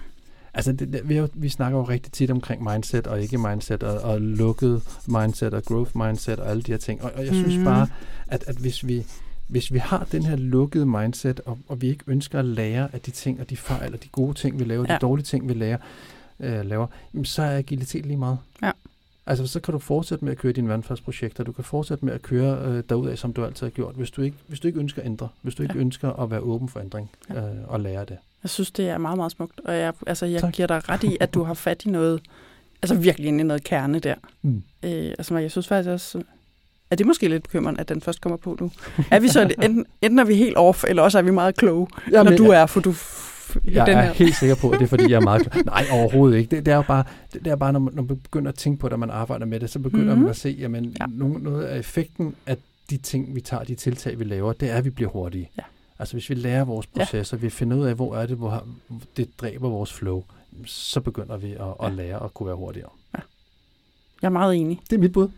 Altså, 0.55 0.73
det, 0.73 0.93
det, 0.93 1.01
vi, 1.09 1.17
jo- 1.17 1.29
vi 1.35 1.49
snakker 1.49 1.79
jo 1.79 1.85
rigtig 1.85 2.13
tit 2.13 2.31
omkring 2.31 2.63
mindset 2.73 3.07
og 3.07 3.23
ikke 3.23 3.39
mindset, 3.39 3.83
og, 3.83 3.99
og 4.13 4.21
lukket 4.21 4.83
mindset 5.09 5.55
og 5.55 5.65
growth 5.65 5.97
mindset 5.97 6.39
og 6.41 6.51
alle 6.51 6.63
de 6.63 6.71
her 6.73 6.79
ting. 6.79 7.03
Og, 7.03 7.11
og 7.15 7.27
jeg 7.27 7.35
synes 7.35 7.55
Mhm. 7.57 7.65
bare, 7.65 7.87
at, 8.29 8.45
at 8.47 8.57
hvis, 8.57 8.87
vi, 8.87 9.07
hvis 9.49 9.73
vi 9.73 9.79
har 9.79 10.07
den 10.13 10.23
her 10.23 10.37
lukkede 10.37 10.87
mindset, 10.87 11.41
og, 11.47 11.59
og 11.69 11.83
vi 11.83 11.89
ikke 11.89 12.05
ønsker 12.07 12.39
at 12.39 12.45
lære 12.45 12.89
af 12.93 13.01
de 13.01 13.11
ting 13.11 13.41
og 13.41 13.51
de 13.51 13.57
fejl 13.57 13.95
og 13.95 14.03
de 14.03 14.09
gode 14.09 14.35
ting, 14.35 14.59
vi 14.59 14.65
laver, 14.65 14.87
ja. 14.89 14.95
De 14.95 14.99
dårlige 14.99 15.25
ting, 15.25 15.49
vi 15.49 15.55
lærer, 15.55 15.79
øh, 16.41 16.65
laver, 16.67 16.87
jamen, 17.15 17.25
så 17.25 17.43
er 17.43 17.57
agilitet 17.59 18.07
lige 18.07 18.17
meget. 18.17 18.39
Ja. 18.63 18.71
Altså, 19.27 19.47
så 19.47 19.61
kan 19.61 19.73
du 19.73 19.79
fortsætte 19.79 20.25
med 20.25 20.33
at 20.33 20.39
køre 20.39 20.53
dine 20.53 20.69
vandfaldsprojekter. 20.69 21.45
Du 21.45 21.53
kan 21.53 21.65
fortsætte 21.65 22.05
med 22.05 22.13
at 22.15 22.23
køre 22.23 22.59
øh, 22.69 22.83
derudad, 22.89 23.17
som 23.17 23.33
du 23.33 23.45
altid 23.45 23.67
har 23.67 23.71
gjort, 23.71 23.95
hvis 23.95 24.11
du 24.11 24.23
ikke, 24.23 24.37
hvis 24.47 24.61
du 24.61 24.69
ikke 24.69 24.81
ønsker 24.81 25.03
at 25.03 25.07
ændre. 25.07 25.29
Hvis 25.43 25.55
du 25.55 25.63
ikke 25.63 25.75
Ja. 25.75 25.81
ønsker 25.81 26.13
at 26.13 26.31
være 26.31 26.41
åben 26.41 26.69
for 26.69 26.81
ændring 26.81 27.11
øh, 27.31 27.43
og 27.67 27.81
lære 27.81 28.01
det. 28.05 28.17
Jeg 28.43 28.51
synes, 28.51 28.71
det 28.71 28.89
er 28.89 28.99
meget, 28.99 29.17
meget 29.17 29.33
smukt. 29.33 29.61
Og 29.65 29.77
jeg, 29.77 29.93
altså, 30.07 30.27
jeg 30.27 30.41
Tak. 30.41 30.53
giver 30.53 30.69
dig 30.69 30.89
ret 30.89 31.03
i, 31.05 31.17
at 31.21 31.35
du 31.35 31.43
har 31.43 31.55
fat 31.55 31.85
i 31.85 31.89
noget, 31.91 32.21
altså 32.83 32.95
virkelig 32.95 33.29
inde 33.29 33.41
i 33.41 33.47
noget 33.47 33.65
kerne 33.65 33.99
der. 33.99 34.15
Mm. 34.43 34.63
Øh, 34.83 34.91
altså, 35.19 35.37
jeg 35.39 35.51
synes 35.51 35.69
faktisk 35.69 35.91
også, 35.91 36.23
er 36.91 36.97
det 36.97 37.07
måske 37.07 37.29
lidt 37.29 37.43
bekymrende, 37.43 37.81
at 37.81 37.89
den 37.89 38.01
først 38.01 38.21
kommer 38.21 38.37
på 38.37 38.57
nu? 38.61 38.71
Er 39.11 39.21
vi 39.21 39.29
så 39.29 39.43
enten, 39.43 39.87
enten 40.03 40.19
er 40.19 40.25
vi 40.25 40.35
helt 40.35 40.57
off, 40.57 40.85
eller 40.89 41.03
også 41.03 41.19
er 41.19 41.23
vi 41.23 41.31
meget 41.31 41.57
kloge, 41.57 41.87
Jamen, 42.13 42.31
når 42.33 42.37
du 42.37 42.45
er, 42.47 42.67
for 42.67 42.81
du 42.81 42.95
Jeg 43.65 43.87
den 43.87 43.97
er 43.97 44.03
her. 44.03 44.13
helt 44.13 44.37
sikker 44.37 44.55
på, 44.57 44.71
at 44.71 44.79
det 44.79 44.85
er, 44.85 44.89
fordi 44.89 45.11
jeg 45.11 45.17
er 45.17 45.21
meget 45.21 45.43
klar. 45.51 45.63
Nej, 45.63 45.85
overhovedet 45.93 46.39
ikke. 46.39 46.57
Det, 46.57 46.67
det 46.67 46.73
er 46.73 46.77
jo 46.77 46.83
bare, 46.83 47.05
det, 47.33 47.45
det 47.45 47.51
er 47.51 47.57
bare 47.57 47.73
når, 47.73 47.81
man, 47.81 47.95
når 47.95 48.03
man 48.03 48.17
begynder 48.21 48.49
at 48.53 48.55
tænke 48.59 48.81
på 48.81 48.89
det, 48.89 48.93
og 48.93 48.99
man 49.01 49.11
arbejder 49.11 49.47
med 49.47 49.61
det, 49.61 49.71
så 49.71 49.79
begynder 49.79 50.05
Mhm. 50.05 50.09
mm-hmm. 50.11 50.23
man 50.23 50.31
at 50.31 50.37
se, 50.37 50.57
jamen, 50.61 50.85
Ja. 50.85 50.91
ja. 51.01 51.07
noget, 51.39 51.65
af 51.65 51.79
effekten 51.79 52.35
af 52.47 52.57
de 52.91 52.97
ting, 52.97 53.35
vi 53.35 53.41
tager, 53.41 53.65
de 53.65 53.75
tiltag, 53.75 54.19
vi 54.19 54.25
laver, 54.25 54.53
det 54.53 54.71
er, 54.71 54.75
at 54.75 54.85
vi 54.85 54.91
bliver 54.91 55.11
hurtige. 55.11 55.51
Ja. 55.59 55.63
Altså, 55.99 56.15
hvis 56.15 56.31
vi 56.31 56.35
lærer 56.35 56.65
vores 56.65 56.87
Ja. 56.97 57.01
processer, 57.05 57.37
vi 57.37 57.51
finder 57.51 57.77
ud 57.77 57.85
af, 57.87 57.95
hvor 57.95 58.17
er 58.17 58.27
det, 58.27 58.37
hvor 58.37 58.67
det 59.17 59.29
dræber 59.41 59.69
vores 59.69 59.93
flow, 59.93 60.25
så 60.67 61.01
begynder 61.01 61.37
vi 61.37 61.53
at, 61.53 61.59
Ja. 61.83 61.87
at 61.87 61.93
lære 61.95 62.25
at 62.25 62.35
kunne 62.35 62.47
være 62.47 62.57
hurtigere. 62.57 62.91
Jeg 64.23 64.29
er 64.29 64.33
meget 64.33 64.57
enig. 64.57 64.81
Det 64.91 64.97
er 64.97 65.01
mit 65.01 65.13
bud. 65.13 65.29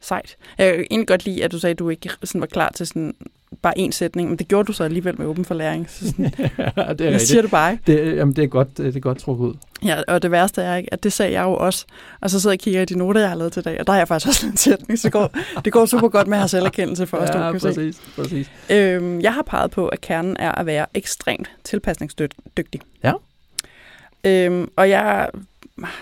Sejt. 0.00 0.36
Jeg 0.58 0.74
kan 0.74 0.86
egentlig 0.90 1.08
godt 1.08 1.24
lide, 1.24 1.44
at 1.44 1.52
du 1.52 1.58
sagde, 1.58 1.72
at 1.72 1.78
du 1.78 1.88
ikke 1.88 2.10
sådan 2.24 2.40
var 2.40 2.46
klar 2.46 2.72
til 2.74 2.86
sådan 2.86 3.14
bare 3.62 3.78
én 3.78 3.90
sætning, 3.90 4.28
men 4.28 4.38
det 4.38 4.48
gjorde 4.48 4.66
du 4.66 4.72
så 4.72 4.84
alligevel 4.84 5.18
med 5.18 5.26
åben 5.26 5.44
for 5.44 5.54
læring. 5.54 5.90
Så 5.90 6.06
sådan, 6.08 6.32
ja, 6.76 6.92
det 6.92 7.08
er 7.14 7.18
siger 7.18 7.42
det 7.42 7.50
bare 7.50 7.72
ikke. 7.72 7.82
Det, 7.86 8.16
jamen, 8.16 8.36
det 8.36 8.44
er 8.44 8.48
godt, 8.48 8.78
det 8.78 8.96
er 8.96 9.00
godt 9.00 9.18
trukket 9.18 9.44
ud. 9.44 9.54
Ja, 9.84 10.02
og 10.08 10.22
det 10.22 10.30
værste 10.30 10.62
er 10.62 10.76
ikke, 10.76 10.92
at 10.92 11.02
det 11.02 11.12
sagde 11.12 11.32
jeg 11.32 11.42
jo 11.42 11.54
også. 11.54 11.86
Og 12.20 12.30
så 12.30 12.40
sidder 12.40 12.52
jeg 12.54 12.60
og 12.60 12.62
kigger 12.62 12.82
i 12.82 12.84
de 12.84 12.98
noter, 12.98 13.20
jeg 13.20 13.28
har 13.28 13.36
lavet 13.36 13.52
til 13.52 13.64
dag, 13.64 13.80
og 13.80 13.86
der 13.86 13.92
er 13.92 13.96
jeg 13.96 14.08
faktisk 14.08 14.28
også 14.28 14.46
en 14.46 14.56
sætning, 14.56 14.98
så 14.98 15.08
det 15.08 15.12
går, 15.12 15.30
det 15.64 15.72
går 15.72 15.86
super 15.86 16.08
godt 16.08 16.26
med 16.26 16.36
at 16.36 16.40
have 16.40 16.48
selverkendelse 16.48 17.06
for 17.06 17.16
os, 17.16 17.28
ja, 17.34 17.58
se. 17.58 17.66
præcis, 17.66 18.00
præcis. 18.16 18.50
Øhm, 18.70 19.20
jeg 19.20 19.34
har 19.34 19.42
peget 19.42 19.70
på, 19.70 19.88
at 19.88 20.00
kernen 20.00 20.36
er 20.36 20.52
at 20.52 20.66
være 20.66 20.86
ekstremt 20.94 21.50
tilpasningsdygtig. 21.64 22.80
Ja. 23.04 23.12
Øhm, 24.24 24.68
og 24.76 24.90
jeg 24.90 25.28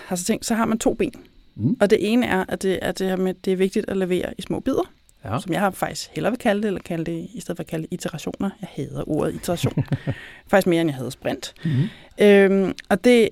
har 0.05 0.15
så 0.15 0.23
tænkt, 0.23 0.45
så 0.45 0.55
har 0.55 0.65
man 0.65 0.79
to 0.79 0.93
ben. 0.93 1.13
Mm. 1.59 1.77
Og 1.79 1.89
det 1.89 2.11
ene 2.13 2.25
er, 2.25 2.45
at 2.47 2.61
det, 2.61 2.79
at 2.81 2.99
det, 2.99 3.07
her 3.09 3.15
med, 3.15 3.33
det 3.45 3.53
er 3.53 3.57
vigtigt 3.57 3.89
at 3.89 3.97
levere 3.97 4.33
i 4.37 4.41
små 4.41 4.59
bidder, 4.59 4.91
Ja. 5.25 5.39
som 5.39 5.51
jeg 5.53 5.59
har 5.61 5.69
faktisk 5.71 6.09
hellere 6.13 6.31
vil 6.31 6.39
kalde 6.39 6.61
det, 6.61 6.67
eller 6.67 6.81
kalde 6.81 7.03
det, 7.11 7.27
i 7.33 7.39
stedet 7.41 7.57
for 7.57 7.63
at 7.63 7.67
kalde 7.67 7.81
det 7.83 7.93
iterationer. 7.93 8.49
Jeg 8.61 8.69
hader 8.71 9.09
ordet 9.09 9.35
iteration. 9.35 9.85
faktisk 10.47 10.67
mere, 10.67 10.81
end 10.81 10.89
jeg 10.89 10.95
hader 10.97 11.09
sprint. 11.09 11.53
Mm-hmm. 11.65 11.87
Øhm, 12.25 12.73
og 12.89 13.03
det 13.03 13.29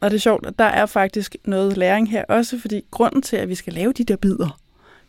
og 0.00 0.10
det 0.10 0.16
er 0.16 0.20
sjovt, 0.20 0.46
at 0.46 0.58
der 0.58 0.64
er 0.64 0.86
faktisk 0.86 1.36
noget 1.44 1.76
læring 1.76 2.10
her 2.10 2.24
også, 2.28 2.58
fordi 2.58 2.84
grunden 2.90 3.22
til, 3.22 3.36
at 3.36 3.48
vi 3.48 3.54
skal 3.54 3.72
lave 3.72 3.92
de 3.92 4.04
der 4.04 4.16
bidder, 4.16 4.60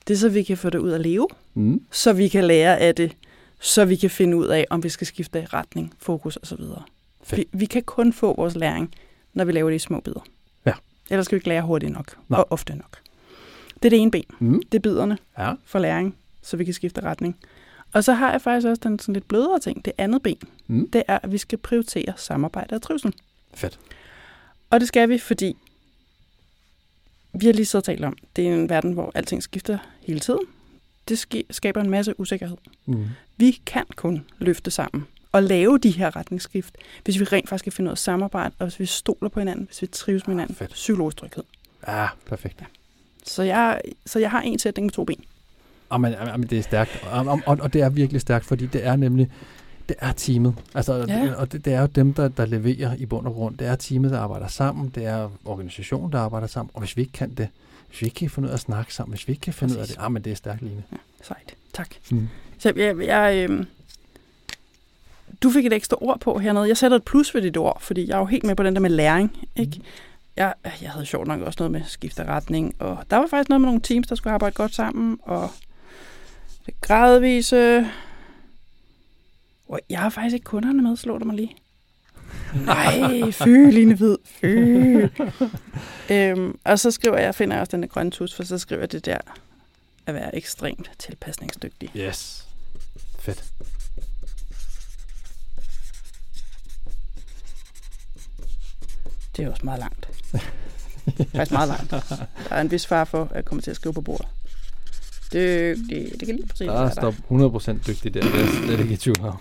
det 0.08 0.14
er 0.14 0.18
så, 0.18 0.30
vi 0.30 0.44
kan 0.44 0.58
få 0.58 0.70
det 0.70 0.80
ud 0.80 0.92
at 0.92 1.02
leve, 1.02 1.28
Mm. 1.54 1.82
så 1.92 2.14
vi 2.14 2.28
kan 2.28 2.44
lære 2.44 2.78
af 2.80 2.96
det, 2.96 3.12
så 3.60 3.86
vi 3.86 3.96
kan 3.96 4.10
finde 4.10 4.38
ud 4.38 4.48
af, 4.48 4.66
om 4.70 4.84
vi 4.84 4.90
skal 4.90 5.08
skifte 5.08 5.46
retning, 5.54 5.94
fokus 6.00 6.38
osv. 6.44 6.60
Vi, 7.36 7.46
vi 7.52 7.66
kan 7.66 7.84
kun 7.84 8.14
få 8.14 8.36
vores 8.36 8.56
læring, 8.56 8.94
når 9.34 9.46
vi 9.46 9.52
laver 9.52 9.70
det 9.70 9.76
i 9.76 9.80
små 9.80 10.00
bidder. 10.00 10.26
Ellers 11.12 11.26
skal 11.26 11.36
vi 11.36 11.38
ikke 11.38 11.48
lære 11.50 11.62
hurtigt 11.62 11.92
nok, 11.92 12.16
Nej. 12.28 12.40
og 12.40 12.48
ofte 12.50 12.76
nok. 12.76 12.98
Det 13.76 13.86
er 13.86 13.90
det 13.90 14.00
ene 14.02 14.12
ben. 14.12 14.24
Mm. 14.40 14.62
Det 14.72 14.78
er 14.78 14.82
biderne 14.82 15.18
Ja. 15.38 15.54
for 15.66 15.80
læring, 15.80 16.16
så 16.42 16.58
vi 16.58 16.66
kan 16.66 16.74
skifte 16.74 17.02
retning. 17.04 17.38
Og 17.94 18.04
så 18.04 18.14
har 18.14 18.32
jeg 18.32 18.42
faktisk 18.42 18.68
også 18.68 18.80
den 18.84 19.00
sådan 19.00 19.14
lidt 19.14 19.28
blødere 19.28 19.60
ting, 19.60 19.86
det 19.86 19.94
andet 19.98 20.22
ben. 20.24 20.38
Mm. 20.68 20.90
Det 20.90 21.04
er, 21.08 21.20
at 21.24 21.32
vi 21.32 21.38
skal 21.38 21.58
prioritere 21.58 22.14
samarbejde 22.18 22.76
og 22.76 22.82
trivsel. 22.82 23.14
Fedt. 23.54 23.80
Og 24.70 24.80
det 24.80 24.88
skal 24.88 25.10
vi, 25.10 25.18
fordi 25.18 25.58
vi 27.34 27.46
har 27.46 27.54
lige 27.54 27.66
så 27.66 27.82
talt 27.82 28.04
om, 28.06 28.18
det 28.36 28.48
er 28.50 28.54
en 28.54 28.70
verden, 28.70 28.94
hvor 28.94 29.12
alting 29.16 29.44
skifter 29.44 29.78
hele 30.02 30.20
tiden. 30.20 30.40
Det 31.08 31.26
sk- 31.26 31.42
skaber 31.52 31.82
en 31.82 31.90
masse 31.90 32.20
usikkerhed. 32.20 32.58
Mm. 32.86 33.06
Vi 33.38 33.52
kan 33.66 33.84
kun 33.96 34.26
løfte 34.40 34.72
sammen 34.72 35.08
og 35.36 35.44
lave 35.44 35.78
de 35.78 35.92
her 35.92 36.16
retningsskift, 36.16 36.78
hvis 37.04 37.20
vi 37.20 37.24
rent 37.26 37.50
faktisk 37.50 37.64
kan 37.64 37.72
finde 37.72 37.92
af 37.92 37.98
samarbejde, 37.98 38.54
og 38.60 38.66
hvis 38.68 38.80
vi 38.80 38.86
stoler 38.86 39.30
på 39.30 39.40
hinanden, 39.40 39.66
hvis 39.66 39.82
vi 39.82 39.88
trives 39.88 40.28
med 40.28 40.36
hinanden. 40.36 40.56
Fedt. 40.56 40.72
Psykologisk 40.72 41.18
tryghed. 41.18 41.44
Ja, 41.88 42.08
perfekt. 42.26 42.64
Så 43.24 43.44
jeg, 43.44 43.82
så 44.06 44.20
jeg 44.20 44.32
har 44.32 44.42
en 44.42 44.60
sætning 44.60 44.86
med 44.86 44.92
to 44.92 45.04
ben. 45.04 45.24
Jamen, 45.92 46.12
jamen, 46.12 46.48
det 46.50 46.58
er 46.60 46.64
stærkt, 46.64 47.04
og, 47.12 47.40
og, 47.46 47.58
og, 47.62 47.74
det 47.74 47.82
er 47.82 47.90
virkelig 47.90 48.22
stærkt, 48.22 48.46
fordi 48.46 48.66
det 48.66 48.86
er 48.86 48.96
nemlig, 48.96 49.32
det 49.90 49.96
er 50.00 50.12
teamet. 50.12 50.56
Altså, 50.76 51.06
Ja. 51.08 51.18
ja. 51.26 51.34
og 51.34 51.52
det, 51.52 51.66
det 51.66 51.74
er 51.74 51.82
jo 51.82 51.88
dem, 51.88 52.14
der, 52.14 52.28
der 52.28 52.46
leverer 52.46 52.96
i 52.96 53.06
bund 53.06 53.28
og 53.28 53.34
grund. 53.34 53.58
Det 53.58 53.68
er 53.68 53.76
teamet, 53.76 54.12
der 54.12 54.20
arbejder 54.20 54.48
sammen. 54.48 54.90
Det 54.90 55.06
er 55.06 55.30
organisationen, 55.46 56.12
der 56.12 56.20
arbejder 56.20 56.48
sammen. 56.48 56.72
Og 56.74 56.80
hvis 56.80 56.98
vi 56.98 57.02
ikke 57.02 57.14
kan 57.14 57.34
det, 57.34 57.48
hvis 57.88 58.02
vi 58.02 58.06
ikke 58.06 58.16
kan 58.16 58.30
finde 58.30 58.46
ud 58.46 58.50
af 58.50 58.54
at 58.54 58.60
snakke 58.60 58.94
sammen, 58.94 59.12
hvis 59.16 59.28
vi 59.28 59.32
ikke 59.34 59.42
kan 59.42 59.54
finde 59.54 59.74
ud 59.74 59.78
af 59.78 59.82
Præcis. 59.82 59.96
det, 59.96 60.04
ah, 60.04 60.12
men 60.12 60.24
det 60.24 60.32
er 60.32 60.36
stærkt, 60.36 60.62
Line. 60.62 60.84
Sejt. 61.24 61.56
Tak. 61.74 61.90
Mm. 62.12 62.28
Så 62.58 62.74
jeg, 62.76 62.98
jeg, 63.00 63.50
øh, 63.50 63.66
du 65.44 65.52
fik 65.52 65.66
et 65.66 65.74
ekstra 65.74 65.98
ord 66.02 66.20
på 66.20 66.38
hernede. 66.40 66.68
Jeg 66.68 66.78
sætter 66.78 66.98
et 66.98 67.04
plus 67.04 67.36
ved 67.36 67.42
dit 67.42 67.58
ord, 67.58 67.82
fordi 67.82 68.08
jeg 68.08 68.16
er 68.16 68.20
jo 68.20 68.26
helt 68.26 68.44
med 68.44 68.56
på 68.56 68.64
den 68.64 68.76
der 68.76 68.82
med 68.82 68.90
læring. 68.90 69.38
Ikke? 69.56 69.82
Jeg, 70.36 70.54
jeg 70.82 70.92
havde 70.92 71.06
sjovt 71.06 71.28
nok 71.28 71.42
også 71.42 71.58
noget 71.60 71.72
med 71.72 71.82
skifte 71.86 72.24
retning, 72.24 72.76
og 72.80 73.04
der 73.10 73.18
var 73.18 73.28
faktisk 73.28 73.50
noget 73.50 73.62
med 73.62 73.68
nogle 73.68 73.82
teams, 73.82 74.08
der 74.08 74.16
skulle 74.16 74.34
arbejde 74.34 74.54
godt 74.54 74.76
sammen, 74.76 75.20
og 75.24 75.50
det 76.66 76.82
gradvise... 76.82 77.88
Og 79.68 79.80
jeg 79.90 80.00
har 80.00 80.10
faktisk 80.10 80.34
ikke 80.34 80.44
kunderne 80.44 80.82
med, 80.82 80.98
slår 80.98 81.18
det 81.18 81.28
mig 81.28 81.36
lige. 81.36 81.56
Nej, 82.66 83.32
fy, 83.44 83.72
Line 83.72 83.96
Hvid, 83.96 84.18
fy. 84.26 84.46
øhm, 86.12 86.60
og 86.64 86.80
så 86.80 86.92
skriver 86.92 87.18
jeg, 87.18 87.36
finder 87.36 87.56
jeg 87.56 87.62
også 87.62 87.72
den 87.72 87.82
der 87.82 87.88
grønne 87.88 88.12
tus, 88.12 88.36
for 88.36 88.44
så 88.44 88.58
skriver 88.58 88.82
jeg 88.82 88.92
det 88.92 89.06
der 89.06 89.18
at 90.06 90.14
være 90.14 90.36
ekstremt 90.36 90.92
tilpasningsdygtig. 91.00 91.92
Yes. 91.98 92.48
Fedt. 93.20 93.44
Det 99.38 99.46
er 99.46 99.50
også 99.52 99.66
meget 99.66 99.80
langt. 99.80 100.10
Faktisk 101.36 101.52
meget 101.52 101.68
langt. 101.68 101.92
Der 102.50 102.56
er 102.56 102.62
en 102.62 102.72
vis 102.72 102.88
far 102.88 103.04
for, 103.04 103.24
at 103.24 103.36
jeg 103.36 103.46
kommer 103.46 103.62
til 103.62 103.72
at 103.72 103.76
skrive 103.76 103.94
på 103.94 104.02
bordet. 104.02 104.28
Det, 105.32 105.78
det, 105.90 106.20
kan 106.26 106.36
lige 106.36 106.48
præcis 106.48 106.68
Der 106.68 106.74
være 106.74 106.92
står 106.92 107.80
100% 107.80 107.88
dygtig 107.88 108.14
der. 108.14 108.22
Det 108.22 108.42
er 108.42 108.66
slet 108.66 108.80
ikke 108.80 108.94
i 108.94 108.98
tvivl 108.98 109.22
om. 109.22 109.38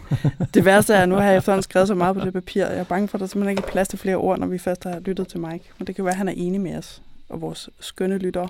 Det 0.55 0.65
værste 0.65 0.95
er, 0.95 1.03
at 1.03 1.09
nu 1.09 1.15
har 1.15 1.25
jeg 1.25 1.37
efterhånden 1.37 1.63
skrevet 1.63 1.89
så 1.89 1.95
meget 1.95 2.17
på 2.17 2.25
det 2.25 2.33
papir. 2.33 2.67
Jeg 2.67 2.79
er 2.79 2.85
bange 2.85 3.09
for, 3.09 3.19
at 3.19 3.21
der 3.21 3.27
simpelthen 3.27 3.51
ikke 3.51 3.67
er 3.67 3.73
plads 3.73 3.89
til 3.89 3.99
flere 3.99 4.17
ord, 4.17 4.39
når 4.39 4.47
vi 4.47 4.59
først 4.59 4.85
har 4.85 4.99
lyttet 4.99 5.29
til 5.29 5.41
Mike. 5.41 5.65
Men 5.79 5.87
det 5.87 5.97
kan 5.97 6.05
være, 6.05 6.13
at 6.13 6.19
han 6.19 6.29
er 6.29 6.33
enig 6.37 6.61
med 6.61 6.77
os 6.77 7.03
og 7.29 7.41
vores 7.41 7.69
skønne 7.81 8.19
lyttere. 8.19 8.49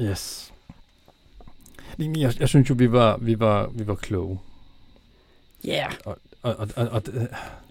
Yes. 0.00 0.52
Jeg, 1.98 2.40
jeg 2.40 2.48
synes 2.48 2.70
jo, 2.70 2.74
vi 2.78 2.92
var, 2.92 3.16
vi 3.16 3.40
var, 3.40 3.70
vi 3.74 3.86
var 3.86 3.94
kloge. 3.94 4.38
Ja, 5.64 5.70
yeah. 5.70 5.92
Og, 6.04 6.18
og, 6.44 6.54
og, 6.58 6.68
og, 6.76 6.88
og, 6.88 7.02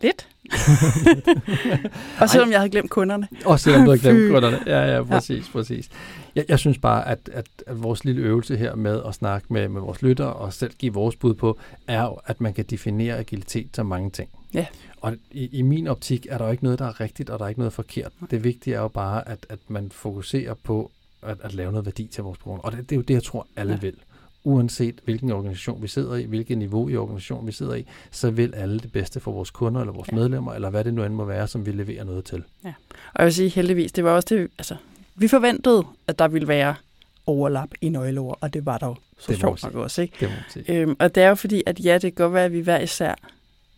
lidt. 0.01 0.27
og 2.21 2.29
selvom 2.29 2.51
jeg 2.51 2.59
havde 2.59 2.69
glemt 2.69 2.89
kunderne. 2.89 3.27
Og 3.45 3.59
selvom 3.59 3.86
du 3.86 3.95
Fy. 3.95 4.01
glemt 4.01 4.31
kunderne. 4.31 4.59
Ja, 4.65 4.95
ja, 4.95 5.03
præcis, 5.03 5.49
præcis. 5.49 5.89
Jeg, 6.36 6.45
jeg 6.49 6.59
synes 6.59 6.77
bare, 6.77 7.07
at, 7.07 7.29
at, 7.33 7.45
at 7.67 7.83
vores 7.83 8.05
lille 8.05 8.21
øvelse 8.21 8.57
her 8.57 8.75
med 8.75 9.01
at 9.07 9.15
snakke 9.15 9.53
med, 9.53 9.67
med 9.67 9.81
vores 9.81 10.01
lyttere 10.01 10.33
og 10.33 10.53
selv 10.53 10.73
give 10.79 10.93
vores 10.93 11.15
bud 11.15 11.33
på, 11.33 11.59
er 11.88 12.01
jo, 12.03 12.17
at 12.25 12.41
man 12.41 12.53
kan 12.53 12.65
definere 12.65 13.17
agilitet 13.17 13.69
som 13.75 13.86
mange 13.86 14.09
ting. 14.09 14.29
Ja. 14.53 14.65
Og 15.01 15.15
i, 15.31 15.49
i 15.51 15.62
min 15.62 15.88
optik 15.88 16.27
er 16.29 16.38
der 16.38 16.45
jo 16.45 16.51
ikke 16.51 16.63
noget, 16.63 16.79
der 16.79 16.86
er 16.86 16.99
rigtigt, 16.99 17.29
og 17.29 17.39
der 17.39 17.45
er 17.45 17.49
ikke 17.49 17.59
noget 17.59 17.73
forkert. 17.73 18.12
Det 18.31 18.43
vigtige 18.43 18.75
er 18.75 18.79
jo 18.81 18.88
bare, 18.88 19.29
at, 19.29 19.45
at 19.49 19.59
man 19.67 19.91
fokuserer 19.91 20.53
på 20.63 20.91
at, 21.21 21.38
at 21.43 21.53
lave 21.53 21.71
noget 21.71 21.86
værdi 21.86 22.07
til 22.07 22.23
vores 22.23 22.38
brugere. 22.38 22.62
Og 22.62 22.71
det, 22.71 22.79
det 22.79 22.91
er 22.91 22.95
jo 22.95 23.01
det, 23.01 23.13
jeg 23.13 23.23
tror, 23.23 23.47
alle 23.55 23.71
Ja. 23.71 23.75
ja. 23.75 23.81
vil. 23.81 23.95
Uanset 24.43 25.01
hvilken 25.06 25.32
organisation 25.32 25.82
vi 25.82 25.88
sidder 25.88 26.15
i, 26.15 26.23
hvilket 26.23 26.58
niveau 26.58 26.89
i 26.89 26.95
organisationen 26.97 27.47
vi 27.47 27.51
sidder 27.51 27.73
i, 27.73 27.86
så 28.12 28.32
vil 28.32 28.53
alle 28.56 28.79
det 28.79 28.91
bedste 28.91 29.19
for 29.19 29.32
vores 29.32 29.51
kunder, 29.51 29.82
eller 29.82 29.93
vores 29.93 30.08
Ja. 30.12 30.15
ja. 30.15 30.21
medlemmer, 30.21 30.53
eller 30.53 30.69
hvad 30.69 30.84
det 30.84 30.93
nu 30.93 31.03
end 31.03 31.13
må 31.13 31.25
være, 31.25 31.47
som 31.47 31.65
vi 31.65 31.71
leverer 31.71 32.03
noget 32.03 32.25
til. 32.25 32.43
Og 32.63 32.73
jeg 33.17 33.25
vil 33.25 33.34
sige 33.34 33.49
heldigvis, 33.49 33.91
det 33.91 34.03
var 34.03 34.12
også 34.12 34.27
det, 34.36 34.47
altså, 34.58 34.75
vi 35.15 35.27
forventede, 35.27 35.84
at 36.08 36.19
der 36.19 36.27
ville 36.27 36.47
være 36.47 36.75
overlap 37.25 37.69
i 37.82 37.89
nøgleord, 37.89 38.38
og 38.41 38.53
det 38.53 38.65
var 38.65 38.77
der 38.77 38.88
jo 38.88 38.95
så 39.19 39.32
Det 39.32 39.39
sjovt 39.39 39.63
nok 39.63 39.75
også, 39.75 40.01
ikke? 40.01 40.13
Det 40.19 40.29
må. 40.29 40.73
Øhm, 40.73 40.95
og 40.99 41.15
det 41.15 41.23
er 41.23 41.29
jo 41.29 41.36
fordi, 41.36 41.63
at 41.65 41.79
ja, 41.86 41.93
det 41.93 42.01
kan 42.01 42.12
godt 42.12 42.34
være, 42.34 42.45
at 42.45 42.53
vi 42.53 42.60
hver 42.60 42.79
især 42.79 43.15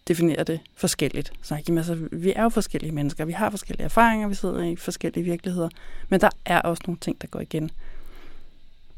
definerer 0.08 0.44
det 0.44 0.60
forskelligt. 0.76 1.34
Så 1.42 1.58
jamen, 1.68 1.78
altså, 1.78 1.98
vi 2.12 2.34
er 2.36 2.44
jo 2.44 2.50
forskellige 2.50 2.92
mennesker, 2.92 3.26
vi 3.26 3.32
har 3.32 3.50
forskellige 3.50 3.86
erfaringer, 3.86 4.28
vi 4.28 4.36
sidder 4.36 4.64
i 4.64 4.76
forskellige 4.76 5.24
virkeligheder, 5.24 5.70
men 6.10 6.22
der 6.22 6.30
er 6.46 6.60
også 6.62 6.84
nogle 6.88 7.00
ting, 7.02 7.22
der 7.22 7.28
går 7.28 7.40
igen. 7.40 7.72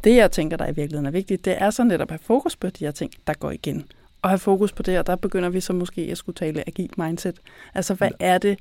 Det, 0.07 0.15
jeg 0.15 0.31
tænker, 0.31 0.57
der 0.57 0.65
i 0.65 0.71
virkeligheden 0.75 1.05
er 1.05 1.11
vigtigt, 1.11 1.45
det 1.45 1.61
er 1.61 1.69
så 1.69 1.83
netop 1.83 2.07
at 2.07 2.11
have 2.11 2.19
fokus 2.25 2.55
på 2.55 2.69
de 2.69 2.85
her 2.85 2.91
ting, 2.91 3.11
der 3.27 3.33
går 3.33 3.51
igen. 3.51 3.85
Og 4.21 4.29
have 4.29 4.39
fokus 4.39 4.71
på 4.71 4.83
det, 4.83 4.99
og 4.99 5.07
der 5.07 5.15
begynder 5.15 5.49
vi 5.49 5.61
så 5.61 5.73
måske 5.73 6.01
at 6.01 6.17
skulle 6.17 6.35
tale 6.35 6.63
agil 6.67 6.89
mindset. 6.97 7.39
Altså, 7.73 7.93
hvad 7.93 8.09
er 8.19 8.37
det, 8.37 8.59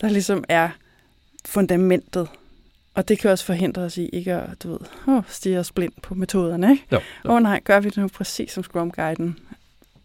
der 0.00 0.08
ligesom 0.08 0.44
er 0.48 0.68
fundamentet? 1.44 2.28
Og 2.94 3.08
det 3.08 3.18
kan 3.18 3.30
også 3.30 3.44
forhindre 3.44 3.82
os 3.82 3.96
i 3.98 4.08
ikke 4.08 4.34
at, 4.34 4.62
du 4.62 4.70
ved, 4.70 4.78
oh, 5.08 5.22
stige 5.28 5.58
os 5.58 5.72
blind 5.72 5.92
på 6.02 6.14
metoderne, 6.14 6.70
ikke? 6.70 6.84
Åh 7.24 7.34
oh, 7.34 7.42
nej, 7.42 7.60
gør 7.64 7.80
vi 7.80 7.88
det 7.88 7.96
nu 7.96 8.08
præcis 8.08 8.50
som 8.52 8.64
Scrum-guiden 8.64 9.38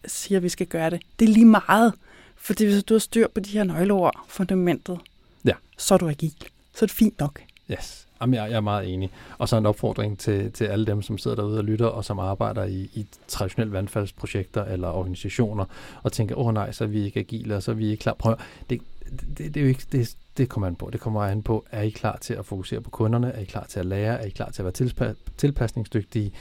siger, 0.06 0.40
vi 0.40 0.50
skal 0.50 0.68
gøre 0.68 0.90
det. 0.90 1.02
Det 1.20 1.30
er 1.30 1.34
lige 1.34 1.46
meget. 1.46 1.94
Fordi 2.36 2.66
hvis 2.66 2.84
du 2.84 2.94
har 2.94 3.00
styr 3.00 3.28
på 3.28 3.40
de 3.40 3.50
her 3.50 3.64
nøgleord, 3.64 4.26
fundamentet, 4.28 5.00
Ja. 5.46 5.54
så 5.78 5.94
er 5.94 5.98
du 5.98 6.10
agil. 6.10 6.36
Så 6.76 6.86
er 6.86 6.88
det 6.88 6.92
fint 6.92 7.20
nok. 7.20 7.42
Yes. 7.72 8.08
Jamen, 8.22 8.34
jeg, 8.34 8.50
jeg 8.50 8.58
er 8.58 8.62
meget 8.62 8.94
enig. 8.94 9.12
Og 9.38 9.50
så 9.50 9.58
en 9.58 9.66
opfordring 9.66 10.20
til, 10.20 10.52
til 10.52 10.66
alle 10.66 10.86
dem, 10.86 11.02
som 11.02 11.18
sidder 11.18 11.36
derude 11.36 11.58
og 11.58 11.64
lytter, 11.64 11.86
og 11.86 12.06
som 12.06 12.20
arbejder 12.20 12.64
i, 12.64 12.90
i 12.94 13.06
traditionelle 13.28 13.74
vandfaldsprojekter 13.74 14.66
eller 14.66 14.88
organisationer, 14.88 15.66
og 16.04 16.12
tænker, 16.12 16.36
åh 16.36 16.48
oh, 16.48 16.54
nej, 16.54 16.72
så 16.72 16.84
er 16.84 16.88
vi 16.88 17.06
ikke 17.06 17.20
agile, 17.20 17.56
og 17.56 17.64
så 17.64 17.72
er 17.72 17.76
vi 17.76 17.90
ikke 17.90 18.02
klar. 18.02 18.14
Prøv, 18.14 18.36
det, 18.70 18.82
det, 19.10 19.38
det, 19.38 19.38
det, 19.38 19.58
er 19.58 19.62
jo 19.62 19.68
ikke, 19.68 19.84
det, 19.92 20.16
det 20.38 20.50
kommer 20.50 20.68
an 20.68 20.76
på. 20.76 20.90
Det 20.94 21.00
kommer 21.00 21.22
an 21.22 21.44
på, 21.44 21.66
er 21.72 21.82
I 21.82 21.90
klar 21.90 22.18
til 22.22 22.34
at 22.34 22.46
fokusere 22.46 22.82
på 22.82 22.90
kunderne? 22.90 23.32
Er 23.32 23.40
I 23.40 23.46
klar 23.46 23.66
til 23.70 23.80
at 23.80 23.86
lære? 23.86 24.22
Er 24.22 24.26
I 24.26 24.30
klar 24.30 24.50
til 24.50 24.62
at 24.62 24.66
være 24.66 24.88
tilpa- 24.88 25.34
tilpasningsdygtige? 25.38 26.32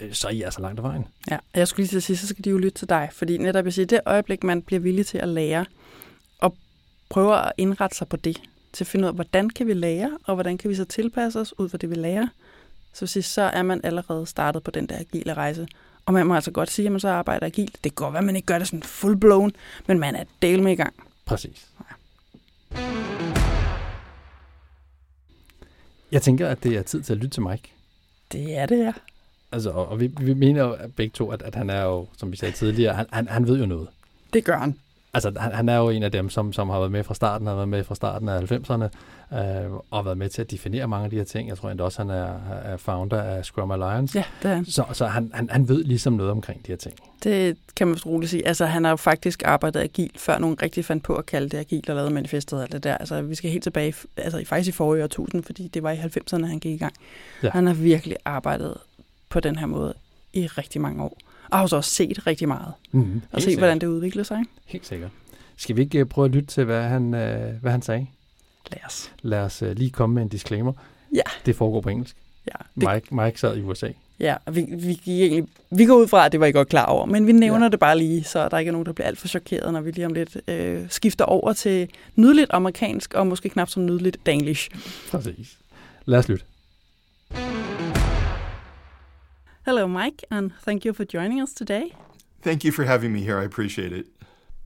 Øh, 0.00 0.12
så 0.12 0.28
er 0.28 0.32
I 0.32 0.42
altså 0.42 0.60
langt 0.60 0.78
af 0.78 0.84
vejen. 0.84 1.04
Ja, 1.30 1.38
jeg 1.54 1.68
skulle 1.68 1.84
lige 1.84 1.88
til 1.88 1.96
at 1.96 2.02
sige, 2.02 2.16
så 2.16 2.26
skal 2.26 2.44
de 2.44 2.50
jo 2.50 2.58
lytte 2.58 2.78
til 2.78 2.88
dig. 2.88 3.08
Fordi 3.12 3.38
netop 3.38 3.64
jeg 3.64 3.72
siger, 3.72 3.86
det 3.86 4.00
øjeblik, 4.06 4.44
man 4.44 4.62
bliver 4.62 4.80
villig 4.80 5.06
til 5.06 5.18
at 5.18 5.28
lære, 5.28 5.66
og 6.38 6.54
prøver 7.08 7.34
at 7.34 7.52
indrette 7.58 7.96
sig 7.96 8.08
på 8.08 8.16
det, 8.16 8.40
til 8.72 8.84
at 8.84 8.88
finde 8.88 9.04
ud 9.04 9.08
af, 9.08 9.14
hvordan 9.14 9.50
kan 9.50 9.66
vi 9.66 9.74
lære, 9.74 10.18
og 10.24 10.34
hvordan 10.34 10.58
kan 10.58 10.70
vi 10.70 10.74
så 10.74 10.84
tilpasse 10.84 11.40
os 11.40 11.58
ud 11.58 11.68
fra 11.68 11.78
det, 11.78 11.90
vi 11.90 11.94
lærer, 11.94 12.26
så, 12.92 13.06
sige, 13.06 13.22
så 13.22 13.42
er 13.42 13.62
man 13.62 13.80
allerede 13.84 14.26
startet 14.26 14.62
på 14.62 14.70
den 14.70 14.86
der 14.86 14.98
agile 14.98 15.34
rejse. 15.34 15.68
Og 16.06 16.14
man 16.14 16.26
må 16.26 16.34
altså 16.34 16.50
godt 16.50 16.70
sige, 16.70 16.86
at 16.86 16.92
man 16.92 17.00
så 17.00 17.08
arbejder 17.08 17.46
agilt. 17.46 17.72
Det 17.84 17.94
kan 17.94 18.04
godt 18.04 18.12
være, 18.12 18.18
at 18.18 18.24
man 18.24 18.36
ikke 18.36 18.46
gør 18.46 18.58
det 18.58 18.68
sådan 18.68 18.82
full 18.82 19.16
blown, 19.16 19.52
men 19.86 19.98
man 19.98 20.14
er 20.14 20.24
del 20.42 20.62
med 20.62 20.72
i 20.72 20.74
gang. 20.74 20.94
Præcis. 21.24 21.68
Jeg 26.12 26.22
tænker, 26.22 26.48
at 26.48 26.62
det 26.62 26.76
er 26.76 26.82
tid 26.82 27.02
til 27.02 27.12
at 27.12 27.18
lytte 27.18 27.34
til 27.34 27.42
Mike. 27.42 27.72
Det 28.32 28.58
er 28.58 28.66
det, 28.66 28.78
ja. 28.78 28.92
Altså, 29.52 29.70
og, 29.70 30.00
vi, 30.00 30.06
vi 30.20 30.34
mener 30.34 30.62
jo 30.62 30.76
begge 30.96 31.12
to, 31.12 31.30
at, 31.30 31.42
at 31.42 31.54
han 31.54 31.70
er 31.70 31.82
jo, 31.82 32.06
som 32.16 32.32
vi 32.32 32.36
sagde 32.36 32.54
tidligere, 32.54 32.94
han, 32.94 33.06
han, 33.12 33.28
han 33.28 33.46
ved 33.46 33.58
jo 33.58 33.66
noget. 33.66 33.88
Det 34.32 34.44
gør 34.44 34.58
han. 34.58 34.78
Altså, 35.14 35.32
han, 35.36 35.52
han 35.52 35.68
er 35.68 35.76
jo 35.76 35.88
en 35.88 36.02
af 36.02 36.12
dem, 36.12 36.30
som, 36.30 36.52
som 36.52 36.68
har 36.68 36.78
været 36.78 36.92
med 36.92 37.04
fra 37.04 37.14
starten, 37.14 37.46
har 37.46 37.54
været 37.54 37.68
med 37.68 37.84
fra 37.84 37.94
starten 37.94 38.28
af 38.28 38.52
90'erne, 38.52 38.84
øh, 39.38 39.72
og 39.90 40.04
været 40.04 40.18
med 40.18 40.28
til 40.28 40.42
at 40.42 40.50
definere 40.50 40.88
mange 40.88 41.04
af 41.04 41.10
de 41.10 41.16
her 41.16 41.24
ting. 41.24 41.48
Jeg 41.48 41.58
tror 41.58 41.70
endda 41.70 41.84
også, 41.84 42.02
han 42.02 42.10
er, 42.10 42.34
er 42.64 42.76
founder 42.76 43.22
af 43.22 43.44
Scrum 43.44 43.70
Alliance. 43.70 44.18
Ja, 44.18 44.24
det 44.42 44.50
er 44.50 44.54
han. 44.54 44.64
Så, 44.64 44.84
så 44.92 45.06
han, 45.06 45.30
han, 45.34 45.50
han 45.50 45.68
ved 45.68 45.84
ligesom 45.84 46.12
noget 46.12 46.32
omkring 46.32 46.66
de 46.66 46.72
her 46.72 46.76
ting. 46.76 46.94
Det 47.24 47.56
kan 47.76 47.86
man 47.86 47.96
roligt 48.06 48.30
sige. 48.30 48.46
Altså, 48.46 48.66
han 48.66 48.84
har 48.84 48.90
jo 48.90 48.96
faktisk 48.96 49.42
arbejdet 49.44 49.80
agil, 49.80 50.10
før 50.16 50.38
nogen 50.38 50.62
rigtig 50.62 50.84
fandt 50.84 51.04
på 51.04 51.14
at 51.14 51.26
kalde 51.26 51.48
det 51.48 51.58
agil 51.58 51.84
og 51.88 51.96
lavet 51.96 52.12
manifestet 52.12 52.58
og 52.58 52.62
alt 52.62 52.72
det 52.72 52.84
der. 52.84 52.96
Altså, 52.96 53.22
vi 53.22 53.34
skal 53.34 53.50
helt 53.50 53.62
tilbage, 53.62 53.94
altså 54.16 54.42
faktisk 54.46 54.74
i 54.74 54.76
forrige 54.76 55.04
årtusind, 55.04 55.42
fordi 55.42 55.68
det 55.68 55.82
var 55.82 55.90
i 55.90 55.96
90'erne, 55.96 56.44
han 56.44 56.58
gik 56.58 56.74
i 56.74 56.78
gang. 56.78 56.94
Ja. 57.42 57.50
Han 57.50 57.66
har 57.66 57.74
virkelig 57.74 58.16
arbejdet 58.24 58.76
på 59.28 59.40
den 59.40 59.56
her 59.56 59.66
måde 59.66 59.94
i 60.32 60.46
rigtig 60.46 60.80
mange 60.80 61.02
år. 61.02 61.18
Og 61.50 61.58
har 61.58 61.66
så 61.66 61.76
også 61.76 61.90
set 61.90 62.26
rigtig 62.26 62.48
meget. 62.48 62.72
Mm-hmm. 62.92 63.22
Og 63.32 63.42
set, 63.42 63.58
hvordan 63.58 63.78
det 63.78 63.86
udvikler 63.86 64.22
sig. 64.22 64.38
ikke? 64.38 64.50
Helt 64.66 64.86
sikkert. 64.86 65.10
Skal 65.56 65.76
vi 65.76 65.82
ikke 65.82 65.98
øh, 65.98 66.06
prøve 66.06 66.24
at 66.24 66.30
lytte 66.30 66.46
til, 66.48 66.64
hvad 66.64 66.82
han, 66.82 67.14
øh, 67.14 67.54
hvad 67.62 67.72
han 67.72 67.82
sagde? 67.82 68.06
Lad 68.72 68.80
os. 68.86 69.12
Lad 69.22 69.38
os 69.38 69.62
øh, 69.62 69.76
lige 69.76 69.90
komme 69.90 70.14
med 70.14 70.22
en 70.22 70.28
disclaimer. 70.28 70.72
Ja. 71.14 71.22
Det 71.46 71.56
foregår 71.56 71.80
på 71.80 71.88
engelsk. 71.88 72.16
Ja, 72.46 72.80
det, 72.80 72.88
Mike, 72.94 73.14
Mike 73.14 73.40
sad 73.40 73.56
i 73.56 73.62
USA. 73.62 73.88
ja 74.20 74.36
og 74.46 74.56
vi, 74.56 74.66
vi, 74.70 75.00
egentlig, 75.06 75.48
vi 75.70 75.84
går 75.84 75.94
ud 75.94 76.08
fra, 76.08 76.26
at 76.26 76.32
det 76.32 76.40
var 76.40 76.46
I 76.46 76.52
godt 76.52 76.68
klar 76.68 76.84
over, 76.84 77.06
men 77.06 77.26
vi 77.26 77.32
nævner 77.32 77.66
ja. 77.66 77.70
det 77.70 77.80
bare 77.80 77.98
lige, 77.98 78.24
så 78.24 78.48
der 78.48 78.58
ikke 78.58 78.68
er 78.68 78.72
nogen, 78.72 78.86
der 78.86 78.92
bliver 78.92 79.06
alt 79.06 79.18
for 79.18 79.28
chokeret, 79.28 79.72
når 79.72 79.80
vi 79.80 79.90
lige 79.90 80.06
om 80.06 80.12
lidt 80.14 80.36
øh, 80.48 80.86
skifter 80.88 81.24
over 81.24 81.52
til 81.52 81.88
nydeligt 82.16 82.50
amerikansk, 82.50 83.14
og 83.14 83.26
måske 83.26 83.48
knap 83.48 83.68
så 83.68 83.80
nydeligt 83.80 84.18
danglish. 84.26 84.70
Præcis. 85.10 85.58
Lad 86.04 86.18
os 86.18 86.28
lytte. 86.28 86.44
Hello, 89.68 89.86
Mike, 89.86 90.24
and 90.30 90.50
thank 90.62 90.86
you 90.86 90.94
for 90.94 91.04
joining 91.04 91.42
us 91.42 91.52
today. 91.52 91.92
Thank 92.40 92.64
you 92.64 92.72
for 92.72 92.84
having 92.84 93.12
me 93.12 93.20
here. 93.20 93.38
I 93.38 93.44
appreciate 93.44 93.92
it. 93.92 94.06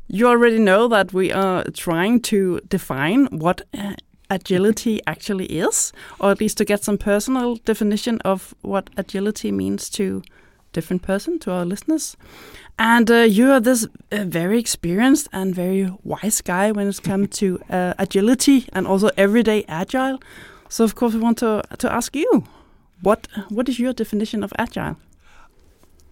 You 0.07 0.29
already 0.29 0.61
know 0.61 0.87
that 0.87 1.13
we 1.13 1.33
are 1.33 1.65
trying 1.75 2.21
to 2.21 2.61
define 2.69 3.27
what 3.27 3.63
uh, 3.77 3.95
agility 4.31 5.01
actually 5.09 5.47
is, 5.47 5.93
or 6.21 6.31
at 6.31 6.39
least 6.39 6.57
to 6.59 6.65
get 6.65 6.85
some 6.85 6.99
personal 6.99 7.57
definition 7.57 8.21
of 8.21 8.55
what 8.61 8.91
agility 8.97 9.51
means 9.51 9.91
to 9.91 10.23
different 10.73 11.03
person, 11.03 11.41
to 11.41 11.51
our 11.51 11.65
listeners. 11.65 12.17
And 12.79 13.11
uh, 13.11 13.23
you 13.23 13.51
are 13.51 13.59
this 13.59 13.89
uh, 14.13 14.23
very 14.23 14.61
experienced 14.61 15.27
and 15.33 15.53
very 15.53 15.93
wise 16.05 16.41
guy 16.41 16.71
when 16.71 16.87
it 16.87 17.03
comes 17.03 17.31
to 17.41 17.59
uh, 17.69 17.95
agility 17.99 18.69
and 18.73 18.87
also 18.87 19.11
everyday 19.17 19.65
agile. 19.67 20.21
So 20.69 20.85
of 20.85 20.95
course 20.95 21.13
we 21.13 21.19
want 21.19 21.39
to 21.39 21.65
to 21.79 21.93
ask 21.93 22.15
you, 22.15 22.45
what 23.03 23.29
what 23.49 23.69
is 23.69 23.79
your 23.79 23.93
definition 23.93 24.43
of 24.43 24.53
agile? 24.59 24.97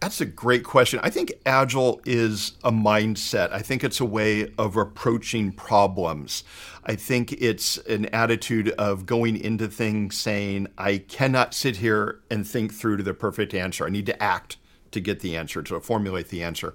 That's 0.01 0.21
a 0.21 0.27
great 0.27 0.65
question. 0.65 0.99
I 1.03 1.11
think 1.11 1.35
agile 1.45 2.01
is 2.07 2.53
a 2.65 2.73
mindset. 2.73 3.53
I 3.53 3.61
think 3.61 3.85
it's 3.85 4.01
a 4.01 4.05
way 4.07 4.51
of 4.57 4.77
approaching 4.77 5.53
problems. 5.53 6.43
I 6.85 6.95
think 6.95 7.33
it's 7.33 7.77
an 7.77 8.07
attitude 8.07 8.71
of 8.71 9.05
going 9.05 9.37
into 9.37 9.69
things 9.69 10.17
saying, 10.19 10.69
I 10.79 10.99
cannot 10.99 11.53
sit 11.53 11.77
here 11.77 12.21
and 12.31 12.49
think 12.49 12.73
through 12.73 12.97
to 12.97 13.03
the 13.03 13.13
perfect 13.13 13.53
answer. 13.53 13.85
I 13.85 13.91
need 13.91 14.07
to 14.07 14.23
act 14.23 14.57
to 14.93 15.01
get 15.01 15.21
the 15.21 15.37
answer, 15.37 15.63
to 15.63 15.81
formulate 15.81 16.29
the 16.29 16.43
answer. 16.43 16.73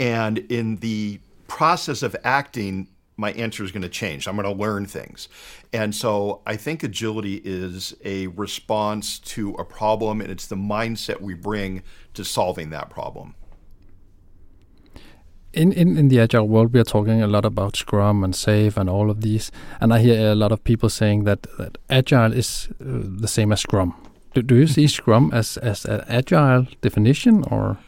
And 0.00 0.38
in 0.38 0.76
the 0.76 1.20
process 1.46 2.02
of 2.02 2.16
acting, 2.24 2.88
my 3.16 3.32
answer 3.32 3.64
is 3.64 3.70
going 3.70 3.82
to 3.82 3.88
change. 3.88 4.26
I'm 4.26 4.36
going 4.36 4.44
to 4.44 4.62
learn 4.62 4.86
things. 4.86 5.28
And 5.72 5.94
so 5.94 6.42
I 6.46 6.56
think 6.56 6.82
agility 6.82 7.40
is 7.44 7.94
a 8.04 8.26
response 8.28 9.18
to 9.20 9.52
a 9.54 9.64
problem, 9.64 10.20
and 10.20 10.30
it's 10.30 10.46
the 10.46 10.56
mindset 10.56 11.20
we 11.20 11.34
bring 11.34 11.82
to 12.14 12.24
solving 12.24 12.70
that 12.70 12.90
problem. 12.90 13.34
In, 15.52 15.72
in, 15.72 15.96
in 15.96 16.08
the 16.08 16.18
agile 16.18 16.48
world, 16.48 16.72
we 16.72 16.80
are 16.80 16.84
talking 16.84 17.22
a 17.22 17.28
lot 17.28 17.44
about 17.44 17.76
Scrum 17.76 18.24
and 18.24 18.34
Safe 18.34 18.76
and 18.76 18.90
all 18.90 19.08
of 19.08 19.20
these. 19.20 19.52
And 19.80 19.94
I 19.94 20.00
hear 20.00 20.32
a 20.32 20.34
lot 20.34 20.50
of 20.50 20.64
people 20.64 20.88
saying 20.88 21.22
that, 21.24 21.46
that 21.58 21.78
agile 21.88 22.32
is 22.32 22.68
uh, 22.80 23.02
the 23.20 23.28
same 23.28 23.52
as 23.52 23.60
Scrum. 23.60 23.94
Do, 24.34 24.42
do 24.42 24.56
you 24.56 24.66
see 24.66 24.88
Scrum 24.88 25.30
as, 25.32 25.56
as 25.58 25.84
an 25.84 26.02
agile 26.08 26.66
definition 26.80 27.44
or? 27.44 27.78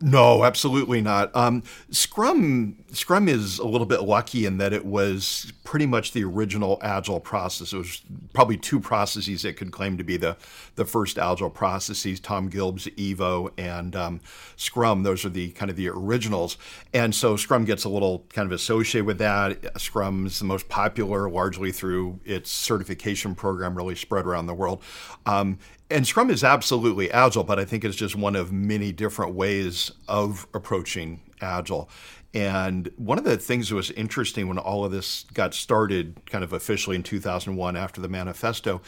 No, 0.00 0.44
absolutely 0.44 1.00
not. 1.00 1.34
Um, 1.34 1.64
Scrum 1.90 2.76
Scrum 2.92 3.28
is 3.28 3.58
a 3.58 3.66
little 3.66 3.86
bit 3.86 4.02
lucky 4.02 4.46
in 4.46 4.58
that 4.58 4.72
it 4.72 4.86
was 4.86 5.52
pretty 5.64 5.86
much 5.86 6.12
the 6.12 6.22
original 6.24 6.78
agile 6.82 7.18
process. 7.18 7.72
It 7.72 7.78
was 7.78 8.02
probably 8.32 8.56
two 8.56 8.78
processes 8.78 9.42
that 9.42 9.56
could 9.56 9.72
claim 9.72 9.98
to 9.98 10.04
be 10.04 10.16
the 10.16 10.36
the 10.76 10.84
first 10.84 11.18
agile 11.18 11.50
processes: 11.50 12.20
Tom 12.20 12.48
Gilb's 12.48 12.86
Evo 12.86 13.50
and 13.58 13.96
um, 13.96 14.20
Scrum. 14.56 15.02
Those 15.02 15.24
are 15.24 15.30
the 15.30 15.50
kind 15.50 15.68
of 15.68 15.76
the 15.76 15.88
originals. 15.88 16.58
And 16.94 17.12
so 17.12 17.36
Scrum 17.36 17.64
gets 17.64 17.82
a 17.84 17.88
little 17.88 18.24
kind 18.28 18.46
of 18.46 18.52
associated 18.52 19.04
with 19.04 19.18
that. 19.18 19.80
Scrum 19.80 20.26
is 20.26 20.38
the 20.38 20.44
most 20.44 20.68
popular, 20.68 21.28
largely 21.28 21.72
through 21.72 22.20
its 22.24 22.52
certification 22.52 23.34
program, 23.34 23.76
really 23.76 23.96
spread 23.96 24.26
around 24.26 24.46
the 24.46 24.54
world. 24.54 24.80
Um, 25.26 25.58
and 25.90 26.06
Scrum 26.06 26.30
is 26.30 26.44
absolutely 26.44 27.10
agile, 27.10 27.44
but 27.44 27.58
I 27.58 27.64
think 27.64 27.84
it's 27.84 27.96
just 27.96 28.16
one 28.16 28.36
of 28.36 28.52
many 28.52 28.92
different 28.92 29.34
ways 29.34 29.90
of 30.06 30.46
approaching 30.54 31.20
agile. 31.40 31.88
And 32.34 32.90
one 32.96 33.16
of 33.16 33.24
the 33.24 33.38
things 33.38 33.70
that 33.70 33.74
was 33.74 33.90
interesting 33.92 34.48
when 34.48 34.58
all 34.58 34.84
of 34.84 34.92
this 34.92 35.24
got 35.32 35.54
started, 35.54 36.20
kind 36.26 36.44
of 36.44 36.52
officially 36.52 36.94
in 36.94 37.02
2001 37.02 37.76
after 37.76 38.00
the 38.02 38.08
manifesto, 38.08 38.82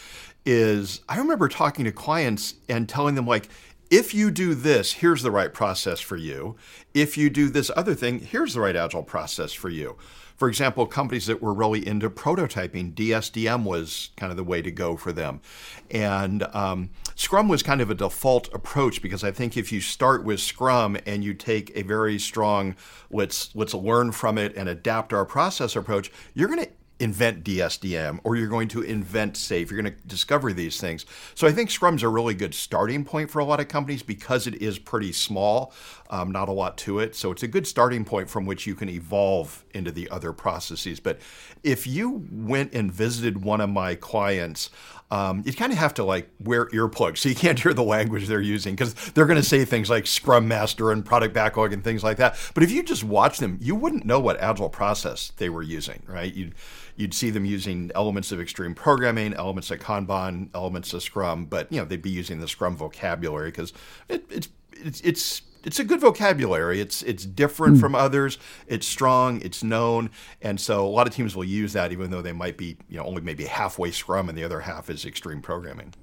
is 0.45 1.01
I 1.09 1.17
remember 1.19 1.49
talking 1.49 1.87
to 1.87 1.93
clients 1.93 2.55
and 2.69 2.89
telling 2.89 3.15
them, 3.15 3.27
like, 3.27 3.49
if 3.91 4.15
you 4.15 4.31
do 4.31 4.55
this, 4.55 4.93
here's 4.93 5.23
the 5.23 5.31
right 5.31 5.53
process 5.53 6.01
for 6.01 6.17
you. 6.17 6.57
If 6.95 7.17
you 7.17 7.31
do 7.31 7.49
this 7.49 7.71
other 7.75 7.95
thing, 7.95 8.21
here's 8.21 8.55
the 8.55 8.61
right 8.61 8.77
agile 8.77 9.03
process 9.03 9.53
for 9.53 9.69
you. 9.69 9.97
For 10.41 10.49
example, 10.49 10.87
companies 10.87 11.27
that 11.27 11.43
were 11.43 11.53
really 11.53 11.87
into 11.87 12.09
prototyping, 12.09 12.95
DSDM 12.95 13.63
was 13.63 14.09
kind 14.17 14.31
of 14.31 14.39
the 14.39 14.43
way 14.43 14.63
to 14.63 14.71
go 14.71 14.97
for 14.97 15.13
them. 15.13 15.43
And 15.91 16.45
um, 16.55 16.89
Scrum 17.15 17.47
was 17.47 17.63
kind 17.63 17.83
of 17.83 17.91
a 17.91 17.95
default 17.95 18.51
approach 18.55 19.03
because 19.03 19.23
I 19.23 19.33
think 19.33 19.59
if 19.59 19.71
you 19.71 19.83
start 19.83 20.25
with 20.25 20.41
Scrum 20.41 20.97
and 21.05 21.23
you 21.23 21.35
take 21.35 21.71
a 21.75 21.83
very 21.83 22.19
strong 22.19 22.75
let's 23.11 23.55
let's 23.55 23.75
learn 23.75 24.13
from 24.13 24.39
it 24.39 24.57
and 24.57 24.67
adapt 24.67 25.13
our 25.13 25.27
process 25.27 25.77
approach, 25.77 26.11
you're 26.33 26.49
going 26.49 26.65
to 26.65 26.71
invent 27.01 27.43
DSDM 27.43 28.21
or 28.25 28.37
you're 28.37 28.49
going 28.49 28.69
to 28.69 28.83
invent 28.83 29.37
SAFE. 29.37 29.71
You're 29.71 29.81
going 29.81 29.95
to 29.95 30.01
discover 30.07 30.53
these 30.53 30.81
things. 30.81 31.07
So 31.35 31.47
I 31.47 31.53
think 31.53 31.71
Scrum's 31.71 32.03
a 32.03 32.09
really 32.09 32.35
good 32.35 32.55
starting 32.55 33.05
point 33.05 33.31
for 33.31 33.39
a 33.39 33.45
lot 33.45 33.59
of 33.59 33.69
companies 33.69 34.03
because 34.03 34.47
it 34.47 34.61
is 34.63 34.79
pretty 34.79 35.13
small, 35.13 35.73
um, 36.11 36.31
not 36.31 36.49
a 36.49 36.53
lot 36.53 36.77
to 36.79 36.99
it. 36.99 37.17
So 37.17 37.33
it's 37.33 37.43
a 37.43 37.49
good 37.49 37.67
starting 37.67 38.05
point 38.05 38.29
from 38.29 38.47
which 38.47 38.67
you 38.67 38.75
can 38.75 38.89
evolve 38.89 39.65
into 39.75 39.91
the 39.91 40.09
other 40.11 40.33
processes. 40.33 41.01
But 41.01 41.19
if 41.63 41.87
you 41.87 42.27
went 42.31 42.73
and 42.75 42.93
visited 42.93 43.43
one 43.43 43.61
of 43.61 43.71
my 43.71 43.95
clients, 43.95 44.71
um, 45.11 45.43
you 45.45 45.53
kind 45.53 45.73
of 45.73 45.79
have 45.79 45.95
to 45.95 46.05
like 46.05 46.31
wear 46.39 46.67
earplugs 46.67 47.19
so 47.19 47.29
you 47.29 47.35
can't 47.35 47.59
hear 47.59 47.75
the 47.75 47.83
language 47.83 48.29
they're 48.29 48.41
using 48.41 48.75
because 48.75 48.95
they're 49.13 49.27
going 49.27 49.41
to 49.41 49.47
say 49.47 49.65
things 49.65 49.91
like 49.91 50.07
Scrum 50.07 50.47
Master 50.47 50.93
and 50.93 51.05
product 51.05 51.35
backlog 51.35 51.73
and 51.73 51.83
things 51.83 52.05
like 52.05 52.17
that. 52.19 52.37
But 52.55 52.63
if 52.63 52.71
you 52.71 52.83
just 52.83 53.03
watch 53.03 53.39
them, 53.39 53.59
you 53.61 53.75
wouldn't 53.75 54.05
know 54.05 54.21
what 54.21 54.41
agile 54.41 54.69
process 54.69 55.33
they 55.37 55.49
were 55.49 55.63
using, 55.63 56.03
right? 56.07 56.33
You'd 56.33 56.55
you'd 57.01 57.15
see 57.15 57.31
them 57.31 57.45
using 57.45 57.91
elements 57.95 58.31
of 58.31 58.41
extreme 58.41 58.75
programming, 58.75 59.33
elements 59.35 59.71
of 59.71 59.81
Kanban, 59.81 60.51
elements 60.55 60.93
of 60.93 61.03
Scrum, 61.03 61.47
but 61.47 61.73
you 61.73 61.79
know 61.79 61.85
they'd 61.85 62.03
be 62.03 62.11
using 62.11 62.41
the 62.41 62.49
Scrum 62.49 62.77
vocabulary 62.77 63.51
because 63.51 63.73
it, 64.09 64.25
it's 64.31 64.49
it's 64.73 65.01
it's 65.01 65.43
it's 65.65 65.79
a 65.79 65.85
good 65.85 66.01
vocabulary. 66.01 66.81
It's 66.81 67.03
it's 67.03 67.25
different 67.25 67.77
mm. 67.77 67.81
from 67.81 67.95
others. 67.95 68.39
It's 68.67 68.87
strong. 68.87 69.41
It's 69.41 69.63
known, 69.63 70.11
and 70.43 70.61
so 70.61 70.87
a 70.87 70.89
lot 70.89 71.07
of 71.07 71.15
teams 71.15 71.35
will 71.35 71.45
use 71.45 71.73
that, 71.73 71.91
even 71.91 72.11
though 72.11 72.23
they 72.23 72.33
might 72.33 72.57
be 72.59 72.77
you 72.89 72.99
know 72.99 73.05
only 73.05 73.23
maybe 73.23 73.47
halfway 73.47 73.91
Scrum, 73.91 74.29
and 74.29 74.37
the 74.37 74.45
other 74.45 74.61
half 74.61 74.91
is 74.91 75.05
extreme 75.05 75.41
programming. 75.41 75.95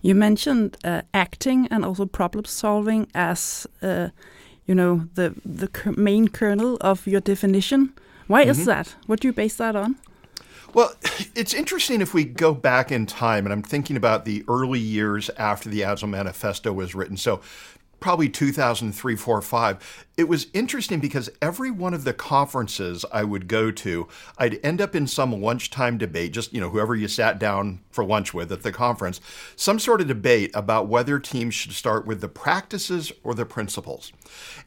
You 0.00 0.14
mentioned 0.14 0.76
uh, 0.84 1.02
acting 1.12 1.66
and 1.70 1.84
also 1.84 2.06
problem 2.06 2.44
solving 2.44 3.08
as 3.14 3.66
uh, 3.82 4.08
you 4.66 4.74
know 4.74 5.08
the 5.14 5.34
the 5.44 5.68
main 5.96 6.28
kernel 6.28 6.78
of 6.80 7.06
your 7.06 7.20
definition. 7.20 7.92
Why 8.26 8.42
mm 8.42 8.46
-hmm. 8.46 8.50
is 8.50 8.58
mm-hmm. 8.58 8.66
that? 8.66 8.96
What 9.06 9.20
do 9.20 9.28
you 9.28 9.34
base 9.34 9.56
that 9.56 9.76
on? 9.76 9.96
Well, 10.74 10.90
it's 11.34 11.54
interesting 11.54 12.00
if 12.00 12.14
we 12.14 12.24
go 12.24 12.54
back 12.54 12.90
in 12.92 13.06
time, 13.06 13.46
and 13.46 13.52
I'm 13.52 13.62
thinking 13.62 13.96
about 13.96 14.24
the 14.24 14.44
early 14.48 14.80
years 14.80 15.30
after 15.36 15.70
the 15.70 15.84
Agile 15.84 16.08
Manifesto 16.08 16.72
was 16.72 16.94
written. 16.94 17.16
So, 17.16 17.40
probably 18.00 18.28
2003, 18.28 19.16
4, 19.16 19.42
5 19.42 20.05
it 20.16 20.28
was 20.28 20.46
interesting 20.54 20.98
because 20.98 21.28
every 21.42 21.70
one 21.70 21.92
of 21.92 22.04
the 22.04 22.14
conferences 22.14 23.04
I 23.12 23.22
would 23.22 23.48
go 23.48 23.70
to, 23.70 24.08
I'd 24.38 24.58
end 24.64 24.80
up 24.80 24.96
in 24.96 25.06
some 25.06 25.42
lunchtime 25.42 25.98
debate, 25.98 26.32
just, 26.32 26.54
you 26.54 26.60
know, 26.60 26.70
whoever 26.70 26.94
you 26.94 27.06
sat 27.06 27.38
down 27.38 27.80
for 27.90 28.02
lunch 28.02 28.32
with 28.32 28.50
at 28.50 28.62
the 28.62 28.72
conference, 28.72 29.20
some 29.56 29.78
sort 29.78 30.00
of 30.00 30.06
debate 30.06 30.50
about 30.54 30.88
whether 30.88 31.18
teams 31.18 31.54
should 31.54 31.72
start 31.72 32.06
with 32.06 32.22
the 32.22 32.28
practices 32.28 33.12
or 33.24 33.34
the 33.34 33.44
principles. 33.44 34.10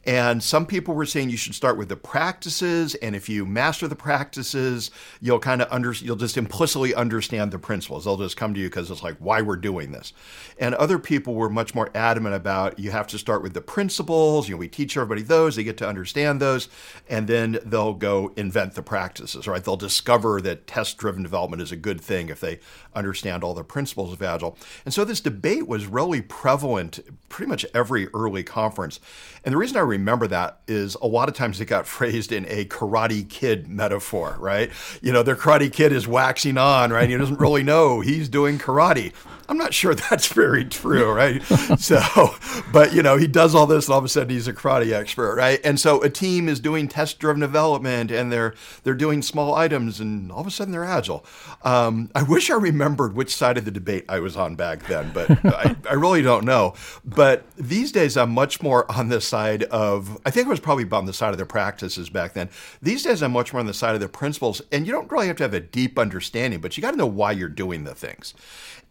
And 0.06 0.44
some 0.44 0.68
people 0.68 0.94
were 0.94 1.06
saying 1.06 1.32
you 1.32 1.38
should 1.38 1.56
start 1.56 1.78
with 1.78 1.90
the 1.90 1.96
practices, 1.96 2.94
and 2.96 3.16
if 3.16 3.28
you 3.28 3.44
master 3.44 3.88
the 3.88 3.96
practices, 3.96 4.92
you'll 5.20 5.40
kind 5.40 5.64
of 5.64 5.68
under, 5.72 5.94
you'll 5.94 6.16
just 6.16 6.38
implicitly 6.38 6.94
understand 6.94 7.52
the 7.52 7.58
principles. 7.58 8.06
They'll 8.06 8.18
just 8.18 8.38
come 8.38 8.54
to 8.54 8.60
you 8.60 8.68
because 8.68 8.92
it's 8.92 9.02
like 9.02 9.18
why 9.18 9.42
we're 9.42 9.56
doing 9.56 9.92
this. 9.92 10.14
And 10.60 10.76
other 10.76 11.00
people 11.00 11.34
were 11.34 11.50
much 11.50 11.74
more 11.74 11.90
adamant 11.96 12.36
about 12.36 12.78
you 12.78 12.92
have 12.92 13.08
to 13.08 13.18
start 13.18 13.42
with 13.42 13.56
the 13.56 13.62
principles. 13.62 14.48
You 14.48 14.54
know, 14.54 14.60
we 14.60 14.68
teach 14.68 14.96
everybody 14.96 15.24
those 15.24 15.39
those, 15.40 15.56
they 15.56 15.64
get 15.64 15.78
to 15.78 15.88
understand 15.88 16.42
those, 16.42 16.68
and 17.08 17.28
then 17.28 17.60
they'll 17.66 17.94
go 17.94 18.34
invent 18.36 18.76
the 18.76 18.84
practices, 18.84 19.48
right? 19.48 19.64
They'll 19.64 19.78
discover 19.78 20.42
that 20.42 20.68
test 20.68 20.98
driven 20.98 21.24
development 21.24 21.62
is 21.62 21.72
a 21.72 21.78
good 21.78 22.02
thing 22.02 22.30
if 22.30 22.40
they 22.40 22.60
understand 22.94 23.44
all 23.44 23.54
the 23.54 23.64
principles 23.64 24.12
of 24.12 24.22
Agile. 24.22 24.58
And 24.84 24.94
so 24.94 25.06
this 25.06 25.22
debate 25.22 25.68
was 25.68 25.86
really 25.86 26.22
prevalent 26.22 27.00
pretty 27.30 27.50
much 27.50 27.66
every 27.74 28.08
early 28.10 28.44
conference. 28.44 29.00
And 29.46 29.54
the 29.54 29.58
reason 29.58 29.78
I 29.78 29.82
remember 29.82 30.28
that 30.28 30.60
is 30.68 30.96
a 30.96 31.08
lot 31.08 31.30
of 31.30 31.36
times 31.36 31.62
it 31.62 31.66
got 31.66 31.88
phrased 32.00 32.32
in 32.32 32.46
a 32.48 32.66
karate 32.66 33.28
kid 33.28 33.68
metaphor, 33.68 34.36
right? 34.40 34.72
You 35.02 35.14
know, 35.14 35.24
their 35.24 35.36
karate 35.36 35.72
kid 35.72 35.94
is 35.94 36.08
waxing 36.08 36.58
on, 36.58 36.92
right? 36.92 37.10
He 37.10 37.18
doesn't 37.18 37.40
really 37.40 37.64
know 37.64 38.02
he's 38.02 38.28
doing 38.28 38.60
karate. 38.60 39.14
I'm 39.50 39.58
not 39.58 39.74
sure 39.74 39.96
that's 40.10 40.28
very 40.28 40.64
true, 40.64 41.12
right? 41.12 41.44
so, 41.80 42.36
but 42.72 42.94
you 42.94 43.02
know, 43.02 43.18
he 43.18 43.28
does 43.28 43.56
all 43.56 43.66
this, 43.66 43.88
and 43.88 43.94
all 43.94 44.00
of 44.00 44.06
a 44.06 44.10
sudden 44.10 44.30
he's 44.30 44.48
a 44.48 44.54
karate 44.54 44.94
expert, 44.94 45.36
right? 45.36 45.60
And 45.64 45.80
so 45.80 46.02
a 46.02 46.10
team 46.10 46.48
is 46.48 46.60
doing 46.60 46.88
test-driven 46.88 47.42
development, 47.42 48.12
and 48.12 48.32
they're 48.32 48.54
they're 48.84 48.94
doing 48.94 49.22
small 49.22 49.56
items, 49.56 50.00
and 50.00 50.32
all 50.32 50.42
of 50.42 50.48
a 50.48 50.52
sudden 50.52 50.72
they're 50.72 50.86
agile. 50.86 51.26
Um, 51.64 52.12
I 52.14 52.24
wish 52.24 52.50
I 52.50 52.56
remembered 52.56 53.16
which 53.16 53.36
side 53.36 53.58
of 53.58 53.66
the 53.66 53.72
debate 53.72 54.06
I 54.08 54.20
was 54.20 54.38
on 54.38 54.56
back 54.56 54.86
then, 54.88 55.12
but 55.14 55.30
I, 55.46 55.76
I 55.90 55.94
really 55.94 56.22
don't 56.22 56.46
know. 56.46 56.76
But 57.04 57.44
these 57.58 57.92
days, 57.92 58.16
I'm 58.18 58.32
much 58.32 58.62
more 58.62 58.90
on 58.92 59.10
the 59.10 59.20
side 59.20 59.64
of. 59.64 60.18
I 60.26 60.32
think 60.32 60.48
I 60.48 60.50
was 60.50 60.60
probably 60.60 60.88
on 60.92 61.06
the 61.06 61.14
side 61.14 61.32
of 61.32 61.38
the 61.40 61.46
practices 61.46 62.10
back 62.10 62.34
then. 62.34 62.50
These 62.82 63.04
days, 63.04 63.24
I'm 63.24 63.32
much 63.32 63.52
more 63.52 63.60
on 63.60 63.66
the 63.66 63.74
side 63.74 63.96
of 63.96 64.02
the 64.02 64.10
principles, 64.10 64.62
and 64.72 64.86
you 64.86 64.94
don't 64.94 65.12
really 65.12 65.28
have 65.28 65.38
to 65.38 65.44
have 65.44 65.54
a 65.54 65.60
deep 65.60 65.98
understanding, 65.98 66.60
but 66.62 66.78
you 66.78 66.82
got 66.82 66.92
to 66.92 66.98
know 66.98 67.08
why 67.08 67.32
you're 67.32 67.50
doing 67.50 67.84
the 67.84 67.96
things. 67.96 68.34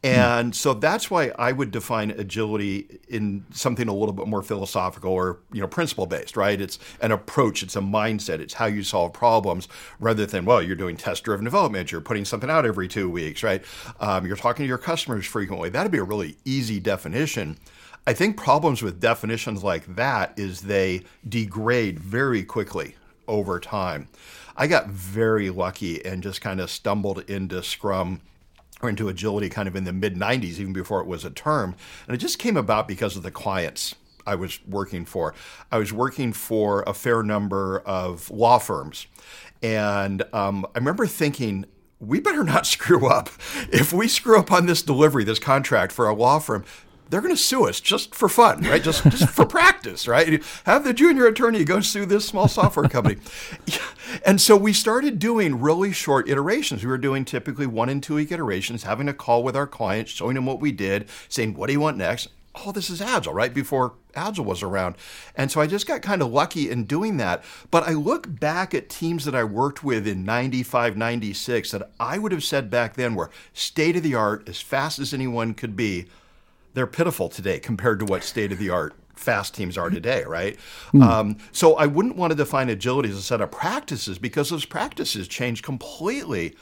And 0.05 0.48
so 0.55 0.75
that's 0.75 1.11
why 1.11 1.33
I 1.39 1.53
would 1.53 1.71
define 1.71 2.11
agility 2.11 3.01
in 3.09 3.45
something 3.51 3.89
a 3.89 3.95
little 3.95 4.13
bit 4.13 4.27
more 4.27 4.43
philosophical 4.43 5.13
or 5.13 5.39
you 5.53 5.61
know 5.61 5.67
principle 5.67 6.07
based, 6.07 6.37
right? 6.37 6.61
It's 6.61 6.79
an 7.01 7.13
approach, 7.13 7.63
it's 7.63 7.77
a 7.77 7.81
mindset, 7.81 8.41
it's 8.41 8.55
how 8.55 8.67
you 8.67 8.83
solve 8.83 9.13
problems, 9.13 9.69
rather 10.01 10.27
than 10.27 10.45
well, 10.45 10.63
you're 10.63 10.77
doing 10.77 10.97
test 10.97 11.25
driven 11.25 11.45
development, 11.45 11.93
you're 11.93 12.01
putting 12.01 12.25
something 12.25 12.51
out 12.51 12.67
every 12.67 12.89
two 12.89 13.09
weeks, 13.09 13.43
right? 13.43 13.63
Um, 14.01 14.27
you're 14.27 14.37
talking 14.37 14.65
to 14.65 14.69
your 14.69 14.79
customers 14.79 15.27
frequently. 15.27 15.69
That'd 15.69 15.93
be 15.93 15.99
a 15.99 16.05
really 16.05 16.37
easy 16.45 16.81
definition. 16.81 17.59
I 18.07 18.15
think 18.15 18.37
problems 18.37 18.83
with 18.83 19.01
definitions 19.01 19.63
like 19.63 19.97
that 19.97 20.33
is 20.39 20.63
they 20.63 21.03
degrade 21.29 21.99
very 21.99 22.43
quickly 22.43 22.97
over 23.27 23.61
time. 23.61 24.09
I 24.57 24.67
got 24.67 24.89
very 24.89 25.51
lucky 25.51 26.05
and 26.05 26.23
just 26.23 26.41
kind 26.41 26.61
of 26.61 26.71
stumbled 26.71 27.29
into 27.31 27.63
Scrum 27.63 28.21
or 28.81 28.89
into 28.89 29.09
agility 29.09 29.49
kind 29.49 29.69
of 29.69 29.77
in 29.77 29.85
the 29.85 29.93
mid 29.93 30.15
90s, 30.15 30.59
even 30.59 30.73
before 30.73 31.01
it 31.01 31.07
was 31.07 31.25
a 31.25 31.31
term. 31.31 31.75
And 32.07 32.15
it 32.15 32.19
just 32.19 32.39
came 32.39 32.57
about 32.57 32.89
because 32.89 33.17
of 33.17 33.23
the 33.23 33.31
clients 33.31 33.95
I 34.27 34.35
was 34.35 34.61
working 34.67 35.05
for. 35.05 35.35
I 35.73 35.79
was 35.79 35.93
working 35.93 36.33
for 36.33 36.83
a 36.87 36.95
fair 36.95 37.23
number 37.23 37.81
of 37.81 38.31
law 38.31 38.59
firms. 38.59 39.07
And 39.63 40.23
um, 40.33 40.67
I 40.75 40.79
remember 40.79 41.07
thinking, 41.07 41.65
we 41.99 42.21
better 42.21 42.45
not 42.45 42.67
screw 42.75 43.09
up. 43.09 43.31
If 43.73 43.93
we 43.93 44.07
screw 44.07 44.39
up 44.39 44.53
on 44.53 44.67
this 44.67 44.83
delivery, 44.83 45.25
this 45.25 45.39
contract 45.39 45.93
for 45.93 46.09
a 46.09 46.15
law 46.15 46.39
firm, 46.39 46.65
they're 47.09 47.21
going 47.21 47.35
to 47.35 47.41
sue 47.41 47.67
us 47.67 47.81
just 47.81 48.15
for 48.15 48.29
fun, 48.29 48.63
right? 48.63 48.83
Just 48.83 49.05
just 49.05 49.29
for 49.31 49.47
practice, 49.59 50.07
right? 50.07 50.43
Have 50.65 50.85
the 50.85 50.93
junior 50.93 51.27
attorney 51.27 51.65
go 51.65 51.81
sue 51.81 52.07
this 52.07 52.27
small 52.27 52.49
software 52.49 52.89
company. 52.89 53.21
And 54.25 54.41
so 54.41 54.57
we 54.57 54.73
started 54.73 55.19
doing 55.19 55.61
really 55.61 55.93
short 55.93 56.29
iterations. 56.29 56.83
We 56.83 56.91
were 56.91 56.99
doing 56.99 57.25
typically 57.25 57.67
one 57.67 57.89
and 57.89 58.03
two 58.03 58.17
week 58.17 58.33
iterations, 58.33 58.83
having 58.83 59.09
a 59.09 59.15
call 59.15 59.43
with 59.43 59.57
our 59.57 59.67
clients, 59.67 60.13
showing 60.13 60.35
them 60.35 60.47
what 60.47 60.61
we 60.61 60.73
did, 60.73 61.09
saying, 61.29 61.55
"What 61.55 61.67
do 61.67 61.73
you 61.73 61.81
want 61.81 61.97
next?" 61.97 62.29
Oh, 62.55 62.73
this 62.73 62.91
is 62.91 63.01
Agile, 63.01 63.35
right? 63.35 63.55
Before 63.55 63.95
Agile 64.17 64.45
was 64.45 64.65
around. 64.65 64.97
And 65.37 65.51
so 65.51 65.61
I 65.61 65.69
just 65.69 65.87
got 65.87 66.03
kind 66.03 66.23
of 66.23 66.33
lucky 66.33 66.69
in 66.69 66.85
doing 66.85 67.17
that. 67.19 67.45
But 67.71 67.85
I 67.85 67.93
look 67.93 68.27
back 68.41 68.75
at 68.75 68.89
teams 68.89 69.25
that 69.27 69.35
I 69.35 69.45
worked 69.45 69.85
with 69.85 70.09
in 70.09 70.25
95, 70.25 70.97
96 70.97 71.71
that 71.71 71.91
I 72.01 72.19
would 72.19 72.33
have 72.33 72.43
said 72.43 72.69
back 72.69 72.95
then 72.95 73.15
were 73.15 73.31
state 73.53 73.97
of 73.97 74.03
the 74.03 74.17
art, 74.17 74.49
as 74.49 74.61
fast 74.61 74.99
as 74.99 75.15
anyone 75.15 75.55
could 75.55 75.77
be 75.77 76.07
they're 76.79 76.87
pitiful 76.87 77.29
today 77.29 77.59
compared 77.59 77.99
to 78.01 78.05
what 78.05 78.23
state 78.23 78.53
of 78.53 78.59
the 78.59 78.71
art 78.71 78.95
fast 79.19 79.55
teams 79.55 79.77
are 79.77 79.91
today, 79.91 80.23
right? 80.25 80.57
Mm. 80.93 81.03
Um, 81.03 81.37
so 81.53 81.75
I 81.75 81.87
wouldn't 81.87 82.17
want 82.17 82.31
to 82.31 82.37
define 82.37 82.69
agility 82.69 83.11
as 83.11 83.17
a 83.17 83.23
set 83.23 83.41
of 83.41 83.51
practices 83.51 84.19
because 84.19 84.51
those 84.51 84.65
practices 84.65 85.29
change 85.29 85.63
completely. 85.63 86.57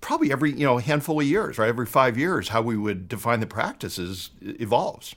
Probably 0.00 0.32
every 0.32 0.52
you 0.52 0.64
know 0.64 0.78
handful 0.78 1.20
of 1.20 1.26
years, 1.26 1.58
right? 1.58 1.68
Every 1.68 1.86
five 1.86 2.16
years, 2.16 2.48
how 2.48 2.62
we 2.62 2.76
would 2.76 3.08
define 3.08 3.40
the 3.40 3.46
practices 3.46 4.30
evolves. 4.40 5.14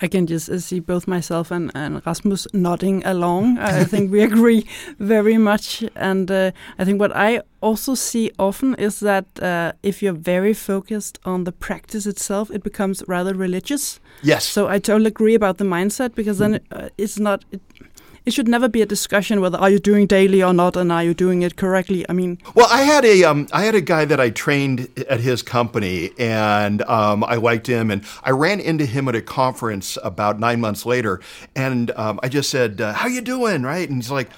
I 0.00 0.08
can 0.08 0.26
just 0.26 0.48
uh, 0.48 0.58
see 0.58 0.80
both 0.80 1.08
myself 1.08 1.50
and, 1.50 1.72
and 1.74 2.02
Rasmus 2.06 2.46
nodding 2.52 3.04
along. 3.04 3.58
I 3.58 3.84
think 3.84 4.12
we 4.12 4.22
agree 4.30 4.66
very 4.98 5.38
much. 5.38 5.84
And 5.96 6.30
uh, 6.30 6.52
I 6.78 6.84
think 6.84 7.00
what 7.00 7.14
I 7.16 7.42
also 7.60 7.94
see 7.94 8.30
often 8.38 8.74
is 8.76 9.00
that 9.00 9.26
uh, 9.42 9.72
if 9.82 10.02
you're 10.02 10.12
very 10.12 10.54
focused 10.54 11.18
on 11.24 11.44
the 11.44 11.52
practice 11.52 12.06
itself, 12.06 12.50
it 12.50 12.62
becomes 12.62 13.02
rather 13.08 13.34
religious. 13.34 13.98
Yes. 14.22 14.44
So 14.44 14.68
I 14.68 14.78
totally 14.78 15.08
agree 15.08 15.34
about 15.34 15.58
the 15.58 15.64
mindset 15.64 16.14
because 16.14 16.38
then 16.38 16.60
uh, 16.70 16.88
it's 16.96 17.18
not. 17.18 17.44
It, 17.50 17.60
it 18.28 18.34
should 18.34 18.46
never 18.46 18.68
be 18.68 18.82
a 18.82 18.86
discussion 18.86 19.40
whether 19.40 19.56
are 19.56 19.70
you 19.70 19.78
doing 19.78 20.06
daily 20.06 20.42
or 20.42 20.52
not 20.52 20.76
and 20.76 20.92
are 20.92 21.02
you 21.02 21.14
doing 21.14 21.40
it 21.40 21.56
correctly? 21.56 22.04
I 22.10 22.12
mean 22.12 22.36
well 22.54 22.68
i 22.70 22.82
had 22.82 23.06
a 23.06 23.24
um, 23.24 23.48
I 23.54 23.64
had 23.64 23.74
a 23.74 23.80
guy 23.80 24.04
that 24.04 24.20
i 24.20 24.28
trained 24.28 24.86
at 25.08 25.20
his 25.20 25.40
company 25.42 26.10
and 26.18 26.82
um, 26.82 27.24
i 27.24 27.36
liked 27.36 27.66
him 27.66 27.90
and 27.90 28.04
i 28.22 28.30
ran 28.30 28.60
into 28.60 28.84
him 28.84 29.08
at 29.08 29.14
a 29.14 29.22
conference 29.22 29.96
about 30.04 30.38
nine 30.38 30.60
months 30.60 30.84
later 30.84 31.22
and 31.56 31.90
um, 31.92 32.20
i 32.22 32.28
just 32.28 32.50
said 32.50 32.82
uh, 32.82 32.92
how 32.92 33.08
you 33.08 33.22
doing? 33.22 33.62
Right? 33.62 33.88
And 33.88 33.96
he's 34.02 34.10
like 34.10 34.28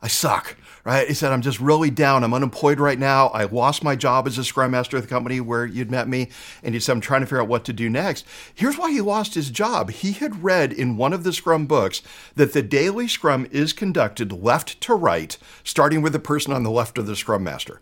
i 0.00 0.06
suck 0.06 0.56
right? 0.88 1.06
He 1.06 1.12
said, 1.12 1.32
I'm 1.32 1.42
just 1.42 1.60
really 1.60 1.90
down. 1.90 2.24
I'm 2.24 2.32
unemployed 2.32 2.80
right 2.80 2.98
now. 2.98 3.26
I 3.28 3.44
lost 3.44 3.84
my 3.84 3.94
job 3.94 4.26
as 4.26 4.38
a 4.38 4.44
scrum 4.44 4.70
master 4.70 4.96
at 4.96 5.02
the 5.02 5.08
company 5.08 5.38
where 5.38 5.66
you'd 5.66 5.90
met 5.90 6.08
me. 6.08 6.30
And 6.62 6.72
he 6.72 6.80
said, 6.80 6.92
I'm 6.92 7.02
trying 7.02 7.20
to 7.20 7.26
figure 7.26 7.42
out 7.42 7.48
what 7.48 7.66
to 7.66 7.74
do 7.74 7.90
next. 7.90 8.24
Here's 8.54 8.78
why 8.78 8.90
he 8.90 9.02
lost 9.02 9.34
his 9.34 9.50
job. 9.50 9.90
He 9.90 10.12
had 10.12 10.42
read 10.42 10.72
in 10.72 10.96
one 10.96 11.12
of 11.12 11.24
the 11.24 11.32
scrum 11.34 11.66
books 11.66 12.00
that 12.36 12.54
the 12.54 12.62
daily 12.62 13.06
scrum 13.06 13.46
is 13.50 13.74
conducted 13.74 14.32
left 14.32 14.80
to 14.80 14.94
right, 14.94 15.36
starting 15.62 16.00
with 16.00 16.14
the 16.14 16.18
person 16.18 16.54
on 16.54 16.62
the 16.62 16.70
left 16.70 16.96
of 16.96 17.06
the 17.06 17.16
scrum 17.16 17.44
master. 17.44 17.78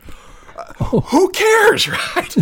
Oh. 0.81 1.01
Who 1.11 1.31
cares, 1.31 1.89
right? 2.17 2.35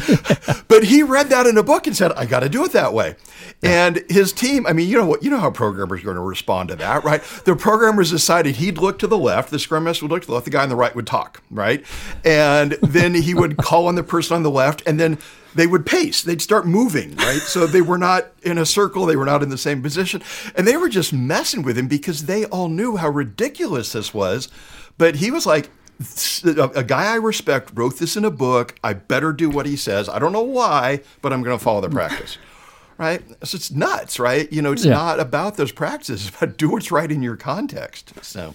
but 0.69 0.85
he 0.85 1.03
read 1.03 1.29
that 1.29 1.47
in 1.47 1.57
a 1.57 1.63
book 1.63 1.87
and 1.87 1.97
said, 1.97 2.13
"I 2.13 2.27
got 2.27 2.41
to 2.41 2.49
do 2.49 2.65
it 2.65 2.73
that 2.73 2.93
way." 2.93 3.17
Yeah. 3.63 3.87
And 3.87 4.05
his 4.09 4.33
team, 4.33 4.67
I 4.67 4.73
mean, 4.73 4.89
you 4.89 4.97
know 4.97 5.07
what? 5.07 5.23
You 5.23 5.31
know 5.31 5.39
how 5.39 5.51
programmers 5.51 6.01
are 6.01 6.05
going 6.05 6.17
to 6.17 6.23
respond 6.23 6.69
to 6.71 6.77
that, 6.77 7.05
right? 7.05 7.23
The 7.45 7.57
programmers 7.57 8.11
decided 8.11 8.57
he'd 8.57 8.79
look 8.79 8.99
to 9.01 9.07
the 9.07 9.19
left, 9.19 9.51
the 9.51 9.59
scrum 9.59 9.85
master 9.85 10.05
would 10.05 10.13
look 10.13 10.23
to 10.23 10.27
the 10.27 10.35
left, 10.35 10.45
the 10.45 10.51
guy 10.51 10.63
on 10.63 10.69
the 10.69 10.77
right 10.77 10.95
would 10.95 11.07
talk, 11.07 11.43
right? 11.51 11.85
And 12.25 12.73
then 12.83 13.15
he 13.15 13.35
would 13.35 13.57
call 13.59 13.87
on 13.87 13.95
the 13.95 14.03
person 14.03 14.37
on 14.37 14.43
the 14.43 14.51
left, 14.51 14.83
and 14.87 14.99
then 15.01 15.19
they 15.55 15.67
would 15.67 15.87
pace. 15.87 16.23
They'd 16.23 16.43
start 16.43 16.67
moving, 16.67 17.15
right? 17.17 17.41
So 17.41 17.67
they 17.67 17.81
were 17.81 17.99
not 17.99 18.27
in 18.43 18.59
a 18.59 18.67
circle. 18.67 19.07
They 19.07 19.17
were 19.17 19.25
not 19.25 19.43
in 19.43 19.51
the 19.51 19.59
same 19.59 19.83
position. 19.83 20.23
And 20.57 20.67
they 20.67 20.77
were 20.77 20.89
just 20.89 21.13
messing 21.13 21.63
with 21.63 21.79
him 21.79 21.87
because 21.87 22.27
they 22.27 22.45
all 22.47 22.69
knew 22.69 22.97
how 22.97 23.09
ridiculous 23.09 23.93
this 23.93 24.13
was. 24.13 24.49
But 24.99 25.17
he 25.17 25.31
was 25.31 25.47
like, 25.47 25.71
a 26.45 26.85
guy 26.85 27.13
I 27.13 27.17
respect 27.17 27.71
wrote 27.75 27.99
this 27.99 28.17
in 28.17 28.25
a 28.25 28.31
book. 28.31 28.75
I 28.83 28.95
better 28.95 29.33
do 29.33 29.49
what 29.49 29.67
he 29.67 29.77
says. 29.77 30.09
I 30.09 30.19
don't 30.19 30.33
know 30.33 30.43
why, 30.43 31.01
but 31.23 31.33
I'm 31.33 31.43
going 31.43 31.57
to 31.57 31.63
follow 31.63 31.81
the 31.81 31.91
practice. 31.91 32.39
right? 32.99 33.23
So 33.45 33.57
it's 33.57 33.71
nuts, 33.71 34.19
right? 34.19 34.51
You 34.53 34.63
know, 34.63 34.73
it's 34.73 34.85
yeah. 34.85 34.93
not 34.93 35.21
about 35.21 35.57
those 35.57 35.73
practices, 35.73 36.31
but 36.39 36.57
do 36.57 36.71
what's 36.71 36.91
right 36.91 37.11
in 37.11 37.23
your 37.23 37.37
context. 37.37 38.13
So, 38.23 38.55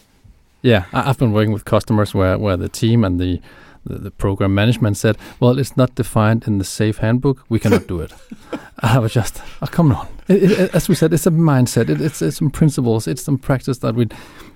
yeah, 0.61 0.85
I've 0.93 1.17
been 1.17 1.31
working 1.31 1.53
with 1.53 1.65
customers 1.65 2.13
where, 2.13 2.37
where 2.37 2.57
the 2.57 2.69
team 2.69 3.03
and 3.03 3.19
the, 3.19 3.41
the, 3.85 3.97
the 3.97 4.11
program 4.11 4.53
management 4.53 4.97
said, 4.97 5.17
well, 5.39 5.57
it's 5.57 5.75
not 5.77 5.95
defined 5.95 6.45
in 6.47 6.57
the 6.57 6.63
SAFe 6.65 6.97
handbook. 6.97 7.43
We 7.49 7.59
cannot 7.59 7.87
do 7.87 8.01
it. 8.01 8.13
I 8.79 8.99
was 8.99 9.13
just, 9.13 9.41
oh, 9.61 9.67
come 9.67 9.91
on. 9.91 10.07
It, 10.27 10.43
it, 10.43 10.75
as 10.75 10.87
we 10.87 10.95
said, 10.95 11.13
it's 11.13 11.27
a 11.27 11.31
mindset. 11.31 11.89
It, 11.89 12.01
it's, 12.01 12.21
it's 12.21 12.37
some 12.37 12.49
principles. 12.49 13.07
It's 13.07 13.23
some 13.23 13.37
practice 13.37 13.79
that 13.79 13.95
we 13.95 14.07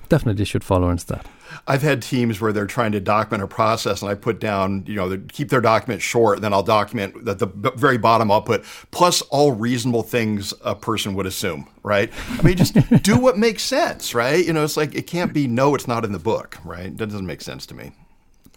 definitely 0.09 0.45
should 0.45 0.63
follow 0.63 0.89
instead. 0.89 1.21
I've 1.67 1.81
had 1.81 2.01
teams 2.01 2.41
where 2.41 2.51
they're 2.51 2.65
trying 2.65 2.91
to 2.93 2.99
document 2.99 3.43
a 3.43 3.47
process, 3.47 4.01
and 4.01 4.09
I 4.09 4.15
put 4.15 4.39
down, 4.39 4.83
you 4.87 4.95
know, 4.95 5.21
keep 5.31 5.49
their 5.49 5.61
document 5.61 6.01
short, 6.01 6.41
then 6.41 6.53
I'll 6.53 6.63
document 6.63 7.27
at 7.27 7.39
the 7.39 7.47
very 7.75 7.97
bottom. 7.97 8.31
I'll 8.31 8.41
put 8.41 8.63
plus 8.91 9.21
all 9.23 9.51
reasonable 9.51 10.03
things 10.03 10.53
a 10.61 10.75
person 10.75 11.13
would 11.15 11.25
assume, 11.25 11.67
right? 11.83 12.11
I 12.29 12.41
mean, 12.41 12.57
just 12.57 12.73
do 13.03 13.17
what 13.17 13.37
makes 13.37 13.63
sense, 13.63 14.13
right? 14.13 14.45
You 14.45 14.53
know, 14.53 14.63
it's 14.63 14.77
like 14.77 14.95
it 14.95 15.07
can't 15.07 15.33
be 15.33 15.47
no, 15.47 15.75
it's 15.75 15.87
not 15.87 16.03
in 16.05 16.11
the 16.11 16.19
book, 16.19 16.57
right? 16.63 16.95
That 16.97 17.07
doesn't 17.07 17.25
make 17.25 17.41
sense 17.41 17.65
to 17.67 17.75
me. 17.75 17.91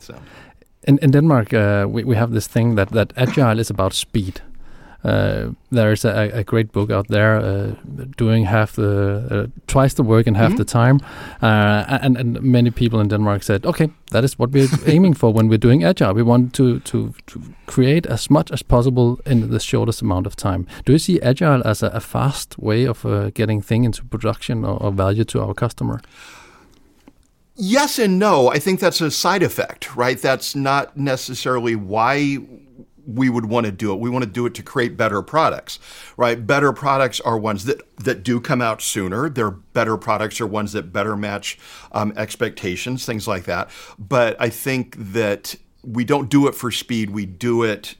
So, 0.01 0.15
in 0.83 0.99
in 0.99 1.11
Denmark, 1.11 1.53
uh, 1.53 1.87
we 1.89 2.05
we 2.05 2.17
have 2.17 2.33
this 2.33 2.47
thing 2.47 2.77
that 2.77 2.89
that 2.91 3.13
agile 3.17 3.61
is 3.61 3.71
about 3.71 3.95
speed. 3.95 4.41
Uh, 5.07 5.53
there's 5.71 6.05
a, 6.05 6.31
a, 6.35 6.43
great 6.43 6.73
book 6.73 6.91
out 6.91 7.07
there 7.07 7.37
uh, 7.37 7.75
doing 8.17 8.45
half 8.45 8.73
the 8.73 9.27
uh, 9.31 9.47
twice 9.69 9.95
the 9.95 10.03
work 10.03 10.27
in 10.27 10.35
half 10.35 10.49
mm-hmm. 10.49 10.57
the 10.57 10.65
time, 10.65 11.01
uh, 11.43 11.99
and, 12.03 12.17
and 12.17 12.43
many 12.43 12.73
people 12.73 12.99
in 12.99 13.07
Denmark 13.07 13.45
said, 13.45 13.65
okay, 13.65 13.89
that 14.11 14.25
is 14.25 14.37
what 14.37 14.51
we're 14.51 14.67
aiming 14.87 15.15
for 15.15 15.33
when 15.33 15.49
we're 15.49 15.59
doing 15.59 15.85
agile. 15.85 16.13
We 16.13 16.25
want 16.25 16.55
to, 16.55 16.81
to 16.81 17.15
to 17.27 17.43
create 17.67 18.07
as 18.07 18.29
much 18.31 18.51
as 18.51 18.63
possible 18.63 19.21
in 19.25 19.51
the 19.51 19.61
shortest 19.61 20.03
amount 20.03 20.27
of 20.27 20.35
time. 20.35 20.67
Do 20.85 20.93
you 20.93 20.99
see 20.99 21.21
agile 21.21 21.63
as 21.65 21.85
a, 21.85 21.89
a 21.89 22.01
fast 22.01 22.59
way 22.59 22.85
of 22.85 23.07
uh, 23.07 23.31
getting 23.31 23.63
thing 23.63 23.85
into 23.85 24.05
production 24.05 24.65
or, 24.65 24.83
or 24.83 24.91
value 24.91 25.25
to 25.25 25.41
our 25.41 25.55
customer? 25.55 26.01
Yes 27.55 27.99
and 27.99 28.19
no. 28.19 28.49
I 28.49 28.59
think 28.59 28.81
that's 28.81 29.01
a 29.01 29.11
side 29.11 29.43
effect, 29.45 29.97
right? 29.97 30.21
That's 30.21 30.57
not 30.57 30.97
necessarily 30.97 31.77
why 31.77 32.39
we 33.07 33.29
would 33.29 33.47
want 33.47 33.67
to 33.67 33.73
do 33.73 33.93
it. 33.93 34.01
We 34.01 34.11
want 34.11 34.25
to 34.25 34.31
do 34.31 34.47
it 34.47 34.55
to 34.55 34.63
create 34.63 34.97
better 34.97 35.23
products, 35.23 35.79
right? 36.17 36.45
Better 36.45 36.73
products 36.73 37.21
are 37.21 37.39
ones 37.39 37.65
that, 37.65 37.81
that 37.99 38.23
do 38.23 38.41
come 38.41 38.61
out 38.61 38.83
sooner. 38.83 39.29
They're 39.29 39.51
better 39.51 39.97
products 39.97 40.41
are 40.41 40.47
ones 40.47 40.73
that 40.73 40.93
better 40.93 41.17
match 41.17 41.59
um, 41.93 42.13
expectations, 42.17 43.07
things 43.07 43.29
like 43.29 43.45
that. 43.45 43.71
But 43.99 44.37
I 44.41 44.49
think 44.49 44.97
that 44.99 45.55
we 45.83 46.05
don't 46.05 46.29
do 46.29 46.49
it 46.49 46.55
for 46.55 46.71
speed. 46.71 47.11
We 47.11 47.27
do 47.27 47.63
it 47.63 47.95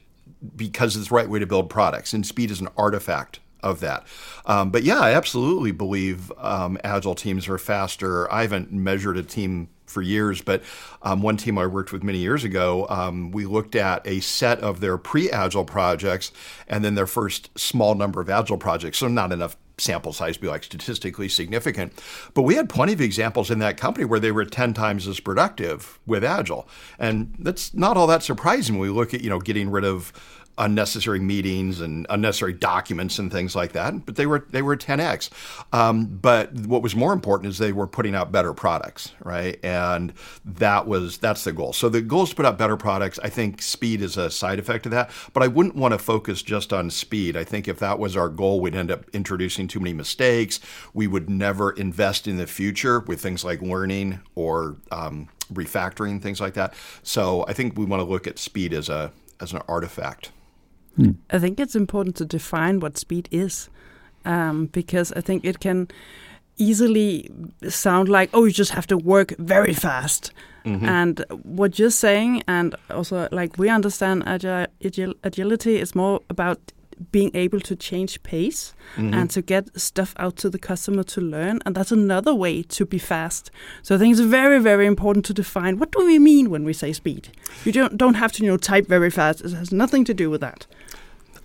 because 0.55 0.95
it's 0.95 1.09
the 1.09 1.15
right 1.15 1.29
way 1.29 1.39
to 1.39 1.47
build 1.47 1.69
products, 1.69 2.13
and 2.13 2.25
speed 2.25 2.51
is 2.51 2.61
an 2.61 2.67
artifact 2.77 3.39
of 3.63 3.79
that. 3.79 4.05
Um, 4.45 4.69
but 4.69 4.83
yeah, 4.83 4.99
I 4.99 5.13
absolutely 5.13 5.71
believe 5.71 6.31
um, 6.37 6.77
agile 6.83 7.15
teams 7.15 7.47
are 7.47 7.57
faster. 7.57 8.31
I 8.31 8.43
haven't 8.43 8.71
measured 8.71 9.17
a 9.17 9.23
team 9.23 9.69
for 9.87 10.01
years, 10.01 10.41
but 10.41 10.61
um, 11.01 11.21
one 11.21 11.37
team 11.37 11.57
I 11.57 11.65
worked 11.65 11.91
with 11.91 12.03
many 12.03 12.19
years 12.19 12.43
ago, 12.43 12.85
um, 12.89 13.31
we 13.31 13.45
looked 13.45 13.75
at 13.75 14.05
a 14.05 14.19
set 14.19 14.59
of 14.59 14.79
their 14.79 14.97
pre-agile 14.97 15.65
projects 15.65 16.31
and 16.67 16.83
then 16.83 16.95
their 16.95 17.07
first 17.07 17.57
small 17.57 17.95
number 17.95 18.21
of 18.21 18.29
agile 18.29 18.57
projects. 18.57 18.99
So 18.99 19.07
not 19.07 19.31
enough 19.31 19.57
sample 19.79 20.11
size 20.11 20.35
to 20.35 20.41
be 20.41 20.47
like 20.47 20.63
statistically 20.63 21.29
significant. 21.29 21.93
But 22.33 22.43
we 22.43 22.55
had 22.55 22.69
plenty 22.69 22.93
of 22.93 23.01
examples 23.01 23.51
in 23.51 23.59
that 23.59 23.77
company 23.77 24.05
where 24.05 24.19
they 24.19 24.31
were 24.31 24.45
10 24.45 24.73
times 24.73 25.07
as 25.07 25.19
productive 25.19 25.99
with 26.05 26.23
agile. 26.23 26.67
And 26.97 27.35
that's 27.39 27.73
not 27.73 27.97
all 27.97 28.07
that 28.07 28.23
surprising 28.23 28.75
when 28.75 28.89
we 28.89 28.95
look 28.95 29.13
at, 29.13 29.21
you 29.21 29.29
know, 29.29 29.39
getting 29.39 29.69
rid 29.69 29.85
of 29.85 30.11
unnecessary 30.57 31.19
meetings 31.19 31.81
and 31.81 32.05
unnecessary 32.09 32.53
documents 32.53 33.19
and 33.19 33.31
things 33.31 33.55
like 33.55 33.73
that. 33.73 34.05
But 34.05 34.15
they 34.15 34.25
were 34.25 34.45
they 34.49 34.61
were 34.61 34.75
10x. 34.75 35.29
Um, 35.73 36.05
but 36.05 36.53
what 36.53 36.81
was 36.81 36.95
more 36.95 37.13
important 37.13 37.49
is 37.49 37.57
they 37.57 37.71
were 37.71 37.87
putting 37.87 38.15
out 38.15 38.31
better 38.31 38.53
products, 38.53 39.13
right? 39.23 39.59
And 39.63 40.13
that 40.45 40.87
was 40.87 41.17
that's 41.17 41.43
the 41.43 41.53
goal. 41.53 41.73
So 41.73 41.89
the 41.89 42.01
goal 42.01 42.23
is 42.23 42.29
to 42.29 42.35
put 42.35 42.45
out 42.45 42.57
better 42.57 42.77
products. 42.77 43.19
I 43.23 43.29
think 43.29 43.61
speed 43.61 44.01
is 44.01 44.17
a 44.17 44.29
side 44.29 44.59
effect 44.59 44.85
of 44.85 44.91
that. 44.91 45.11
But 45.33 45.43
I 45.43 45.47
wouldn't 45.47 45.75
want 45.75 45.93
to 45.93 45.99
focus 45.99 46.41
just 46.41 46.73
on 46.73 46.89
speed. 46.89 47.37
I 47.37 47.43
think 47.43 47.67
if 47.67 47.79
that 47.79 47.99
was 47.99 48.15
our 48.17 48.29
goal, 48.29 48.59
we'd 48.59 48.75
end 48.75 48.91
up 48.91 49.05
introducing 49.13 49.67
too 49.67 49.79
many 49.79 49.93
mistakes. 49.93 50.59
We 50.93 51.07
would 51.07 51.29
never 51.29 51.71
invest 51.71 52.27
in 52.27 52.37
the 52.37 52.47
future 52.47 52.99
with 53.01 53.21
things 53.21 53.43
like 53.43 53.61
learning 53.61 54.19
or 54.35 54.77
um, 54.91 55.29
refactoring 55.53 56.21
things 56.21 56.41
like 56.41 56.53
that. 56.55 56.73
So 57.03 57.45
I 57.47 57.53
think 57.53 57.77
we 57.77 57.85
want 57.85 58.01
to 58.01 58.05
look 58.05 58.27
at 58.27 58.39
speed 58.39 58.73
as 58.73 58.89
a 58.89 59.11
as 59.39 59.53
an 59.53 59.61
artifact. 59.67 60.31
Hmm. 60.97 61.11
I 61.29 61.39
think 61.39 61.59
it's 61.59 61.75
important 61.75 62.15
to 62.17 62.25
define 62.25 62.79
what 62.79 62.97
speed 62.97 63.29
is, 63.31 63.69
um, 64.25 64.65
because 64.67 65.13
I 65.13 65.21
think 65.21 65.45
it 65.45 65.59
can 65.59 65.87
easily 66.57 67.29
sound 67.69 68.09
like, 68.09 68.29
oh, 68.33 68.45
you 68.45 68.51
just 68.51 68.71
have 68.71 68.87
to 68.87 68.97
work 68.97 69.33
very 69.37 69.73
fast. 69.73 70.33
Mm-hmm. 70.65 70.85
And 70.85 71.25
what 71.43 71.79
you're 71.79 71.89
saying, 71.91 72.43
and 72.47 72.75
also 72.89 73.29
like 73.31 73.57
we 73.57 73.69
understand 73.69 74.23
agile, 74.25 74.67
agil, 74.83 75.13
agility 75.23 75.79
is 75.79 75.95
more 75.95 76.21
about 76.29 76.73
being 77.11 77.31
able 77.35 77.59
to 77.59 77.75
change 77.75 78.21
pace 78.23 78.73
mm-hmm. 78.95 79.13
and 79.13 79.29
to 79.29 79.41
get 79.41 79.79
stuff 79.79 80.13
out 80.17 80.35
to 80.37 80.49
the 80.49 80.57
customer 80.57 81.03
to 81.03 81.21
learn. 81.21 81.59
And 81.65 81.75
that's 81.75 81.91
another 81.91 82.33
way 82.33 82.63
to 82.63 82.85
be 82.85 82.97
fast. 82.97 83.51
So 83.83 83.95
I 83.95 83.97
think 83.97 84.11
it's 84.11 84.21
very, 84.21 84.59
very 84.59 84.87
important 84.87 85.25
to 85.25 85.33
define 85.33 85.77
what 85.77 85.91
do 85.91 86.05
we 86.05 86.19
mean 86.19 86.49
when 86.49 86.63
we 86.63 86.73
say 86.73 86.91
speed. 86.93 87.29
You 87.63 87.71
don't 87.71 87.97
don't 87.97 88.15
have 88.15 88.31
to 88.33 88.43
you 88.43 88.49
know 88.49 88.57
type 88.57 88.87
very 88.87 89.09
fast. 89.09 89.41
It 89.41 89.53
has 89.53 89.71
nothing 89.71 90.03
to 90.05 90.13
do 90.13 90.29
with 90.29 90.41
that. 90.41 90.65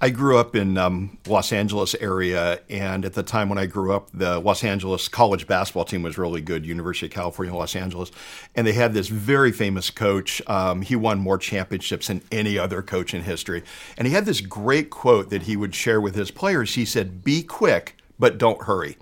I 0.04 0.10
grew 0.10 0.36
up 0.36 0.56
in 0.56 0.76
um, 0.78 1.16
Los 1.28 1.52
Angeles 1.52 1.94
area, 1.94 2.58
and 2.68 3.04
at 3.04 3.12
the 3.12 3.22
time 3.22 3.48
when 3.48 3.56
I 3.56 3.66
grew 3.66 3.92
up, 3.92 4.08
the 4.12 4.40
Los 4.40 4.64
Angeles 4.64 5.06
college 5.06 5.46
basketball 5.46 5.84
team 5.84 6.02
was 6.02 6.18
really 6.18 6.40
good. 6.40 6.66
University 6.66 7.06
of 7.06 7.12
California, 7.12 7.54
Los 7.54 7.76
Angeles, 7.76 8.10
and 8.56 8.66
they 8.66 8.72
had 8.72 8.94
this 8.94 9.06
very 9.06 9.52
famous 9.52 9.90
coach. 9.90 10.42
Um, 10.48 10.82
he 10.82 10.96
won 10.96 11.20
more 11.20 11.38
championships 11.38 12.08
than 12.08 12.20
any 12.32 12.58
other 12.58 12.82
coach 12.82 13.14
in 13.14 13.22
history, 13.22 13.62
and 13.96 14.08
he 14.08 14.12
had 14.12 14.26
this 14.26 14.40
great 14.40 14.90
quote 14.90 15.30
that 15.30 15.42
he 15.42 15.56
would 15.56 15.72
share 15.72 16.00
with 16.00 16.16
his 16.16 16.32
players. 16.32 16.74
He 16.74 16.84
said, 16.84 17.22
"Be 17.22 17.44
quick, 17.44 17.96
but 18.18 18.38
don't 18.38 18.64
hurry." 18.64 18.96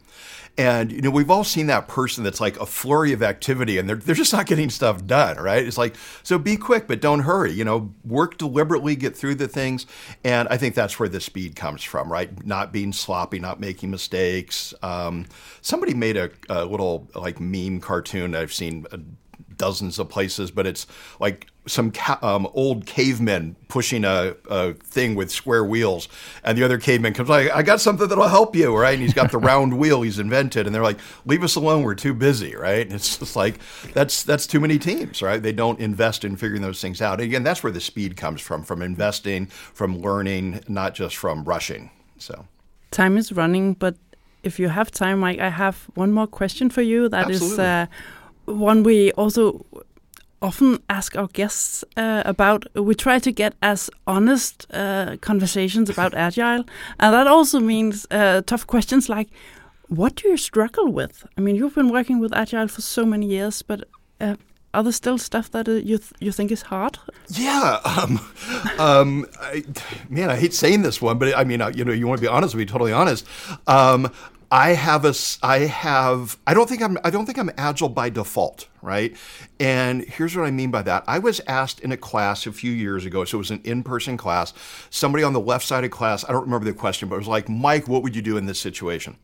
And 0.58 0.92
you 0.92 1.00
know, 1.00 1.10
we've 1.10 1.30
all 1.30 1.44
seen 1.44 1.66
that 1.68 1.88
person 1.88 2.24
that's 2.24 2.40
like 2.40 2.58
a 2.60 2.66
flurry 2.66 3.12
of 3.12 3.22
activity 3.22 3.78
and 3.78 3.88
they're 3.88 3.96
they're 3.96 4.14
just 4.14 4.32
not 4.32 4.46
getting 4.46 4.70
stuff 4.70 5.06
done, 5.06 5.36
right? 5.38 5.64
It's 5.64 5.78
like, 5.78 5.96
so 6.22 6.38
be 6.38 6.56
quick, 6.56 6.86
but 6.86 7.00
don't 7.00 7.20
hurry. 7.20 7.52
You 7.52 7.64
know, 7.64 7.94
work 8.04 8.38
deliberately, 8.38 8.96
get 8.96 9.16
through 9.16 9.36
the 9.36 9.48
things. 9.48 9.86
And 10.24 10.48
I 10.48 10.56
think 10.56 10.74
that's 10.74 10.98
where 10.98 11.08
the 11.08 11.20
speed 11.20 11.56
comes 11.56 11.82
from, 11.82 12.10
right? 12.10 12.44
Not 12.44 12.72
being 12.72 12.92
sloppy, 12.92 13.38
not 13.38 13.60
making 13.60 13.90
mistakes. 13.90 14.74
Um, 14.82 15.26
somebody 15.62 15.94
made 15.94 16.16
a, 16.16 16.30
a 16.48 16.64
little 16.64 17.08
like 17.14 17.40
meme 17.40 17.80
cartoon 17.80 18.34
I've 18.34 18.52
seen 18.52 18.86
dozens 19.60 19.98
of 19.98 20.08
places, 20.08 20.50
but 20.50 20.66
it's 20.66 20.86
like 21.20 21.46
some 21.66 21.90
ca- 21.90 22.18
um, 22.22 22.48
old 22.54 22.86
cavemen 22.86 23.54
pushing 23.68 24.04
a, 24.04 24.34
a 24.48 24.72
thing 24.72 25.14
with 25.14 25.30
square 25.30 25.62
wheels, 25.62 26.08
and 26.42 26.56
the 26.56 26.64
other 26.64 26.78
caveman 26.78 27.12
comes 27.12 27.28
like, 27.28 27.50
"I 27.54 27.62
got 27.62 27.80
something 27.80 28.08
that'll 28.08 28.26
help 28.26 28.56
you," 28.56 28.74
right? 28.74 28.94
And 28.94 29.02
he's 29.02 29.12
got 29.12 29.30
the 29.30 29.38
round 29.50 29.78
wheel 29.78 30.00
he's 30.00 30.18
invented, 30.18 30.66
and 30.66 30.74
they're 30.74 30.82
like, 30.82 30.98
"Leave 31.26 31.44
us 31.44 31.56
alone, 31.56 31.82
we're 31.82 31.94
too 31.94 32.14
busy," 32.14 32.56
right? 32.56 32.86
And 32.86 32.94
it's 32.94 33.18
just 33.18 33.36
like 33.36 33.60
that's 33.92 34.22
that's 34.22 34.46
too 34.46 34.60
many 34.60 34.78
teams, 34.78 35.20
right? 35.20 35.42
They 35.42 35.52
don't 35.52 35.78
invest 35.78 36.24
in 36.24 36.36
figuring 36.36 36.62
those 36.62 36.80
things 36.80 37.02
out. 37.02 37.20
And 37.20 37.28
again, 37.28 37.42
that's 37.42 37.62
where 37.62 37.72
the 37.72 37.80
speed 37.80 38.16
comes 38.16 38.40
from, 38.40 38.64
from 38.64 38.80
investing, 38.80 39.46
from 39.46 39.98
learning, 39.98 40.64
not 40.68 40.94
just 40.94 41.16
from 41.16 41.44
rushing. 41.44 41.90
So. 42.16 42.46
Time 42.90 43.16
is 43.16 43.30
running, 43.30 43.74
but 43.74 43.94
if 44.42 44.58
you 44.58 44.68
have 44.68 44.90
time, 44.90 45.20
Mike, 45.20 45.38
I 45.38 45.50
have 45.50 45.88
one 45.94 46.12
more 46.12 46.26
question 46.26 46.70
for 46.70 46.82
you. 46.82 47.08
That 47.08 47.30
is 47.30 47.42
Absolutely. 47.42 47.64
uh, 47.64 47.86
one 48.46 48.82
we 48.82 49.12
also 49.12 49.64
often 50.42 50.78
ask 50.88 51.16
our 51.16 51.28
guests 51.28 51.84
uh, 51.96 52.22
about. 52.24 52.64
We 52.74 52.94
try 52.94 53.18
to 53.18 53.32
get 53.32 53.54
as 53.62 53.90
honest 54.06 54.66
uh, 54.72 55.16
conversations 55.20 55.90
about 55.90 56.14
agile, 56.28 56.64
and 56.98 57.14
that 57.14 57.26
also 57.26 57.60
means 57.60 58.06
uh, 58.10 58.42
tough 58.46 58.66
questions 58.66 59.08
like, 59.08 59.28
"What 59.88 60.16
do 60.16 60.28
you 60.28 60.36
struggle 60.36 60.92
with?" 60.92 61.24
I 61.36 61.40
mean, 61.40 61.56
you've 61.56 61.74
been 61.74 61.92
working 61.92 62.20
with 62.20 62.32
agile 62.32 62.68
for 62.68 62.80
so 62.80 63.04
many 63.04 63.26
years, 63.26 63.62
but 63.62 63.84
uh, 64.20 64.36
are 64.72 64.82
there 64.82 64.92
still 64.92 65.18
stuff 65.18 65.50
that 65.50 65.68
uh, 65.68 65.72
you 65.72 65.98
th- 65.98 66.12
you 66.20 66.32
think 66.32 66.50
is 66.50 66.62
hard? 66.62 66.98
Yeah, 67.28 67.80
um, 67.84 68.20
um, 68.78 69.26
I, 69.40 69.64
man, 70.08 70.30
I 70.30 70.36
hate 70.36 70.54
saying 70.54 70.82
this 70.82 71.02
one, 71.02 71.18
but 71.18 71.36
I 71.36 71.44
mean, 71.44 71.60
uh, 71.60 71.72
you 71.74 71.84
know, 71.84 71.92
you 71.92 72.06
want 72.06 72.20
to 72.20 72.22
be 72.22 72.28
honest, 72.28 72.56
be 72.56 72.66
totally 72.66 72.92
honest. 72.92 73.26
Um, 73.66 74.12
I 74.52 74.70
have 74.70 75.04
a 75.04 75.14
I 75.44 75.58
have, 75.60 76.36
I 76.44 76.54
don't 76.54 76.68
think 76.68 76.82
I'm, 76.82 76.98
I 77.04 77.10
don't 77.10 77.24
think 77.24 77.38
I'm 77.38 77.52
agile 77.56 77.88
by 77.88 78.10
default, 78.10 78.66
right? 78.82 79.16
And 79.60 80.02
here's 80.02 80.36
what 80.36 80.44
I 80.44 80.50
mean 80.50 80.72
by 80.72 80.82
that. 80.82 81.04
I 81.06 81.20
was 81.20 81.40
asked 81.46 81.80
in 81.80 81.92
a 81.92 81.96
class 81.96 82.46
a 82.46 82.52
few 82.52 82.72
years 82.72 83.06
ago, 83.06 83.24
so 83.24 83.36
it 83.36 83.38
was 83.38 83.52
an 83.52 83.60
in-person 83.62 84.16
class. 84.16 84.52
Somebody 84.90 85.22
on 85.22 85.34
the 85.34 85.40
left 85.40 85.64
side 85.64 85.84
of 85.84 85.92
class, 85.92 86.24
I 86.24 86.32
don't 86.32 86.44
remember 86.44 86.64
the 86.64 86.72
question, 86.72 87.08
but 87.08 87.14
it 87.14 87.18
was 87.18 87.28
like, 87.28 87.48
Mike, 87.48 87.86
what 87.86 88.02
would 88.02 88.16
you 88.16 88.22
do 88.22 88.36
in 88.36 88.46
this 88.46 88.58
situation? 88.58 89.16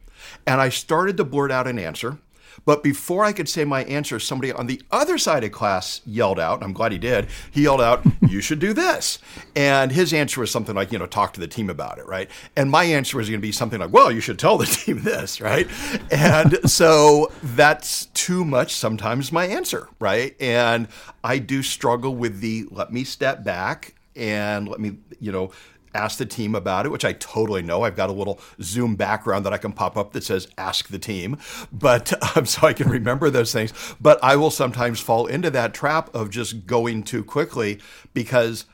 And 0.47 0.61
I 0.61 0.69
started 0.69 1.17
to 1.17 1.25
blurt 1.25 1.51
out 1.51 1.67
an 1.67 1.79
answer. 1.79 2.19
But 2.65 2.83
before 2.83 3.25
I 3.25 3.33
could 3.33 3.49
say 3.49 3.65
my 3.65 3.85
answer, 3.85 4.19
somebody 4.19 4.53
on 4.53 4.67
the 4.67 4.81
other 4.91 5.19
side 5.19 5.45
of 5.45 5.53
class 5.53 6.01
yelled 6.05 6.41
out, 6.41 6.57
and 6.57 6.65
I'm 6.65 6.73
glad 6.73 6.93
he 6.93 6.99
did. 6.99 7.29
He 7.51 7.63
yelled 7.63 7.81
out, 7.81 8.05
You 8.29 8.41
should 8.41 8.59
do 8.59 8.73
this. 8.73 9.19
And 9.55 9.93
his 9.93 10.13
answer 10.13 10.41
was 10.41 10.51
something 10.51 10.75
like, 10.75 10.93
you 10.93 10.99
know, 10.99 11.07
talk 11.07 11.33
to 11.35 11.41
the 11.41 11.47
team 11.47 11.71
about 11.71 11.99
it, 11.99 12.07
right? 12.07 12.31
And 12.57 12.71
my 12.71 12.85
answer 12.85 13.17
was 13.17 13.29
going 13.29 13.41
to 13.41 13.47
be 13.47 13.53
something 13.53 13.81
like, 13.81 13.93
Well, 13.93 14.11
you 14.11 14.21
should 14.21 14.39
tell 14.39 14.59
the 14.59 14.67
team 14.67 15.03
this, 15.03 15.41
right? 15.41 15.69
And 16.11 16.59
so 16.71 17.31
that's 17.43 18.07
too 18.07 18.45
much 18.45 18.75
sometimes 18.75 19.33
my 19.33 19.47
answer, 19.47 19.89
right? 19.99 20.35
And 20.41 20.89
I 21.23 21.39
do 21.39 21.63
struggle 21.63 22.15
with 22.15 22.41
the 22.41 22.67
let 22.71 22.93
me 22.93 23.05
step 23.05 23.45
back 23.45 23.95
and 24.15 24.67
let 24.69 24.81
me, 24.81 24.97
you 25.21 25.31
know, 25.31 25.51
ask 25.97 26.19
the 26.19 26.27
team 26.27 26.55
about 26.55 26.87
it, 26.87 26.91
which 26.91 27.05
I 27.05 27.13
totally 27.15 27.63
know. 27.63 27.83
I've 27.83 27.97
got 27.97 28.11
a 28.11 28.13
little 28.13 28.39
Zoom 28.63 28.97
background 28.97 29.47
that 29.47 29.53
I 29.53 29.59
can 29.59 29.73
pop 29.73 29.97
up 29.97 30.13
that 30.13 30.25
says 30.25 30.49
"Ask 30.59 30.89
the 30.89 30.99
team," 30.99 31.39
but 31.73 32.13
um, 32.37 32.47
so 32.47 32.67
I 32.67 32.73
can 32.73 32.89
remember 32.89 33.31
those 33.31 33.53
things. 33.53 33.73
But 34.01 34.23
I 34.23 34.37
will 34.37 34.51
sometimes 34.51 35.01
fall 35.01 35.27
into 35.27 35.51
that 35.51 35.75
trap 35.75 36.15
of 36.15 36.31
just 36.31 36.67
going 36.67 37.03
too 37.03 37.25
quickly 37.25 37.81
because. 38.15 38.67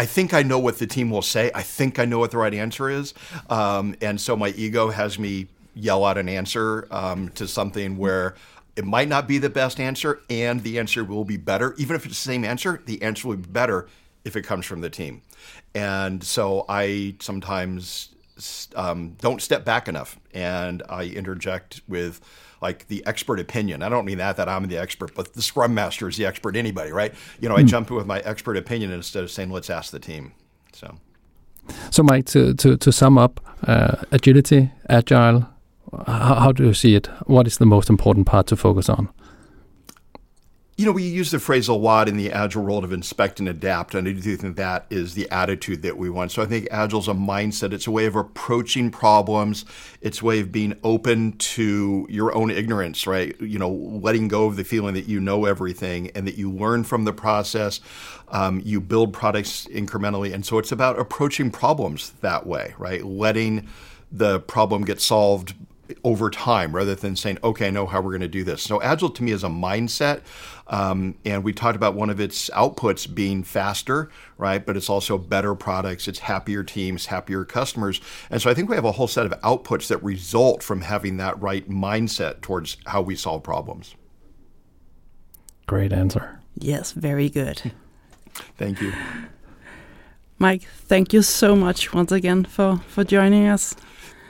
I 0.00 0.06
think 0.06 0.32
I 0.32 0.44
know 0.44 0.60
what 0.60 0.78
the 0.78 0.86
team 0.86 1.10
will 1.10 1.22
say. 1.22 1.50
I 1.56 1.62
think 1.62 1.98
I 1.98 2.04
know 2.04 2.20
what 2.20 2.30
the 2.30 2.38
right 2.38 2.54
answer 2.54 2.88
is. 2.88 3.14
Um, 3.50 3.96
and 4.00 4.20
so 4.20 4.36
my 4.36 4.50
ego 4.50 4.90
has 4.90 5.18
me 5.18 5.48
yell 5.74 6.04
out 6.04 6.16
an 6.16 6.28
answer 6.28 6.86
um, 6.92 7.30
to 7.30 7.48
something 7.48 7.96
where 7.96 8.36
it 8.76 8.84
might 8.84 9.08
not 9.08 9.26
be 9.26 9.38
the 9.38 9.50
best 9.50 9.80
answer 9.80 10.20
and 10.30 10.62
the 10.62 10.78
answer 10.78 11.02
will 11.04 11.24
be 11.24 11.36
better. 11.36 11.74
Even 11.78 11.96
if 11.96 12.06
it's 12.06 12.14
the 12.14 12.30
same 12.30 12.44
answer, 12.44 12.80
the 12.86 13.02
answer 13.02 13.26
will 13.26 13.36
be 13.36 13.48
better 13.48 13.88
if 14.28 14.36
it 14.36 14.42
comes 14.42 14.64
from 14.66 14.80
the 14.80 14.90
team. 14.90 15.22
And 15.74 16.22
so 16.22 16.64
I 16.68 17.16
sometimes 17.20 18.10
um, 18.76 19.16
don't 19.20 19.42
step 19.42 19.64
back 19.64 19.88
enough 19.88 20.18
and 20.32 20.82
I 20.88 21.04
interject 21.04 21.80
with 21.88 22.20
like 22.60 22.86
the 22.88 23.04
expert 23.06 23.40
opinion. 23.40 23.82
I 23.82 23.88
don't 23.88 24.04
mean 24.04 24.18
that 24.18 24.36
that 24.36 24.48
I'm 24.48 24.66
the 24.68 24.78
expert, 24.78 25.14
but 25.14 25.34
the 25.34 25.42
scrum 25.42 25.74
master 25.74 26.08
is 26.08 26.16
the 26.16 26.26
expert 26.26 26.56
anybody, 26.56 26.92
right? 26.92 27.14
You 27.40 27.48
know, 27.48 27.56
I 27.56 27.62
jump 27.62 27.90
in 27.90 27.96
with 27.96 28.06
my 28.06 28.20
expert 28.20 28.56
opinion 28.56 28.92
instead 28.92 29.24
of 29.24 29.30
saying 29.30 29.50
let's 29.50 29.70
ask 29.70 29.90
the 29.90 30.00
team. 30.00 30.32
So 30.72 30.96
So, 31.90 32.02
Mike, 32.02 32.26
to, 32.26 32.54
to, 32.54 32.76
to 32.76 32.92
sum 32.92 33.18
up, 33.18 33.40
uh, 33.66 33.96
agility, 34.10 34.70
agile, 34.88 35.46
how, 36.06 36.34
how 36.34 36.52
do 36.52 36.64
you 36.64 36.74
see 36.74 36.94
it? 36.94 37.08
What 37.26 37.46
is 37.46 37.58
the 37.58 37.66
most 37.66 37.90
important 37.90 38.26
part 38.26 38.46
to 38.48 38.56
focus 38.56 38.88
on? 38.88 39.08
You 40.78 40.86
know, 40.86 40.92
we 40.92 41.02
use 41.02 41.32
the 41.32 41.40
phrase 41.40 41.66
a 41.66 41.74
lot 41.74 42.08
in 42.08 42.16
the 42.16 42.30
agile 42.30 42.62
world 42.62 42.84
of 42.84 42.92
inspect 42.92 43.40
and 43.40 43.48
adapt, 43.48 43.96
and 43.96 44.06
I 44.06 44.12
do 44.12 44.36
think 44.36 44.54
that 44.54 44.86
is 44.90 45.14
the 45.14 45.28
attitude 45.28 45.82
that 45.82 45.96
we 45.96 46.08
want. 46.08 46.30
So 46.30 46.40
I 46.40 46.46
think 46.46 46.68
agile 46.70 47.00
is 47.00 47.08
a 47.08 47.14
mindset. 47.14 47.72
It's 47.72 47.88
a 47.88 47.90
way 47.90 48.06
of 48.06 48.14
approaching 48.14 48.92
problems. 48.92 49.64
It's 50.02 50.22
a 50.22 50.24
way 50.24 50.38
of 50.38 50.52
being 50.52 50.78
open 50.84 51.32
to 51.32 52.06
your 52.08 52.32
own 52.32 52.52
ignorance, 52.52 53.08
right? 53.08 53.34
You 53.40 53.58
know, 53.58 53.70
letting 53.70 54.28
go 54.28 54.46
of 54.46 54.54
the 54.54 54.62
feeling 54.62 54.94
that 54.94 55.08
you 55.08 55.18
know 55.18 55.46
everything 55.46 56.12
and 56.14 56.28
that 56.28 56.36
you 56.36 56.48
learn 56.48 56.84
from 56.84 57.04
the 57.04 57.12
process. 57.12 57.80
Um, 58.28 58.62
you 58.64 58.80
build 58.80 59.12
products 59.12 59.66
incrementally, 59.72 60.32
and 60.32 60.46
so 60.46 60.58
it's 60.58 60.70
about 60.70 60.96
approaching 60.96 61.50
problems 61.50 62.10
that 62.20 62.46
way, 62.46 62.74
right? 62.78 63.04
Letting 63.04 63.66
the 64.12 64.38
problem 64.38 64.84
get 64.84 65.00
solved 65.00 65.54
over 66.04 66.30
time 66.30 66.74
rather 66.74 66.94
than 66.94 67.16
saying, 67.16 67.38
okay, 67.42 67.68
I 67.68 67.70
know 67.70 67.86
how 67.86 68.00
we're 68.00 68.10
going 68.10 68.20
to 68.20 68.28
do 68.28 68.44
this. 68.44 68.62
So, 68.62 68.80
agile 68.82 69.10
to 69.10 69.22
me 69.22 69.32
is 69.32 69.44
a 69.44 69.48
mindset. 69.48 70.22
Um, 70.66 71.14
and 71.24 71.42
we 71.42 71.52
talked 71.52 71.76
about 71.76 71.94
one 71.94 72.10
of 72.10 72.20
its 72.20 72.50
outputs 72.50 73.12
being 73.12 73.42
faster, 73.42 74.10
right? 74.36 74.64
But 74.64 74.76
it's 74.76 74.90
also 74.90 75.16
better 75.16 75.54
products, 75.54 76.08
it's 76.08 76.20
happier 76.20 76.62
teams, 76.62 77.06
happier 77.06 77.44
customers. 77.44 78.00
And 78.30 78.40
so, 78.40 78.50
I 78.50 78.54
think 78.54 78.68
we 78.68 78.76
have 78.76 78.84
a 78.84 78.92
whole 78.92 79.08
set 79.08 79.26
of 79.26 79.32
outputs 79.42 79.88
that 79.88 80.02
result 80.02 80.62
from 80.62 80.82
having 80.82 81.16
that 81.18 81.40
right 81.40 81.68
mindset 81.68 82.40
towards 82.40 82.76
how 82.86 83.02
we 83.02 83.16
solve 83.16 83.42
problems. 83.42 83.94
Great 85.66 85.92
answer. 85.92 86.40
Yes, 86.54 86.92
very 86.92 87.28
good. 87.28 87.72
Thank 88.56 88.80
you. 88.80 88.92
Mike, 90.38 90.62
thank 90.62 91.12
you 91.12 91.22
so 91.22 91.56
much 91.56 91.92
once 91.92 92.12
again 92.12 92.44
for, 92.44 92.78
for 92.86 93.02
joining 93.02 93.48
us. 93.48 93.74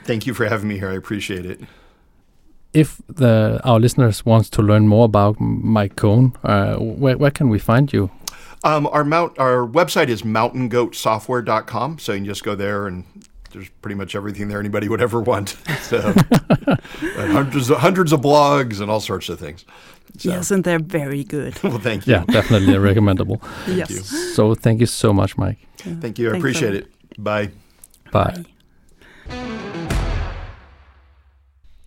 Thank 0.05 0.25
you 0.27 0.33
for 0.33 0.45
having 0.45 0.67
me 0.69 0.77
here. 0.77 0.89
I 0.89 0.95
appreciate 0.95 1.45
it. 1.45 1.59
If 2.73 3.01
the 3.07 3.59
our 3.63 3.79
listeners 3.79 4.25
wants 4.25 4.49
to 4.51 4.61
learn 4.61 4.87
more 4.87 5.05
about 5.05 5.39
Mike 5.39 5.95
Cohn, 5.95 6.33
uh, 6.43 6.75
where, 6.77 7.17
where 7.17 7.31
can 7.31 7.49
we 7.49 7.59
find 7.59 7.91
you? 7.91 8.09
Um, 8.63 8.87
our 8.87 9.03
mount 9.03 9.39
our 9.39 9.65
website 9.67 10.09
is 10.09 10.21
mountaingoatsoftware.com, 10.23 11.99
so 11.99 12.11
you 12.13 12.19
can 12.19 12.25
just 12.25 12.43
go 12.43 12.55
there 12.55 12.87
and 12.87 13.05
there's 13.51 13.69
pretty 13.81 13.95
much 13.95 14.15
everything 14.15 14.47
there 14.49 14.59
anybody 14.59 14.87
would 14.89 15.01
ever 15.01 15.19
want. 15.19 15.55
So 15.81 16.13
and 16.67 17.31
hundreds 17.31 17.69
of, 17.71 17.77
hundreds 17.79 18.11
of 18.13 18.21
blogs 18.21 18.79
and 18.79 18.91
all 18.91 18.99
sorts 18.99 19.29
of 19.29 19.39
things. 19.39 19.65
So, 20.17 20.29
Yes, 20.29 20.51
and 20.51 20.63
they're 20.63 20.77
very 20.79 21.23
good. 21.23 21.57
well, 21.63 21.79
thank 21.79 22.05
you. 22.05 22.13
Yeah, 22.13 22.25
definitely 22.25 22.77
recommendable. 22.89 23.41
yes. 23.67 23.89
you. 23.89 23.99
So 24.35 24.53
thank 24.53 24.79
you 24.79 24.85
so 24.85 25.13
much, 25.13 25.37
Mike. 25.37 25.57
Thank 25.77 26.19
you. 26.19 26.27
I 26.27 26.31
Thanks 26.33 26.41
appreciate 26.43 26.73
so 26.73 26.77
it. 26.79 27.23
Bye. 27.23 27.49
Bye. 28.11 28.45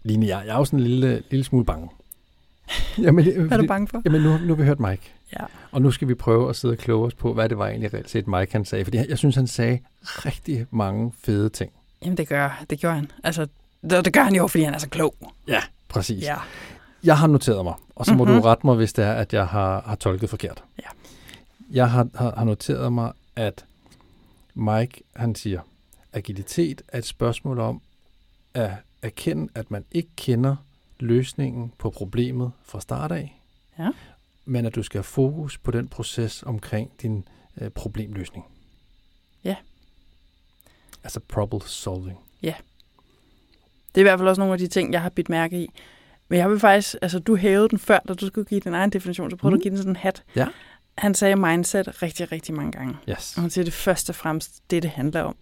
Line, 0.03 0.27
jeg, 0.27 0.43
jeg 0.47 0.53
er 0.55 0.59
jo 0.59 0.65
sådan 0.65 0.79
en 0.79 0.85
lille, 0.87 1.23
lille 1.31 1.45
smule 1.45 1.65
bange. 1.65 1.89
Jamen, 2.99 3.53
er 3.53 3.57
du 3.57 3.67
bange 3.67 3.89
for? 3.89 4.03
Jamen, 4.05 4.23
nu, 4.23 4.39
nu 4.39 4.47
har 4.49 4.55
vi 4.55 4.63
hørt 4.65 4.81
Mike. 4.81 5.13
Ja. 5.33 5.45
Og 5.73 5.83
nu 5.83 5.91
skal 5.91 6.09
vi 6.09 6.15
prøve 6.15 6.49
at 6.49 6.57
sidde 6.57 6.73
og 6.73 6.79
kloge 6.79 7.07
os 7.07 7.15
på, 7.15 7.35
hvad 7.35 7.49
det 7.49 7.59
var 7.59 7.67
egentlig 7.69 7.95
reelt 7.95 8.11
set 8.11 8.27
Mike 8.27 8.53
han 8.53 8.65
sagde. 8.65 8.85
Fordi 8.85 8.97
jeg, 8.99 9.07
jeg 9.09 9.19
synes, 9.19 9.35
han 9.37 9.47
sagde 9.47 9.79
rigtig 10.03 10.67
mange 10.71 11.13
fede 11.25 11.49
ting. 11.49 11.73
Jamen, 12.03 12.17
det 12.17 12.29
gør, 12.29 12.65
det 12.71 12.81
gør 12.81 12.93
han. 12.95 13.11
Altså, 13.25 13.47
det, 13.91 14.05
det 14.05 14.13
gør 14.13 14.23
han 14.23 14.35
jo, 14.35 14.47
fordi 14.47 14.65
han 14.65 14.75
er 14.75 14.79
så 14.79 14.89
klog. 14.89 15.15
Ja, 15.49 15.61
præcis. 15.89 16.23
Ja. 16.25 16.37
Jeg 17.05 17.19
har 17.19 17.27
noteret 17.27 17.65
mig, 17.65 17.75
og 17.97 18.07
så 18.07 18.15
må 18.15 18.25
Mhm. 18.25 18.35
du 18.35 18.41
rette 18.41 18.67
mig, 18.67 18.75
hvis 18.77 18.93
det 18.93 19.05
er, 19.05 19.13
at 19.13 19.33
jeg 19.33 19.47
har, 19.47 19.83
har 19.87 19.95
tolket 19.95 20.31
forkert. 20.31 20.65
Ja. 20.79 20.89
Jeg 21.71 21.91
har, 21.91 22.09
har, 22.15 22.35
har 22.37 22.45
noteret 22.45 22.93
mig, 22.93 23.13
at 23.37 23.65
Mike, 24.55 25.03
han 25.17 25.35
siger, 25.35 25.61
agilitet 26.13 26.83
er 26.89 26.99
et 26.99 27.05
spørgsmål 27.07 27.59
om 27.59 27.81
at 28.55 28.71
erkende, 29.03 29.49
at 29.55 29.71
man 29.71 29.85
ikke 29.93 30.09
kender 30.17 30.57
løsningen 31.01 31.73
på 31.79 31.91
problemet 31.91 32.53
fra 32.63 32.81
start 32.81 33.13
af, 33.13 33.41
Ja. 33.79 33.91
men 34.45 34.67
at 34.67 34.75
du 34.75 34.83
skal 34.83 34.99
have 34.99 35.05
fokus 35.05 35.59
på 35.59 35.71
den 35.71 35.89
proces 35.89 36.43
omkring 36.43 36.91
din 37.03 37.29
øh, 37.61 37.71
problemløsning. 37.71 38.45
Ja. 39.45 39.57
Altså 41.05 41.21
problem 41.21 41.61
solving. 41.61 42.19
Det 43.95 44.01
er 44.01 44.03
i 44.03 44.09
hvert 44.09 44.19
fald 44.19 44.29
også 44.29 44.41
nogle 44.41 44.53
af 44.53 44.59
de 44.59 44.67
ting, 44.67 44.93
jeg 44.93 45.03
har 45.03 45.09
bidt 45.09 45.29
mærke 45.29 45.63
i. 45.63 45.69
Men 46.29 46.39
jeg 46.39 46.51
vil 46.51 46.61
faktisk, 46.61 46.95
altså 47.03 47.19
du 47.19 47.37
hævede 47.37 47.69
den 47.69 47.79
før, 47.79 47.99
da 48.09 48.15
du 48.15 48.27
skulle 48.27 48.45
give 48.45 48.61
din 48.61 48.75
egen 48.75 48.91
definition, 48.91 49.31
så 49.31 49.37
prøvede 49.37 49.55
mm. 49.55 49.59
Du 49.59 49.61
at 49.61 49.63
give 49.63 49.71
den 49.71 49.79
sådan 49.79 49.93
en 49.93 49.97
hat. 49.97 50.23
Ja. 50.37 50.47
Han 50.99 51.15
sagde 51.15 51.37
mindset 51.37 52.03
rigtig, 52.03 52.33
rigtig 52.33 52.55
mange 52.55 52.73
gange. 52.73 52.97
Yes. 53.11 53.37
Og 53.37 53.43
han 53.43 53.51
siger, 53.51 53.65
det 53.65 53.73
først 53.73 54.09
og 54.09 54.15
fremmest 54.15 54.71
det, 54.71 54.83
det 54.83 54.91
handler 54.91 55.23
om. 55.23 55.37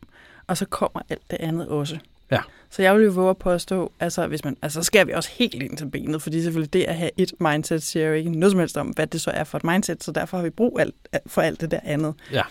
Og 0.47 0.57
så 0.57 0.65
kommer 0.67 1.03
alt 1.09 1.31
det 1.31 1.37
andet 1.41 1.69
også. 1.69 1.99
Ja. 2.31 2.41
Så 2.71 2.83
jeg 2.83 2.97
vil 2.97 3.05
jo 3.05 3.11
våge 3.11 3.31
at 3.31 3.37
påstå, 3.37 3.93
altså, 4.01 4.27
hvis 4.27 4.45
man, 4.45 4.57
altså 4.63 4.81
så 4.81 4.85
skal 4.85 5.07
vi 5.07 5.13
også 5.13 5.31
helt 5.33 5.63
ind 5.63 5.77
til 5.77 5.87
benet, 5.91 6.23
fordi 6.23 6.43
selvfølgelig 6.43 6.73
det 6.73 6.85
at 6.85 6.95
have 6.95 7.11
et 7.17 7.33
mindset 7.41 7.83
siger 7.83 8.07
jo 8.07 8.13
ikke 8.13 8.31
noget 8.31 8.51
som 8.51 8.61
helst 8.61 8.77
om, 8.77 8.87
hvad 8.87 9.07
det 9.07 9.21
så 9.21 9.31
er 9.31 9.45
for 9.45 9.59
et 9.59 9.65
mindset, 9.65 10.05
så 10.05 10.13
derfor 10.13 10.37
har 10.37 10.45
vi 10.45 10.51
brug 10.51 10.81
alt, 10.81 10.95
for 11.27 11.43
alt 11.43 11.61
det 11.61 11.71
der 11.71 11.81
andet. 11.85 12.15
Ja. 12.33 12.43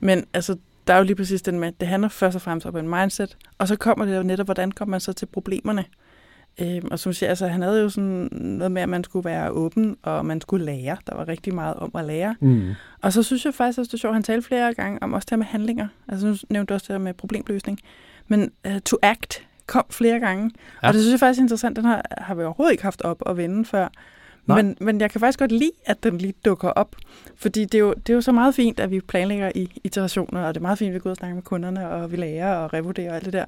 Men 0.00 0.24
altså, 0.34 0.56
der 0.86 0.94
er 0.94 0.98
jo 0.98 1.04
lige 1.04 1.16
præcis 1.16 1.42
den 1.42 1.60
med, 1.60 1.72
det 1.80 1.88
handler 1.88 2.08
først 2.08 2.34
og 2.34 2.42
fremmest 2.42 2.66
om 2.66 2.76
en 2.76 2.88
mindset, 2.88 3.36
og 3.58 3.68
så 3.68 3.76
kommer 3.76 4.04
det 4.04 4.16
jo 4.16 4.22
netop, 4.22 4.46
hvordan 4.46 4.72
kommer 4.72 4.90
man 4.90 5.00
så 5.00 5.12
til 5.12 5.26
problemerne. 5.26 5.84
Øhm, 6.60 6.88
og 6.90 6.98
som 6.98 7.12
siger, 7.12 7.28
altså, 7.28 7.46
han 7.46 7.62
havde 7.62 7.82
jo 7.82 7.88
sådan 7.88 8.28
noget 8.32 8.72
med, 8.72 8.82
at 8.82 8.88
man 8.88 9.04
skulle 9.04 9.24
være 9.24 9.50
åben, 9.50 9.96
og 10.02 10.26
man 10.26 10.40
skulle 10.40 10.64
lære. 10.64 10.96
Der 11.06 11.14
var 11.16 11.28
rigtig 11.28 11.54
meget 11.54 11.74
om 11.74 11.90
at 11.94 12.04
lære. 12.04 12.36
Mm. 12.40 12.72
Og 13.02 13.12
så 13.12 13.22
synes 13.22 13.44
jeg 13.44 13.54
faktisk 13.54 13.78
også, 13.78 13.88
det 13.88 13.94
er 13.94 13.98
sjovt, 13.98 14.14
han 14.14 14.22
talte 14.22 14.46
flere 14.46 14.74
gange 14.74 15.02
om 15.02 15.12
også 15.12 15.26
det 15.26 15.30
her 15.30 15.36
med 15.36 15.46
handlinger. 15.46 15.88
Altså 16.08 16.26
nu 16.26 16.36
nævnte 16.50 16.70
du 16.70 16.74
også 16.74 16.84
det 16.88 16.94
her 16.94 16.98
med 17.04 17.14
problemløsning. 17.14 17.80
Men 18.28 18.50
uh, 18.68 18.78
to 18.84 18.96
act 19.02 19.42
kom 19.66 19.84
flere 19.90 20.20
gange. 20.20 20.50
Ja. 20.82 20.88
Og 20.88 20.94
det 20.94 21.02
synes 21.02 21.12
jeg 21.12 21.20
faktisk 21.20 21.38
er 21.38 21.42
interessant. 21.42 21.76
Den 21.76 21.84
har, 21.84 22.02
har 22.18 22.34
vi 22.34 22.42
overhovedet 22.42 22.72
ikke 22.72 22.82
haft 22.82 23.02
op 23.02 23.22
at 23.26 23.36
vende 23.36 23.64
før. 23.64 23.88
Nej. 24.46 24.62
Men, 24.62 24.76
men 24.80 25.00
jeg 25.00 25.10
kan 25.10 25.20
faktisk 25.20 25.38
godt 25.38 25.52
lide, 25.52 25.70
at 25.86 26.02
den 26.02 26.18
lige 26.18 26.34
dukker 26.44 26.68
op. 26.68 26.96
Fordi 27.36 27.64
det 27.64 27.74
er, 27.74 27.78
jo, 27.78 27.92
det 27.94 28.10
er 28.10 28.14
jo 28.14 28.20
så 28.20 28.32
meget 28.32 28.54
fint, 28.54 28.80
at 28.80 28.90
vi 28.90 29.00
planlægger 29.00 29.52
i 29.54 29.80
iterationer, 29.84 30.42
og 30.42 30.54
det 30.54 30.60
er 30.60 30.62
meget 30.62 30.78
fint, 30.78 30.88
at 30.88 30.94
vi 30.94 30.98
går 30.98 31.10
ud 31.10 31.12
og 31.12 31.16
snakker 31.16 31.34
med 31.34 31.42
kunderne, 31.42 31.88
og 31.88 32.12
vi 32.12 32.16
lærer 32.16 32.56
og 32.56 32.72
revurderer 32.72 33.10
og 33.10 33.16
alt 33.16 33.24
det 33.24 33.32
der. 33.32 33.44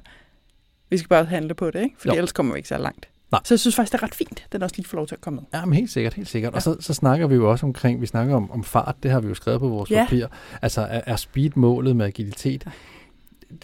Vi 0.89 0.97
skal 0.97 1.09
bare 1.09 1.25
handle 1.25 1.53
på 1.53 1.71
det, 1.71 1.83
ikke? 1.83 1.95
Fordi 1.97 2.09
Jo. 2.09 2.15
ellers 2.17 2.31
kommer 2.31 2.53
vi 2.53 2.57
ikke 2.57 2.69
så 2.69 2.77
langt. 2.77 3.09
Nej. 3.31 3.41
Så 3.43 3.53
jeg 3.53 3.59
synes 3.59 3.75
faktisk, 3.75 3.91
det 3.93 3.99
er 3.99 4.03
ret 4.03 4.15
fint, 4.15 4.41
at 4.45 4.51
den 4.51 4.63
også 4.63 4.75
lige 4.75 4.87
får 4.87 4.95
lov 4.97 5.07
til 5.07 5.15
at 5.15 5.21
komme 5.21 5.35
med. 5.51 5.59
Ja, 5.59 5.65
men 5.65 5.73
helt 5.73 5.91
sikkert, 5.91 6.13
helt 6.13 6.27
sikkert. 6.29 6.51
Ja. 6.53 6.55
Og 6.55 6.61
så, 6.61 6.75
så 6.79 6.93
snakker 6.93 7.27
vi 7.27 7.35
jo 7.35 7.51
også 7.51 7.65
omkring, 7.65 8.01
vi 8.01 8.05
snakker 8.05 8.35
om, 8.35 8.51
om 8.51 8.63
fart, 8.63 8.95
det 9.03 9.11
har 9.11 9.19
vi 9.19 9.27
jo 9.27 9.33
skrevet 9.33 9.59
på 9.59 9.67
vores 9.67 9.91
Ja. 9.91 10.03
papir. 10.05 10.27
Altså, 10.61 10.81
er, 10.81 11.01
er 11.05 11.15
speed 11.15 11.49
målet 11.55 11.95
med 11.95 12.05
agilitet? 12.05 12.67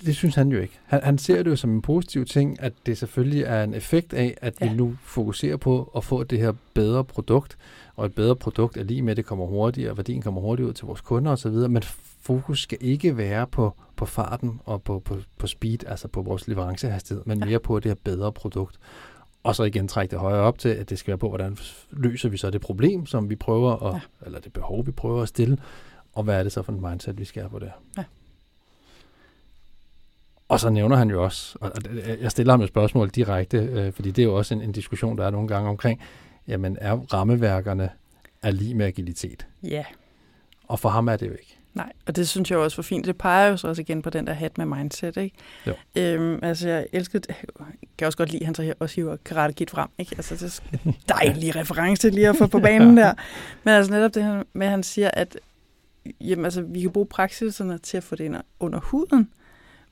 Det, 0.05 0.15
synes 0.15 0.35
han 0.35 0.51
jo 0.51 0.59
ikke. 0.59 0.79
Han, 0.85 1.03
han 1.03 1.17
ser 1.17 1.43
det 1.43 1.51
jo 1.51 1.55
som 1.55 1.73
en 1.73 1.81
positiv 1.81 2.25
ting, 2.25 2.61
at 2.61 2.73
det 2.85 2.97
selvfølgelig 2.97 3.43
er 3.43 3.63
en 3.63 3.73
effekt 3.73 4.13
af, 4.13 4.37
at 4.41 4.53
ja. 4.61 4.69
Vi 4.69 4.77
nu 4.77 4.95
fokuserer 5.03 5.57
på 5.57 5.91
at 5.95 6.03
få 6.03 6.23
det 6.23 6.39
her 6.39 6.53
bedre 6.73 7.03
produkt, 7.03 7.57
og 7.95 8.05
et 8.05 8.15
bedre 8.15 8.35
produkt 8.35 8.77
er 8.77 8.83
lige 8.83 9.01
med, 9.01 9.11
at 9.11 9.17
det 9.17 9.25
kommer 9.25 9.45
hurtigere, 9.45 9.91
og 9.91 9.97
værdien 9.97 10.21
kommer 10.21 10.41
hurtigere 10.41 10.69
ud 10.69 10.73
til 10.73 10.85
vores 10.85 11.01
kunder 11.01 11.31
osv., 11.31 11.51
men 11.51 11.83
fokus 12.21 12.61
skal 12.61 12.77
ikke 12.81 13.17
være 13.17 13.47
på, 13.47 13.75
på 13.95 14.05
farten 14.05 14.61
og 14.65 14.83
på, 14.83 14.99
på, 14.99 15.17
på 15.37 15.47
speed, 15.47 15.85
altså 15.87 16.07
på 16.07 16.21
vores 16.21 16.47
leverancehastighed, 16.47 17.23
men 17.25 17.39
mere 17.39 17.59
på 17.59 17.79
det 17.79 17.89
her 17.89 17.95
bedre 18.03 18.31
produkt. 18.31 18.79
Og 19.43 19.55
så 19.55 19.63
igen 19.63 19.87
trække 19.87 20.11
det 20.11 20.19
højere 20.19 20.41
op 20.41 20.59
til, 20.59 20.69
at 20.69 20.89
det 20.89 20.99
skal 20.99 21.11
være 21.11 21.17
på, 21.17 21.29
hvordan 21.29 21.57
løser 21.91 22.29
vi 22.29 22.37
så 22.37 22.49
det 22.49 22.61
problem, 22.61 23.05
som 23.05 23.29
vi 23.29 23.35
prøver 23.35 23.83
at. 23.83 23.93
Ja. 23.93 24.25
eller 24.25 24.39
det 24.39 24.53
behov, 24.53 24.85
vi 24.85 24.91
prøver 24.91 25.21
at 25.21 25.27
stille, 25.27 25.57
og 26.13 26.23
hvad 26.23 26.39
er 26.39 26.43
det 26.43 26.51
så 26.51 26.61
for 26.61 26.71
en 26.71 26.81
mindset, 26.81 27.17
vi 27.19 27.25
skal 27.25 27.41
have 27.41 27.49
på 27.49 27.59
det. 27.59 27.71
Ja. 27.97 28.03
Og 30.47 30.59
så 30.59 30.69
nævner 30.69 30.95
han 30.95 31.09
jo 31.09 31.23
også, 31.23 31.57
og 31.61 31.71
jeg 32.21 32.31
stiller 32.31 32.53
ham 32.53 32.61
et 32.61 32.67
spørgsmål 32.67 33.09
direkte, 33.09 33.57
øh, 33.57 33.93
fordi 33.93 34.11
det 34.11 34.21
er 34.21 34.25
jo 34.25 34.37
også 34.37 34.53
en, 34.53 34.61
en 34.61 34.71
diskussion, 34.71 35.17
der 35.17 35.25
er 35.25 35.29
nogle 35.29 35.47
gange 35.47 35.69
omkring, 35.69 36.01
jamen 36.47 36.77
er 36.81 36.93
rammeværkerne 36.93 37.89
er 38.43 38.51
lige 38.51 38.75
med 38.75 38.85
agilitet? 38.85 39.47
Ja. 39.63 39.83
Og 40.67 40.79
for 40.79 40.89
ham 40.89 41.07
er 41.07 41.17
det 41.17 41.27
jo 41.27 41.31
ikke. 41.31 41.57
Nej, 41.73 41.91
og 42.05 42.15
det 42.15 42.27
synes 42.29 42.51
jeg 42.51 42.59
også 42.59 42.77
var 42.77 42.83
fint. 42.83 43.05
Det 43.05 43.17
peger 43.17 43.47
jo 43.47 43.57
så 43.57 43.67
også 43.67 43.81
igen 43.81 44.01
på 44.01 44.09
den 44.09 44.27
der 44.27 44.33
hat 44.33 44.57
med 44.57 44.65
mindset, 44.65 45.17
ikke? 45.17 45.35
Jo. 45.67 45.73
Øhm, 45.95 46.39
altså, 46.43 46.69
jeg 46.69 46.87
elsker. 46.91 47.19
Jeg 47.29 47.35
kan 47.97 48.05
også 48.05 48.17
godt 48.17 48.31
lide, 48.31 48.41
at 48.41 48.45
han 48.45 48.55
så 48.55 48.61
her 48.61 48.73
også 48.79 48.95
hiver 48.95 49.17
Karate 49.25 49.53
Kid 49.53 49.67
frem, 49.67 49.89
ikke? 49.97 50.15
Altså, 50.17 50.35
det 50.35 50.61
er 50.85 50.91
dejlig 51.15 51.55
reference 51.55 52.09
lige 52.09 52.29
at 52.29 52.35
få 52.35 52.47
på 52.47 52.59
banen 52.59 52.97
der. 52.97 53.13
Men 53.63 53.73
altså 53.73 53.91
netop 53.91 54.15
det 54.15 54.43
med, 54.53 54.65
at 54.67 54.71
han 54.71 54.83
siger, 54.83 55.11
at 55.13 55.37
jamen, 56.21 56.45
altså, 56.45 56.61
vi 56.61 56.81
kan 56.81 56.91
bruge 56.91 57.05
praksiserne 57.05 57.77
til 57.77 57.97
at 57.97 58.03
få 58.03 58.15
det 58.15 58.23
ind 58.23 58.35
under 58.59 58.79
huden, 58.79 59.29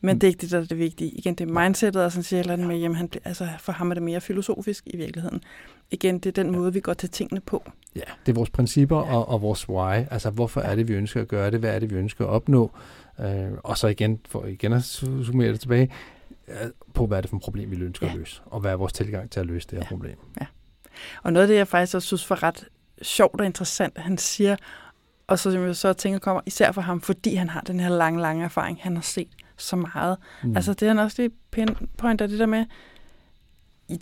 men 0.04 0.16
Mm. 0.16 0.20
det 0.20 0.28
er 0.28 0.30
ikke 0.30 0.42
det, 0.42 0.52
der 0.52 0.60
er 0.60 0.66
det 0.66 0.78
vigtige. 0.78 1.10
Igen, 1.12 1.36
det 1.36 1.50
er 1.50 1.54
mindsetet, 1.62 2.04
og 2.06 2.12
sådan 2.12 2.24
siger 2.24 2.40
eller 2.40 2.54
andet 2.54 2.68
med, 2.68 2.78
jamen, 2.78 2.96
han, 2.96 3.10
altså, 3.26 3.48
for 3.60 3.72
ham 3.72 3.90
er 3.90 3.94
det 3.94 4.04
mere 4.04 4.22
filosofisk 4.22 4.84
i 4.88 4.98
virkeligheden. 4.98 5.44
Igen, 5.92 6.20
det 6.20 6.26
er 6.38 6.44
den 6.44 6.52
måde, 6.52 6.74
vi 6.74 6.80
går 6.80 6.94
til 6.94 7.10
tingene 7.10 7.42
på. 7.42 7.64
Ja, 7.96 8.02
det 8.26 8.32
er 8.32 8.36
vores 8.36 8.50
principper 8.50 8.98
og, 8.98 9.28
og 9.28 9.42
vores 9.42 9.70
why. 9.70 9.94
Altså, 10.12 10.30
hvorfor 10.30 10.62
er 10.62 10.76
det, 10.76 10.88
vi 10.88 10.94
ønsker 10.94 11.22
at 11.22 11.28
gøre 11.28 11.52
det? 11.52 11.60
Hvad 11.60 11.76
er 11.76 11.80
det, 11.80 11.90
vi 11.90 11.96
ønsker 11.96 12.26
at 12.26 12.30
opnå? 12.30 12.72
Øh, 13.20 13.52
og 13.64 13.78
så 13.78 13.88
igen, 13.88 14.20
for 14.30 14.46
igen 14.46 14.74
at 14.74 14.82
su- 14.82 15.26
summere 15.26 15.48
det 15.52 15.60
tilbage, 15.60 15.92
øh, 16.48 16.56
på 16.94 17.06
hvad 17.08 17.18
er 17.18 17.22
det 17.22 17.30
for 17.30 17.38
et 17.38 17.44
problem, 17.44 17.72
vi 17.72 17.76
ønsker 17.76 18.06
ja. 18.08 18.12
Ja. 18.12 18.16
at 18.16 18.20
løse? 18.20 18.42
Og 18.46 18.60
hvad 18.60 18.72
er 18.72 18.76
vores 18.76 18.94
tilgang 18.94 19.30
til 19.30 19.40
at 19.40 19.46
løse 19.46 19.68
det 19.68 19.78
her 19.78 19.84
Ja. 19.84 19.90
problem? 19.90 20.18
Og 21.24 21.34
noget 21.34 21.44
af 21.44 21.48
det, 21.48 21.56
jeg 21.56 21.68
faktisk 21.68 21.96
også 21.96 22.06
synes 22.08 22.30
var 22.30 22.44
ret 22.44 22.66
sjovt 23.02 23.40
og 23.40 23.46
interessant, 23.46 23.98
han 23.98 24.18
siger, 24.18 24.56
og 25.28 25.40
så 25.40 25.52
som 25.52 25.64
jeg 25.66 25.76
så 25.76 25.94
tænker 25.94 26.20
kommer, 26.20 26.42
især 26.46 26.72
for 26.72 26.82
ham, 26.82 27.02
fordi 27.02 27.36
han 27.36 27.50
har 27.50 27.62
den 27.62 27.80
her 27.80 27.90
lange, 27.90 28.22
lange 28.22 28.44
erfaring, 28.46 28.80
han 28.82 28.96
har 28.96 29.02
set 29.02 29.28
så 29.64 29.76
meget. 29.76 30.18
Mm. 30.44 30.56
Altså 30.56 30.74
det 30.74 30.84
er 30.84 30.88
han 30.88 31.00
også 31.00 31.22
lige 31.22 31.32
pinpointer 31.52 32.28
det 32.28 32.40
der 32.40 32.46
med, 32.46 32.66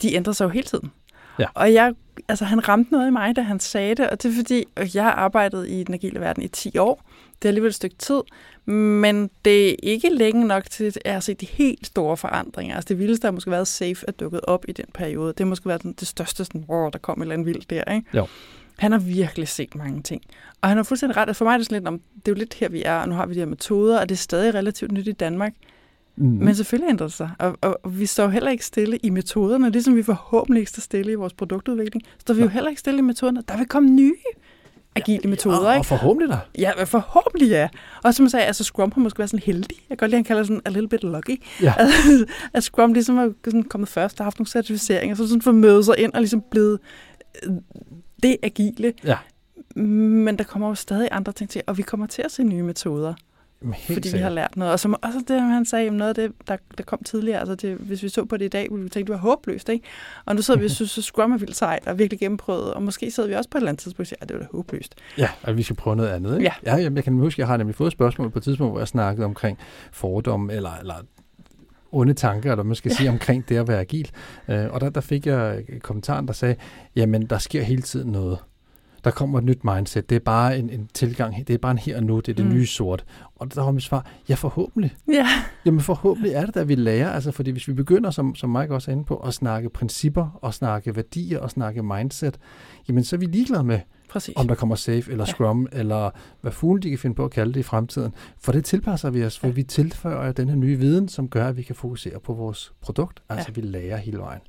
de 0.02 0.14
ændrer 0.14 0.34
sig 0.34 0.46
jo 0.46 0.50
hele 0.50 0.68
tiden. 0.68 0.92
Ja. 1.40 1.46
Og 1.54 1.74
jeg, 1.74 1.94
altså 2.28 2.46
han 2.46 2.68
ramte 2.68 2.92
noget 2.92 3.08
i 3.08 3.12
mig, 3.12 3.36
da 3.36 3.42
han 3.42 3.60
sagde 3.60 3.96
det, 3.96 4.10
og 4.10 4.24
det 4.24 4.32
er 4.32 4.36
fordi, 4.36 4.66
jeg 4.96 5.04
har 5.04 5.12
arbejdet 5.12 5.70
i 5.70 5.84
den 5.84 5.94
agile 5.94 6.20
verden 6.20 6.44
i 6.44 6.48
10 6.48 6.78
år. 6.78 7.04
Det 7.42 7.48
er 7.48 7.50
alligevel 7.50 7.70
et 7.70 7.76
stykke 7.76 7.96
tid, 7.96 8.22
men 8.66 9.30
det 9.46 9.70
er 9.70 9.76
ikke 9.84 10.10
længe 10.10 10.48
nok 10.48 10.70
til, 10.70 10.84
at 10.84 10.98
jeg 11.06 11.14
har 11.14 11.20
set 11.20 11.42
de 11.42 11.46
helt 11.46 11.88
store 11.88 12.18
forandringer. 12.18 12.76
Altså 12.76 12.88
det 12.88 13.00
vildeste 13.00 13.26
har 13.26 13.32
måske 13.32 13.52
været 13.52 13.68
safe 13.68 14.06
er 14.08 14.12
dukket 14.12 14.42
op 14.44 14.66
i 14.68 14.72
den 14.72 14.86
periode. 14.94 15.28
Det 15.28 15.40
har 15.40 15.46
måske 15.46 15.70
været 15.70 15.84
den, 15.84 15.94
det 15.94 16.08
største, 16.08 16.46
sådan, 16.46 16.66
wow, 16.70 16.90
der 16.90 17.00
kom 17.00 17.22
et 17.22 17.24
eller 17.24 17.34
andet 17.34 17.48
vildt 17.48 17.70
der, 17.70 17.94
ikke? 17.94 18.18
Jo. 18.18 18.28
Han 18.78 18.92
har 18.92 19.00
virkelig 19.00 19.48
set 19.48 19.76
mange 19.76 20.02
ting. 20.02 20.22
Og 20.62 20.70
han 20.70 20.78
har 20.78 20.84
fuldstændig 20.84 21.18
ret. 21.18 21.36
For 21.36 21.46
mig 21.46 21.54
er 21.54 21.58
det 21.58 21.66
sådan 21.66 21.76
lidt, 21.76 21.88
om, 21.88 22.02
det 22.16 22.28
er 22.28 22.32
jo 22.32 22.40
lidt 22.40 22.54
her, 22.54 22.70
vi 22.70 22.84
er, 22.84 22.96
og 22.96 23.10
nu 23.10 23.16
har 23.16 23.26
vi 23.26 23.34
de 23.34 23.40
her 23.40 23.46
metoder, 23.46 24.00
og 24.00 24.10
det 24.10 24.16
er 24.16 24.20
stadig 24.20 24.54
relativt 24.54 24.92
nyt 24.92 25.08
i 25.08 25.12
Danmark. 25.12 25.54
mm. 26.16 26.26
Men 26.26 26.56
selvfølgelig 26.56 26.90
ændrer 26.90 27.08
det 27.08 27.14
sig, 27.16 27.30
og, 27.40 27.58
og, 27.62 27.80
og 27.84 28.00
vi 28.00 28.06
står 28.06 28.28
heller 28.28 28.52
ikke 28.52 28.66
stille 28.66 28.98
i 28.98 29.10
metoderne, 29.10 29.70
ligesom 29.70 29.96
vi 29.96 30.04
forhåbentlig 30.04 30.60
ikke 30.60 30.72
står 30.72 30.82
stille 30.82 31.12
i 31.12 31.16
vores 31.16 31.34
produktudvikling, 31.34 32.04
står 32.20 32.34
vi 32.34 32.42
jo 32.42 32.48
heller 32.48 32.70
ikke 32.70 32.80
stille 32.80 33.00
i 33.00 33.02
metoderne. 33.02 33.44
Der 33.48 33.58
vil 33.58 33.66
komme 33.68 33.90
nye 33.90 34.16
agile 34.96 35.30
metoder, 35.30 35.58
og, 35.58 35.66
og 35.66 35.76
ikke? 35.76 35.88
forhåbentlig 35.88 36.30
da. 36.30 36.38
Ja, 36.58 36.84
forhåbentlig 36.84 37.50
ja. 37.50 37.70
Og 38.04 38.14
som 38.14 38.24
jeg 38.24 38.32
sagde, 38.32 38.46
altså 38.46 38.64
Scrum 38.64 38.92
har 38.96 39.02
måske 39.02 39.20
været 39.20 39.30
sådan 39.30 39.44
heldig. 39.46 39.78
Jeg 39.90 39.98
kan 39.98 39.98
godt 39.98 40.12
lide, 40.12 40.16
at 40.16 40.20
han 40.20 40.24
kalder 40.24 40.44
sådan 40.44 40.62
a 40.66 40.70
little 40.70 40.90
bit 40.90 41.04
lucky. 41.04 41.42
Ja. 41.62 41.74
at 42.54 42.64
Scrum 42.68 42.94
ligesom 42.94 43.18
er 43.18 43.30
sådan 43.46 43.64
kommet 43.64 43.90
først, 43.90 44.18
har 44.18 44.24
haft 44.24 44.40
nogle 44.40 44.50
certificeringer, 44.50 45.16
så 45.16 45.28
sådan 45.28 45.42
får 45.42 45.52
mødet 45.52 45.86
sig 45.86 45.96
ind 45.98 46.14
og 46.14 46.20
ligesom 46.20 46.44
blevet 46.52 46.80
det 48.24 48.38
agile. 48.44 48.94
Ja. 49.04 49.18
Men 49.76 50.38
der 50.38 50.44
kommer 50.44 50.68
jo 50.68 50.76
stadig 50.76 51.10
andre 51.12 51.32
ting 51.32 51.50
til, 51.50 51.62
og 51.68 51.78
vi 51.78 51.82
kommer 51.82 52.08
til 52.08 52.22
at 52.22 52.32
se 52.32 52.44
nye 52.44 52.64
metoder. 52.64 53.14
Helt 53.64 53.78
fordi 53.86 54.00
vi 54.00 54.02
sikkert. 54.02 54.22
har 54.22 54.30
lært 54.30 54.58
noget. 54.58 54.74
Og 54.74 54.80
som 54.80 54.96
også 55.02 55.24
det, 55.28 55.42
han 55.42 55.66
sagde, 55.66 55.90
noget 55.90 56.10
af 56.10 56.16
det, 56.16 56.48
der, 56.48 56.58
der 56.78 56.84
kom 56.84 57.04
tidligere, 57.04 57.40
altså 57.40 57.56
det, 57.56 57.78
hvis 57.78 58.04
vi 58.04 58.10
så 58.10 58.26
på 58.26 58.38
det 58.38 58.46
i 58.46 58.48
dag, 58.48 58.68
ville 58.72 58.84
vi 58.84 58.90
tænke, 58.90 59.08
det 59.08 59.14
var 59.14 59.20
håbløst, 59.20 59.70
ikke? 59.70 59.86
Og 60.26 60.36
nu 60.36 60.42
sidder 60.42 60.60
vi 60.60 60.66
og 60.66 60.72
synes, 60.82 60.98
at 60.98 61.04
Scrum 61.04 61.32
er 61.32 61.38
vildt 61.38 61.56
sejt 61.56 61.88
og 61.88 62.00
virkelig 62.00 62.20
gennemprøvet, 62.20 62.74
og 62.74 62.84
måske 62.84 63.12
sidder 63.12 63.30
vi 63.30 63.36
også 63.36 63.50
på 63.50 63.58
et 63.58 63.60
eller 63.60 63.70
andet 63.70 63.82
tidspunkt 63.82 64.00
og 64.00 64.08
siger, 64.08 64.18
at 64.22 64.30
det 64.30 64.38
var 64.38 64.44
da 64.44 64.48
håbløst. 64.52 64.96
Ja, 65.18 65.30
og 65.44 65.58
vi 65.58 65.64
skal 65.64 65.76
prøve 65.76 65.96
noget 65.96 66.10
andet. 66.10 66.38
Ikke? 66.38 66.44
Ja. 66.66 66.72
ja 66.72 66.78
jamen, 66.78 66.96
jeg 66.96 67.04
kan 67.04 67.14
huske, 67.14 67.40
jeg 67.40 67.48
har 67.48 67.58
nemlig 67.58 67.76
fået 67.76 67.88
et 67.88 67.94
spørgsmål 67.94 68.30
på 68.30 68.40
et 68.40 68.44
tidspunkt, 68.44 68.74
hvor 68.74 68.80
jeg 68.80 68.88
snakkede 68.88 69.26
omkring 69.26 69.58
fordomme, 69.92 70.54
eller, 70.54 70.72
eller 70.80 70.96
onde 71.92 72.14
tanker, 72.14 72.52
eller 72.52 72.64
man 72.64 72.76
skal 72.76 72.96
sige, 72.96 73.10
omkring 73.10 73.50
det 73.50 73.56
at 73.58 73.68
være 73.68 73.80
agil. 73.80 74.12
Øh, 74.48 74.66
og 74.72 74.82
der, 74.82 74.90
der 74.90 75.02
fik 75.02 75.26
jeg 75.28 75.64
en 75.70 75.80
kommentar, 75.80 76.22
der 76.22 76.34
sagde, 76.34 76.56
jamen, 76.96 77.26
der 77.26 77.38
sker 77.38 77.64
hele 77.64 77.82
tiden 77.82 78.12
noget. 78.12 78.38
Der 79.04 79.12
kommer 79.12 79.38
et 79.40 79.44
nyt 79.46 79.64
mindset. 79.64 80.10
Det 80.10 80.16
er 80.16 80.20
bare 80.20 80.58
en, 80.60 80.70
en 80.70 80.90
tilgang. 80.94 81.48
Det 81.48 81.54
er 81.54 81.58
bare 81.58 81.72
en 81.72 81.78
her 81.78 81.98
og 81.98 82.04
nu. 82.04 82.16
Det 82.20 82.30
er 82.30 82.34
det 82.34 82.46
Mm. 82.46 82.52
nye 82.54 82.66
sort. 82.66 83.06
Og 83.36 83.56
der 83.56 83.64
var 83.64 83.72
mit 83.72 83.84
svar, 83.84 84.06
ja, 84.30 84.36
forhåbentlig. 84.36 84.96
Ja, 85.14 85.28
Jamen 85.66 85.80
forhåbentlig 85.82 86.32
er 86.34 86.46
det, 86.46 86.58
at 86.58 86.68
vi 86.68 86.76
lærer. 86.76 87.10
Altså, 87.12 87.32
fordi 87.32 87.52
hvis 87.52 87.68
vi 87.68 87.74
begynder, 87.74 88.12
som, 88.12 88.36
som 88.36 88.50
Mike 88.50 88.74
også 88.74 88.92
er 88.92 88.96
inde 88.96 89.06
på, 89.06 89.16
at 89.16 89.34
snakke 89.34 89.70
principper, 89.70 90.40
og 90.42 90.54
snakke 90.54 90.96
værdier, 90.96 91.40
og 91.40 91.52
snakke 91.52 91.84
mindset, 91.84 92.38
jamen 92.88 93.04
så 93.04 93.16
er 93.16 93.20
vi 93.20 93.26
ligeglade 93.26 93.64
med, 93.64 93.80
præcis. 94.12 94.34
om 94.38 94.48
der 94.48 94.56
kommer 94.56 94.76
safe 94.76 95.12
eller 95.12 95.26
Ja. 95.28 95.32
scrum, 95.32 95.68
eller 95.72 96.10
hvad 96.42 96.52
fuglen 96.52 96.84
de 96.84 96.90
kan 96.90 97.00
finde 97.00 97.16
på 97.16 97.26
at 97.26 97.32
kalde 97.32 97.54
det 97.54 97.60
i 97.60 97.64
fremtiden. 97.64 98.14
For 98.40 98.52
det 98.52 98.66
tilpasser 98.66 99.10
vi 99.10 99.24
os, 99.24 99.40
for 99.40 99.48
Ja. 99.48 99.54
vi 99.54 99.64
tilføjer 99.64 100.32
den 100.32 100.50
her 100.50 100.56
nye 100.56 100.78
viden, 100.78 101.08
som 101.08 101.30
gør, 101.30 101.48
at 101.48 101.58
vi 101.58 101.62
kan 101.64 101.76
fokusere 101.76 102.20
på 102.20 102.34
vores 102.34 102.74
produkt. 102.82 103.22
Altså 103.30 103.52
Ja. 103.58 103.62
vi 103.62 103.68
lærer 103.68 103.98
hele 103.98 104.18
vejen. 104.18 104.42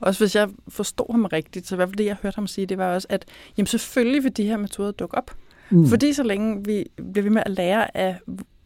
Også 0.00 0.20
hvis 0.20 0.36
jeg 0.36 0.48
forstod 0.68 1.12
ham 1.12 1.24
rigtigt, 1.24 1.66
så 1.66 1.74
i 1.74 1.76
hvert 1.76 1.88
fald 1.88 1.96
det, 1.96 2.04
jeg 2.04 2.16
hørte 2.22 2.34
ham 2.34 2.46
sige, 2.46 2.66
det 2.66 2.78
var 2.78 2.94
også, 2.94 3.06
at 3.10 3.24
jamen 3.58 3.66
selvfølgelig 3.66 4.24
vil 4.24 4.36
de 4.36 4.44
her 4.44 4.56
metoder 4.56 4.90
dukke 4.90 5.16
op. 5.18 5.30
Mm. 5.70 5.86
Fordi 5.86 6.12
så 6.12 6.22
længe 6.22 6.64
vi 6.64 6.84
bliver 7.12 7.22
ved 7.22 7.30
med 7.30 7.42
at 7.46 7.50
lære 7.50 7.96
af 7.96 8.16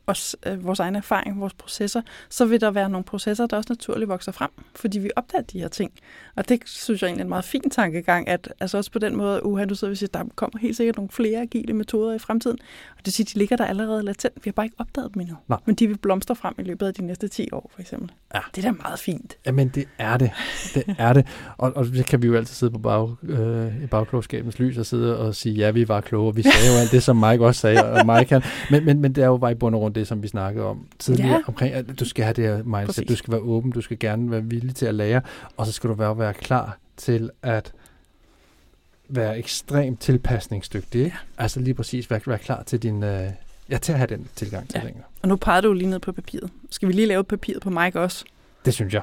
os, 0.07 0.37
af 0.43 0.65
vores 0.65 0.81
egen 0.81 0.97
erfaring, 0.97 1.41
vores 1.41 1.55
processer, 1.55 2.03
så 2.29 2.45
vil 2.45 2.61
der 2.61 2.71
være 2.71 2.89
nogle 2.89 3.05
processer, 3.05 3.47
der 3.47 3.57
også 3.57 3.67
naturligt 3.71 4.09
vokser 4.09 4.33
frem, 4.33 4.51
fordi 4.75 4.99
vi 4.99 5.11
opdager 5.17 5.43
de 5.43 5.61
her 5.61 5.69
ting. 5.69 5.93
Og 6.37 6.49
det 6.49 6.63
synes 6.67 7.03
jeg 7.03 7.09
egentlig 7.09 7.21
er 7.21 7.25
en 7.25 7.29
meget 7.29 7.45
fin 7.45 7.71
tankegang, 7.71 8.29
at 8.29 8.53
altså 8.61 8.77
også 8.77 8.91
på 8.91 8.99
den 8.99 9.17
måde, 9.17 9.47
uha, 9.47 9.65
du 9.65 9.75
sidder 9.75 9.93
og 9.93 9.97
siger, 9.97 10.11
der 10.15 10.25
kommer 10.37 10.59
helt 10.59 10.77
sikkert 10.77 10.97
nogle 10.97 11.11
flere 11.11 11.41
agile 11.41 11.73
metoder 11.73 12.15
i 12.15 12.19
fremtiden, 12.19 12.59
og 12.99 13.05
det 13.05 13.13
siger, 13.13 13.31
de 13.35 13.39
ligger 13.39 13.57
der 13.57 13.65
allerede 13.65 14.03
latent. 14.03 14.35
Vi 14.37 14.49
har 14.49 14.53
bare 14.53 14.67
ikke 14.67 14.77
opdaget 14.79 15.15
dem 15.15 15.21
endnu. 15.21 15.37
Nej. 15.49 15.59
Men 15.65 15.75
de 15.75 15.87
vil 15.87 15.99
blomstre 15.99 16.37
frem 16.37 16.55
i 16.59 16.63
løbet 16.63 16.87
af 16.87 16.95
de 16.95 17.03
næste 17.03 17.29
10 17.29 17.49
år, 17.53 17.71
for 17.75 17.81
eksempel. 17.81 18.13
Ja. 18.35 18.41
Det 18.55 18.65
er 18.65 18.73
da 18.73 18.77
meget 18.83 18.99
fint. 18.99 19.37
Jamen, 19.47 19.69
det 19.69 19.89
er 19.99 20.17
det. 20.17 20.31
Det 20.75 20.85
er 20.99 21.13
det. 21.13 21.27
Og, 21.59 21.77
og 21.77 21.87
det 21.87 22.07
kan 22.07 22.23
vi 22.23 22.27
jo 22.27 22.37
altid 22.37 22.55
sidde 22.55 22.73
på 22.73 22.79
bag, 22.79 23.11
øh, 23.23 23.85
i 23.85 23.87
bagklogskabens 23.87 24.59
lys 24.59 24.79
og 24.79 24.87
sidde 24.87 25.19
og 25.19 25.35
sige, 25.35 25.55
ja, 25.55 25.71
vi 25.71 25.89
var 25.89 26.01
kloge. 26.01 26.35
Vi 26.35 26.43
sagde 26.43 26.75
jo 26.75 26.81
alt 26.81 26.93
det, 26.93 27.03
som 27.03 27.17
Mike 27.17 27.47
også 27.47 27.61
sagde, 27.61 27.93
og 27.93 28.07
Mike 28.07 28.29
kan. 28.29 28.43
Men, 28.71 28.85
men, 28.85 29.01
men 29.01 29.15
det 29.15 29.25
er 29.25 29.27
jo 29.27 29.37
bare 29.37 29.53
i 29.53 29.55
bund 29.55 29.75
og 29.75 29.81
grund 29.93 30.01
det, 30.01 30.09
som 30.09 30.23
vi 30.23 30.29
snakkede 30.29 30.65
om 30.67 30.87
tidligere, 30.99 31.29
Ja. 31.29 31.35
ja. 31.37 31.43
omkring, 31.47 31.75
at 31.75 32.01
du 32.01 32.05
skal 32.05 32.25
have 32.25 32.35
det 32.35 32.45
her 32.45 32.63
mindset. 32.63 32.87
Præcis. 32.87 33.07
Du 33.09 33.17
skal 33.17 33.33
være 33.33 33.41
åben, 33.41 33.71
du 33.73 33.81
skal 33.81 33.99
gerne 33.99 34.31
være 34.31 34.45
villig 34.45 34.75
til 34.75 34.87
at 34.87 34.95
lære, 34.95 35.21
og 35.57 35.67
så 35.67 35.73
skal 35.73 35.91
du 35.91 35.95
være, 35.95 36.19
være 36.19 36.35
klar 36.35 36.79
til 36.97 37.31
at 37.43 37.73
være 39.09 39.39
ekstremt 39.39 40.01
tilpasningsdygtig. 40.01 41.05
Ikke? 41.05 41.17
Altså 41.39 41.61
lige 41.61 41.75
præcis 41.75 42.11
være, 42.11 42.21
være 42.27 42.39
klar 42.39 42.63
til 42.63 42.83
din... 42.83 43.03
Øh, 43.03 43.31
ja, 43.71 43.79
til 43.79 43.93
at 43.93 43.99
have 43.99 44.07
den 44.07 44.29
tilgang 44.35 44.69
til 44.69 44.81
Ja. 44.85 44.87
ja. 44.89 44.93
Og 45.23 45.29
nu 45.29 45.37
pegede 45.37 45.67
du 45.67 45.73
lige 45.73 45.91
ned 45.91 45.99
på 45.99 46.13
papiret. 46.13 46.51
Skal 46.71 46.89
vi 46.89 46.93
lige 46.93 47.07
lave 47.07 47.25
papiret 47.25 47.63
på 47.63 47.71
Mike 47.71 48.01
også? 48.01 48.25
Det 48.65 48.75
synes 48.75 48.95
jeg. 48.95 49.03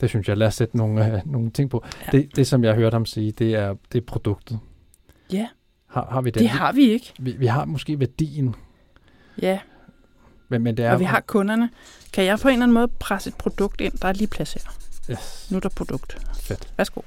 Det 0.00 0.08
synes 0.08 0.28
jeg. 0.28 0.36
Lad 0.36 0.46
os 0.46 0.54
sætte 0.54 0.76
nogle, 0.76 1.14
øh, 1.16 1.20
nogle 1.26 1.50
ting 1.50 1.70
på. 1.70 1.84
Ja. 1.84 2.06
Ja. 2.12 2.18
Det, 2.18 2.36
det, 2.36 2.46
som 2.46 2.64
jeg 2.64 2.74
hørte 2.74 2.94
ham 2.94 3.06
sige, 3.06 3.32
det 3.32 3.54
er, 3.54 3.74
det 3.92 4.00
er 4.00 4.06
produktet. 4.06 4.58
Ja, 5.32 5.46
Har, 5.86 6.08
har 6.10 6.20
vi 6.20 6.30
det? 6.30 6.40
det 6.40 6.48
har 6.48 6.72
vi 6.72 6.82
ikke. 6.90 7.12
Vi, 7.18 7.32
vi 7.32 7.46
har 7.46 7.64
måske 7.64 8.00
værdien, 8.00 8.54
Ja, 9.42 9.58
men, 10.50 10.62
men 10.62 10.76
det 10.76 10.84
er... 10.84 10.92
og 10.92 11.00
vi 11.00 11.04
har 11.04 11.20
kunderne. 11.20 11.70
Kan 12.12 12.24
jeg 12.24 12.38
på 12.38 12.48
en 12.48 12.52
eller 12.52 12.62
anden 12.64 12.74
måde 12.74 12.88
presse 12.88 13.28
et 13.28 13.34
produkt 13.36 13.80
ind? 13.80 13.92
Der 13.98 14.08
er 14.08 14.12
lige 14.12 14.28
plads 14.28 14.52
her. 14.52 14.62
Yes, 15.10 15.46
Nu 15.50 15.56
er 15.56 15.60
der 15.60 15.68
produkt. 15.68 16.26
fedt. 16.40 16.72
Værsgo. 16.76 17.00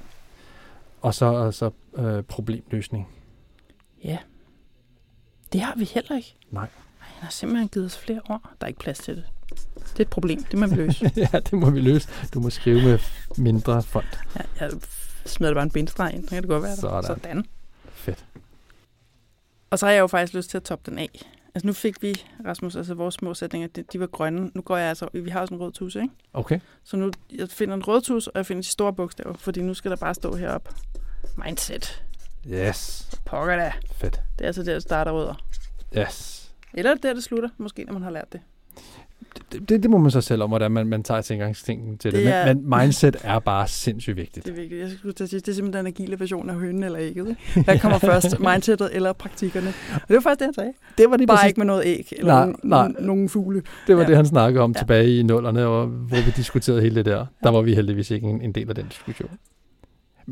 Og 1.02 1.14
så, 1.14 1.24
og 1.24 1.54
så 1.54 1.70
øh, 1.96 2.22
problemløsning. 2.22 3.08
Ja. 4.04 4.18
Det 5.52 5.60
har 5.60 5.74
vi 5.76 5.84
heller 5.84 6.16
ikke. 6.16 6.34
Nej. 6.50 6.62
Ej, 6.64 6.68
Han 7.00 7.22
har 7.22 7.30
simpelthen 7.30 7.68
givet 7.68 7.86
os 7.86 7.98
flere 7.98 8.20
år. 8.30 8.40
Der 8.60 8.64
er 8.64 8.68
ikke 8.68 8.80
plads 8.80 8.98
til 8.98 9.16
det. 9.16 9.24
Det 9.74 9.96
er 10.00 10.04
et 10.04 10.08
problem. 10.10 10.42
Det 10.44 10.58
må 10.58 10.66
vi 10.66 10.74
løse. 10.74 11.10
ja, 11.32 11.40
det 11.40 11.52
må 11.52 11.70
vi 11.70 11.80
løse. 11.80 12.08
Du 12.34 12.40
må 12.40 12.50
skrive 12.50 12.82
med 12.82 12.98
mindre 13.36 13.82
fond. 13.82 14.04
ja, 14.36 14.40
jeg 14.60 14.70
smider 15.26 15.54
bare 15.54 15.62
en 15.62 15.70
bindestreg 15.70 16.14
ind. 16.14 16.22
Så 16.24 16.28
kan 16.30 16.42
det 16.42 16.48
godt 16.50 16.62
være 16.62 16.70
der. 16.76 16.80
Sådan. 16.80 17.02
Sådan. 17.04 17.44
Fedt. 17.92 18.24
Og 19.70 19.78
så 19.78 19.86
har 19.86 19.92
jeg 19.92 20.00
jo 20.00 20.06
faktisk 20.06 20.34
lyst 20.34 20.50
til 20.50 20.56
at 20.56 20.62
toppe 20.62 20.90
den 20.90 20.98
af. 20.98 21.20
Altså 21.54 21.66
nu 21.66 21.72
fik 21.72 22.02
vi, 22.02 22.24
Rasmus, 22.46 22.76
altså 22.76 22.94
vores 22.94 23.22
målsætninger, 23.22 23.68
de, 23.68 23.82
de 23.82 24.00
var 24.00 24.06
grønne. 24.06 24.50
Nu 24.54 24.62
går 24.62 24.76
jeg 24.76 24.88
altså, 24.88 25.08
vi 25.12 25.30
har 25.30 25.40
også 25.40 25.54
en 25.54 25.60
rød 25.60 25.72
tus, 25.72 25.94
ikke? 25.94 26.08
Okay. 26.32 26.60
Så 26.84 26.96
nu, 26.96 27.10
jeg 27.34 27.48
finder 27.48 27.74
en 27.74 27.88
rød 27.88 28.02
tus, 28.02 28.26
og 28.26 28.32
jeg 28.36 28.46
finder 28.46 28.62
de 28.62 28.68
store 28.68 28.92
bogstaver, 28.92 29.34
fordi 29.34 29.62
nu 29.62 29.74
skal 29.74 29.90
der 29.90 29.96
bare 29.96 30.14
stå 30.14 30.34
heroppe. 30.34 30.70
Mindset. 31.44 32.04
Yes. 32.48 33.10
Pokker 33.24 33.56
da. 33.56 33.72
Fedt. 33.92 34.20
Det 34.38 34.44
er 34.44 34.46
altså 34.46 34.62
der, 34.62 34.72
det 34.72 34.82
starter 34.82 35.12
rødder. 35.12 35.34
Yes. 35.98 36.52
Eller 36.74 36.94
der, 36.94 37.14
det 37.14 37.24
slutter, 37.24 37.48
måske 37.58 37.84
når 37.84 37.92
man 37.92 38.02
har 38.02 38.10
lært 38.10 38.32
det. 38.32 38.40
Det, 39.52 39.68
det, 39.68 39.82
det 39.82 39.90
må 39.90 39.98
man 39.98 40.10
så 40.10 40.20
selv 40.20 40.42
om, 40.42 40.48
hvordan 40.50 40.70
man, 40.72 40.86
man 40.86 41.02
tager 41.02 41.20
tilgangsting 41.20 42.00
til 42.00 42.12
det. 42.12 42.20
Det 42.24 42.28
er- 42.34 42.46
Men, 42.54 42.68
men 42.70 42.80
mindset 42.80 43.16
er 43.24 43.38
bare 43.38 43.68
sindssygt 43.68 44.16
vigtigt. 44.16 44.46
Det 44.46 44.52
er 44.52 44.56
vigtigt. 44.56 44.80
Jeg 44.80 44.90
skulle 44.90 45.12
til 45.12 45.24
at 45.24 45.30
sige, 45.30 45.40
det 45.40 45.48
er 45.48 45.52
simpelthen 45.52 45.84
den 45.86 45.92
agile 45.94 46.20
version 46.20 46.50
af 46.50 46.56
hønen 46.56 46.82
eller 46.84 46.98
ægget. 47.00 47.28
Ikke? 47.28 47.62
Hvad 47.64 47.78
kommer 47.78 47.98
først? 48.10 48.40
Mindsetet 48.40 48.90
eller 48.92 49.12
praktikkerne? 49.12 49.68
Og 49.94 50.00
det 50.08 50.14
var 50.14 50.20
faktisk 50.20 50.38
det, 50.38 50.46
han 50.46 50.54
sagde. 50.54 50.72
Det 50.98 51.10
var 51.10 51.16
det, 51.16 51.28
Bare 51.28 51.46
ikke 51.48 51.60
med 51.60 51.66
noget 51.66 51.82
æg 51.86 52.12
eller 52.18 52.34
Nej, 52.44 52.54
nej. 52.64 52.92
nogen- 53.00 53.28
fugle. 53.28 53.62
Det 53.86 53.96
var 53.96 54.02
Ja. 54.02 54.08
det, 54.08 54.16
han 54.16 54.26
snakkede 54.26 54.62
om 54.64 54.70
Ja. 54.70 54.78
ja. 54.78 54.80
tilbage 54.82 55.18
i 55.18 55.22
nullerne, 55.22 55.66
og, 55.66 55.86
hvor 55.86 56.16
vi 56.24 56.30
diskuterede 56.36 56.80
hele 56.80 56.94
det 56.96 57.04
der. 57.04 57.26
Der 57.42 57.50
var 57.50 57.62
vi 57.62 57.74
heldigvis 57.74 58.10
ikke 58.10 58.26
en, 58.26 58.40
en 58.40 58.52
del 58.52 58.68
af 58.68 58.74
den 58.74 58.86
diskussion. 58.88 59.30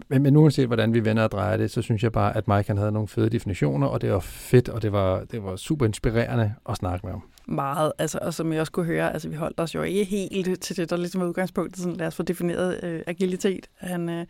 Men, 0.09 0.23
men 0.23 0.37
uanset 0.37 0.67
hvordan 0.67 0.95
vi 0.95 1.05
vender 1.05 1.23
og 1.25 1.31
drejer 1.31 1.57
det, 1.57 1.71
så 1.71 1.83
synes 1.83 2.03
jeg 2.03 2.13
bare, 2.13 2.37
at 2.37 2.49
Mike 2.49 2.65
han 2.67 2.79
havde 2.79 2.93
nogle 2.93 3.09
fede 3.09 3.31
definitioner, 3.31 3.87
og 3.87 4.01
det 4.03 4.13
var 4.13 4.21
fedt, 4.21 4.69
og 4.69 4.83
det 4.83 4.93
var, 4.93 5.25
det 5.31 5.43
var 5.45 5.57
super 5.57 5.87
inspirerende 5.87 6.53
at 6.69 6.77
snakke 6.77 7.07
med 7.07 7.13
ham. 7.13 7.23
Meget, 7.47 7.93
altså, 7.99 8.19
og 8.23 8.35
som 8.35 8.53
jeg 8.53 8.61
også 8.61 8.73
kunne 8.73 8.87
høre, 8.87 9.13
altså 9.13 9.29
vi 9.29 9.35
holdt 9.35 9.61
os 9.61 9.75
jo 9.75 9.83
ikke 9.83 10.05
helt 10.05 10.63
til 10.63 10.77
det, 10.77 10.91
der 10.91 10.97
ligesom 10.97 11.21
var 11.21 11.27
udgangspunktet, 11.29 11.83
sådan 11.83 11.97
lad 11.97 12.07
os 12.07 12.15
få 12.15 12.23
defineret 12.23 12.85
øh, 12.85 13.03
agilitet. 13.07 13.67
Han, 13.77 14.09
øh, 14.09 14.27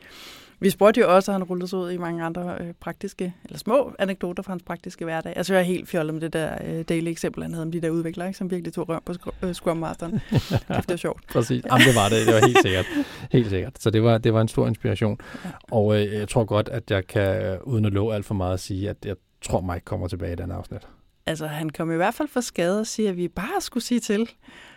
vi 0.62 0.70
spurgte 0.70 1.00
jo 1.00 1.14
også, 1.14 1.32
og 1.32 1.34
han 1.34 1.44
rullede 1.44 1.68
sig 1.68 1.78
ud 1.78 1.90
i 1.90 1.96
mange 1.96 2.24
andre 2.24 2.56
øh, 2.60 2.72
praktiske, 2.80 3.34
eller 3.44 3.58
små 3.58 3.92
anekdoter 3.98 4.42
fra 4.42 4.52
hans 4.52 4.62
praktiske 4.62 5.04
hverdag. 5.04 5.32
Altså 5.36 5.54
jeg 5.54 5.60
er 5.60 5.64
helt 5.64 5.88
fjollet 5.88 6.14
med 6.14 6.20
det 6.20 6.32
der 6.32 6.58
øh, 6.64 6.84
daily 6.88 7.08
eksempel, 7.08 7.42
han 7.42 7.52
havde 7.52 7.62
om 7.62 7.72
de 7.72 7.80
der 7.80 7.90
udviklere, 7.90 8.28
ikke, 8.28 8.38
som 8.38 8.50
virkelig 8.50 8.72
tog 8.72 8.88
røm 8.88 9.02
på 9.06 9.14
Scrum, 9.14 9.34
øh, 9.42 9.54
Scrum 9.54 9.76
Masteren. 9.76 10.12
Det 10.68 10.88
var 10.88 10.96
sjovt. 10.96 11.26
Præcis. 11.32 11.64
Jamen, 11.70 11.86
det 11.86 11.94
var 11.96 12.08
det. 12.08 12.26
Det 12.26 12.34
var 12.34 12.46
helt 12.46 12.62
sikkert. 12.62 12.86
Helt 13.32 13.48
sikkert. 13.48 13.82
Så 13.82 13.90
det 13.90 14.02
var, 14.02 14.18
det 14.18 14.34
var 14.34 14.40
en 14.40 14.48
stor 14.48 14.66
inspiration. 14.66 15.18
Ja. 15.44 15.50
Og 15.70 15.94
øh, 15.94 16.12
jeg 16.12 16.28
tror 16.28 16.44
godt, 16.44 16.68
at 16.68 16.90
jeg 16.90 17.06
kan, 17.06 17.42
øh, 17.42 17.58
uden 17.64 17.84
at 17.84 17.92
love 17.92 18.14
alt 18.14 18.26
for 18.26 18.34
meget, 18.34 18.54
at 18.54 18.60
sige, 18.60 18.90
at 18.90 18.96
jeg 19.04 19.16
tror, 19.42 19.60
Mike 19.60 19.84
kommer 19.84 20.08
tilbage 20.08 20.32
i 20.32 20.36
den 20.36 20.50
afsnit. 20.50 20.82
Altså, 21.26 21.46
han 21.46 21.70
kom 21.70 21.92
i 21.92 21.96
hvert 21.96 22.14
fald 22.14 22.28
for 22.28 22.40
skade 22.40 22.80
og 22.80 22.86
sige, 22.86 23.08
at 23.08 23.16
vi 23.16 23.28
bare 23.28 23.60
skulle 23.60 23.84
sige 23.84 24.00
til. 24.00 24.28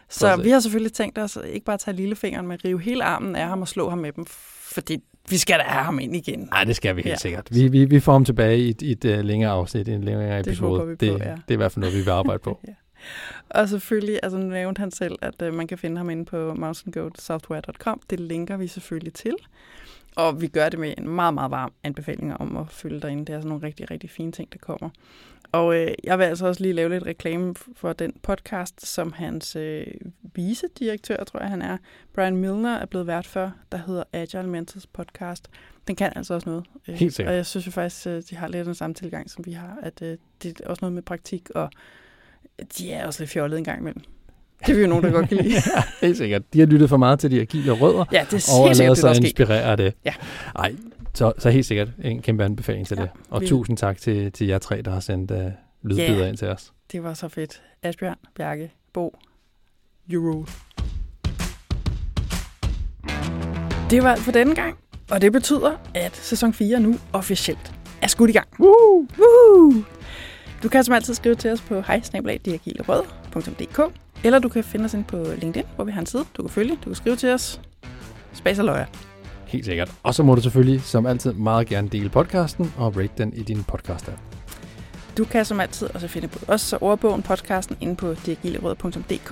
Så 0.10 0.30
Præcis. 0.30 0.46
vi 0.46 0.50
har 0.50 0.60
selvfølgelig 0.60 0.94
tænkt 0.94 1.18
os 1.18 1.38
ikke 1.54 1.66
bare 1.66 1.74
at 1.74 1.80
tage 1.80 1.98
lillefingeren, 1.98 2.48
men 2.48 2.60
rive 2.66 2.82
hele 2.82 3.04
armen 3.04 3.36
af 3.36 3.48
ham 3.48 3.62
og 3.62 3.68
slå 3.68 3.90
ham 3.90 3.98
med 3.98 4.12
dem, 4.12 4.26
fordi 4.74 4.98
vi 5.30 5.38
skal 5.38 5.60
da 5.60 5.64
have 5.64 5.84
ham 5.84 6.00
ind 6.00 6.16
igen. 6.16 6.40
Nej, 6.52 6.64
det 6.64 6.76
skal 6.76 6.96
vi 6.96 7.02
helt 7.02 7.06
Ja. 7.08 7.12
ja. 7.12 7.18
sikkert. 7.18 7.48
Vi, 7.52 7.68
vi, 7.68 7.86
vi 7.86 8.00
får 8.00 8.12
ham 8.12 8.26
tilbage 8.26 8.58
i 8.60 8.70
et, 8.70 8.82
i 8.82 8.92
et 8.92 9.06
uh, 9.06 9.20
længere 9.26 9.52
afsnit, 9.52 9.88
i 9.88 9.92
en 9.92 10.04
længere 10.04 10.38
Det 10.38 10.48
episode. 10.48 10.70
håber 10.70 10.86
vi 10.86 10.96
på, 10.96 11.06
det, 11.06 11.08
ja. 11.12 11.14
det 11.14 11.26
er 11.48 11.54
i 11.54 11.56
hvert 11.56 11.72
fald 11.72 11.82
noget, 11.82 11.96
vi 11.96 12.02
vil 12.02 12.10
arbejde 12.10 12.40
på. 12.40 12.60
Og 13.50 13.70
selvfølgelig, 13.70 14.20
altså 14.24 14.38
nu 14.38 14.46
nævnte 14.46 14.80
han 14.80 14.92
selv, 14.92 15.16
at 15.22 15.42
øh, 15.42 15.54
man 15.54 15.68
kan 15.68 15.78
finde 15.78 15.98
ham 15.98 16.10
inde 16.10 16.26
på 16.26 16.54
mountaingoatsoftware.com. 16.54 18.02
Det 18.10 18.20
linker 18.20 18.58
vi 18.58 18.68
selvfølgelig 18.68 19.14
til. 19.14 19.36
Og 20.16 20.42
vi 20.42 20.48
gør 20.48 20.70
det 20.70 20.80
med 20.80 20.94
en 20.98 21.10
meget, 21.10 21.34
meget 21.34 21.52
varm 21.52 21.74
anbefaling 21.84 22.38
om 22.38 22.58
at 22.58 22.70
følge 22.70 23.00
derinde. 23.00 23.26
Det 23.26 23.36
er 23.36 23.40
sådan 23.40 23.50
nogle 23.50 23.68
rigtig, 23.68 23.92
rigtig 23.92 24.10
fine 24.10 24.32
ting, 24.32 24.54
der 24.54 24.58
kommer. 24.58 24.90
Og 25.52 25.76
øh, 25.76 25.94
jeg 26.04 26.20
vil 26.20 26.24
altså 26.24 26.48
også 26.48 26.62
lige 26.62 26.74
lave 26.74 26.90
lidt 26.90 27.06
reklame 27.06 27.56
for 27.76 27.94
den 27.94 28.14
podcast, 28.24 28.88
som 28.88 29.14
hans 29.14 29.56
øh, 29.56 29.88
vicedirektør, 30.36 31.24
tror 31.24 31.40
jeg 31.40 31.50
han 31.50 31.62
er, 31.62 31.78
Brian 32.14 32.38
Milner, 32.38 32.76
er 32.76 32.86
blevet 32.86 33.08
vært 33.08 33.28
for, 33.28 33.54
der 33.72 33.78
hedder 33.78 34.04
Agile 34.14 34.50
Mentors 34.50 34.88
Podcast. 34.88 35.50
Den 35.88 35.96
kan 35.96 36.14
altså 36.16 36.34
også 36.34 36.50
noget. 36.50 36.66
Øh, 36.88 36.96
Helt 36.96 37.14
sikkert. 37.14 37.32
Og 37.32 37.38
jeg 37.38 37.46
synes 37.46 37.68
jo 37.68 37.72
faktisk, 37.72 38.08
øh, 38.08 38.24
de 38.30 38.36
har 38.36 38.48
lidt 38.48 38.66
den 38.66 38.76
samme 38.76 38.94
tilgang, 38.94 39.30
som 39.30 39.46
vi 39.46 39.52
har, 39.52 39.80
at 39.84 40.02
øh, 40.02 40.18
det 40.44 40.62
er 40.62 40.68
også 40.68 40.80
noget 40.82 40.94
med 40.94 41.02
praktik, 41.02 41.50
og 41.50 41.70
de 42.78 42.92
er 42.92 43.06
også 43.08 43.22
lidt 43.22 43.30
fjollede 43.32 43.58
en 43.58 43.64
gang 43.66 43.80
imellem. 43.80 44.02
Det 44.60 44.70
er 44.72 44.76
vi 44.76 44.82
jo 44.82 44.88
nogen, 44.88 45.04
der 45.04 45.12
godt 45.12 45.30
kan 45.30 45.38
lide. 45.38 45.54
ja, 45.76 45.84
helt 46.02 46.18
sikkert. 46.18 46.54
De 46.54 46.60
har 46.60 46.66
lyttet 46.68 46.90
for 46.90 46.98
meget 46.98 47.20
til 47.20 47.32
de 47.32 47.42
agile 47.42 47.72
rødder, 47.72 48.06
Ja, 48.12 48.26
det 48.32 48.48
er 48.50 48.60
og 48.62 48.68
har 48.68 48.74
lavet 48.76 48.98
sig 48.98 49.16
inspirere 49.16 49.62
af 49.62 49.78
det. 49.78 49.94
Ja. 50.06 50.14
Ej, 50.56 50.76
så, 51.14 51.34
så 51.38 51.50
helt 51.50 51.66
sikkert 51.66 51.88
en 52.04 52.22
kæmpe 52.22 52.44
anbefaling 52.44 52.88
til 52.88 52.98
Ja, 52.98 53.02
det. 53.04 53.12
Og 53.30 53.42
vi- 53.42 53.48
tusind 53.48 53.78
tak 53.78 53.98
til, 53.98 54.32
til 54.32 54.48
jer 54.48 54.58
tre, 54.58 54.82
der 54.82 54.92
har 54.92 55.00
sendt 55.00 55.32
uh, 55.32 55.38
lydbider 55.84 56.18
Ja. 56.24 56.26
ind 56.28 56.38
til 56.38 56.48
os. 56.48 56.74
Det 56.92 57.04
var 57.04 57.14
så 57.14 57.28
fedt. 57.28 57.62
Asbjørn, 57.84 58.16
Bjarke, 58.36 58.72
Bo, 58.94 59.20
rule. 60.14 60.46
Det 63.90 64.04
var 64.04 64.12
alt 64.12 64.22
for 64.22 64.32
denne 64.32 64.56
gang, 64.56 64.78
og 65.12 65.22
det 65.22 65.32
betyder, 65.32 65.72
at 65.94 66.16
sæson 66.16 66.54
4 66.54 66.80
nu 66.80 66.96
officielt 67.14 67.72
er 68.02 68.08
skudt 68.08 68.30
i 68.30 68.34
gang. 68.34 68.48
Woo! 68.60 69.08
Woo! 69.20 69.74
Du 70.66 70.70
kan 70.70 70.84
som 70.84 70.94
altid 70.94 71.14
skrive 71.14 71.36
til 71.36 71.52
os 71.52 71.62
på 71.62 71.82
hejsnabelag.dk 71.82 73.80
eller 74.24 74.40
du 74.40 74.50
kan 74.50 74.64
finde 74.64 74.86
os 74.86 74.94
ind 74.94 75.06
på 75.06 75.26
LinkedIn, 75.38 75.66
hvor 75.76 75.84
vi 75.84 75.92
har 75.92 76.00
en 76.00 76.06
side, 76.06 76.26
du 76.38 76.42
kan 76.42 76.50
følge. 76.50 76.72
Du 76.76 76.84
kan 76.90 76.96
skrive 76.96 77.16
til 77.16 77.30
os. 77.30 77.62
Spas 78.34 78.60
og 78.60 78.66
løjer. 78.66 78.86
Helt 79.46 79.66
sikkert. 79.66 79.92
Og 80.04 80.16
så 80.16 80.24
må 80.24 80.36
du 80.36 80.42
selvfølgelig 80.42 80.82
som 80.82 81.06
altid 81.06 81.34
meget 81.34 81.68
gerne 81.68 81.90
dele 81.90 82.10
podcasten 82.10 82.74
og 82.78 82.98
rate 82.98 83.10
den 83.18 83.34
i 83.34 83.44
din 83.44 83.66
podcast-app. 83.72 84.20
Du 85.18 85.26
kan 85.26 85.46
som 85.46 85.60
altid 85.60 85.90
også 85.94 86.08
finde 86.08 86.28
på 86.28 86.40
os 86.48 86.74
og 86.74 86.84
ordbogen 86.84 87.22
podcasten 87.22 87.78
inde 87.82 87.96
på 87.96 88.14
diagileråd.dk, 88.26 89.32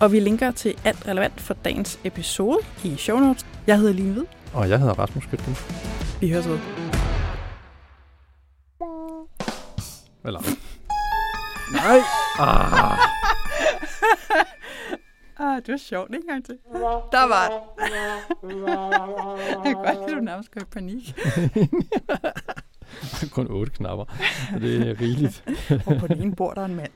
og 0.00 0.12
vi 0.12 0.20
linker 0.20 0.50
til 0.50 0.74
alt 0.84 1.08
relevant 1.08 1.40
for 1.40 1.54
dagens 1.64 1.98
episode 2.04 2.58
i 2.84 2.96
show 2.96 3.18
notes. 3.18 3.46
Jeg 3.66 3.78
hedder 3.78 3.92
Line 3.92 4.12
Hvid. 4.12 4.24
Og 4.52 4.68
jeg 4.68 4.78
hedder 4.78 4.94
Rasmus 4.94 5.24
Skytgen. 5.24 5.56
Vi 6.20 6.30
høres 6.30 6.46
ud. 6.46 6.58
Eller... 10.24 10.40
Nej! 11.72 12.00
Ah. 12.38 12.98
ah, 15.36 15.56
det 15.56 15.68
var 15.68 15.76
sjovt. 15.76 16.14
Ikke 16.14 16.24
engang 16.24 16.44
til. 16.44 16.58
Der 17.12 17.28
var 17.28 17.48
det. 17.48 17.60
Jeg 19.64 19.74
kan 19.74 19.74
godt 19.74 20.08
lide, 20.08 20.18
du 20.18 20.24
nærmest 20.24 20.50
går 20.50 20.60
i 20.60 20.64
panik. 20.64 21.14
Kun 23.34 23.46
otte 23.50 23.72
knapper. 23.72 24.04
Det 24.60 24.88
er 24.88 25.00
rigeligt. 25.00 25.44
Og 25.86 25.96
på 26.00 26.06
den 26.06 26.22
ene 26.22 26.34
bor 26.34 26.52
der 26.52 26.64
en 26.64 26.74
mand. 26.74 26.90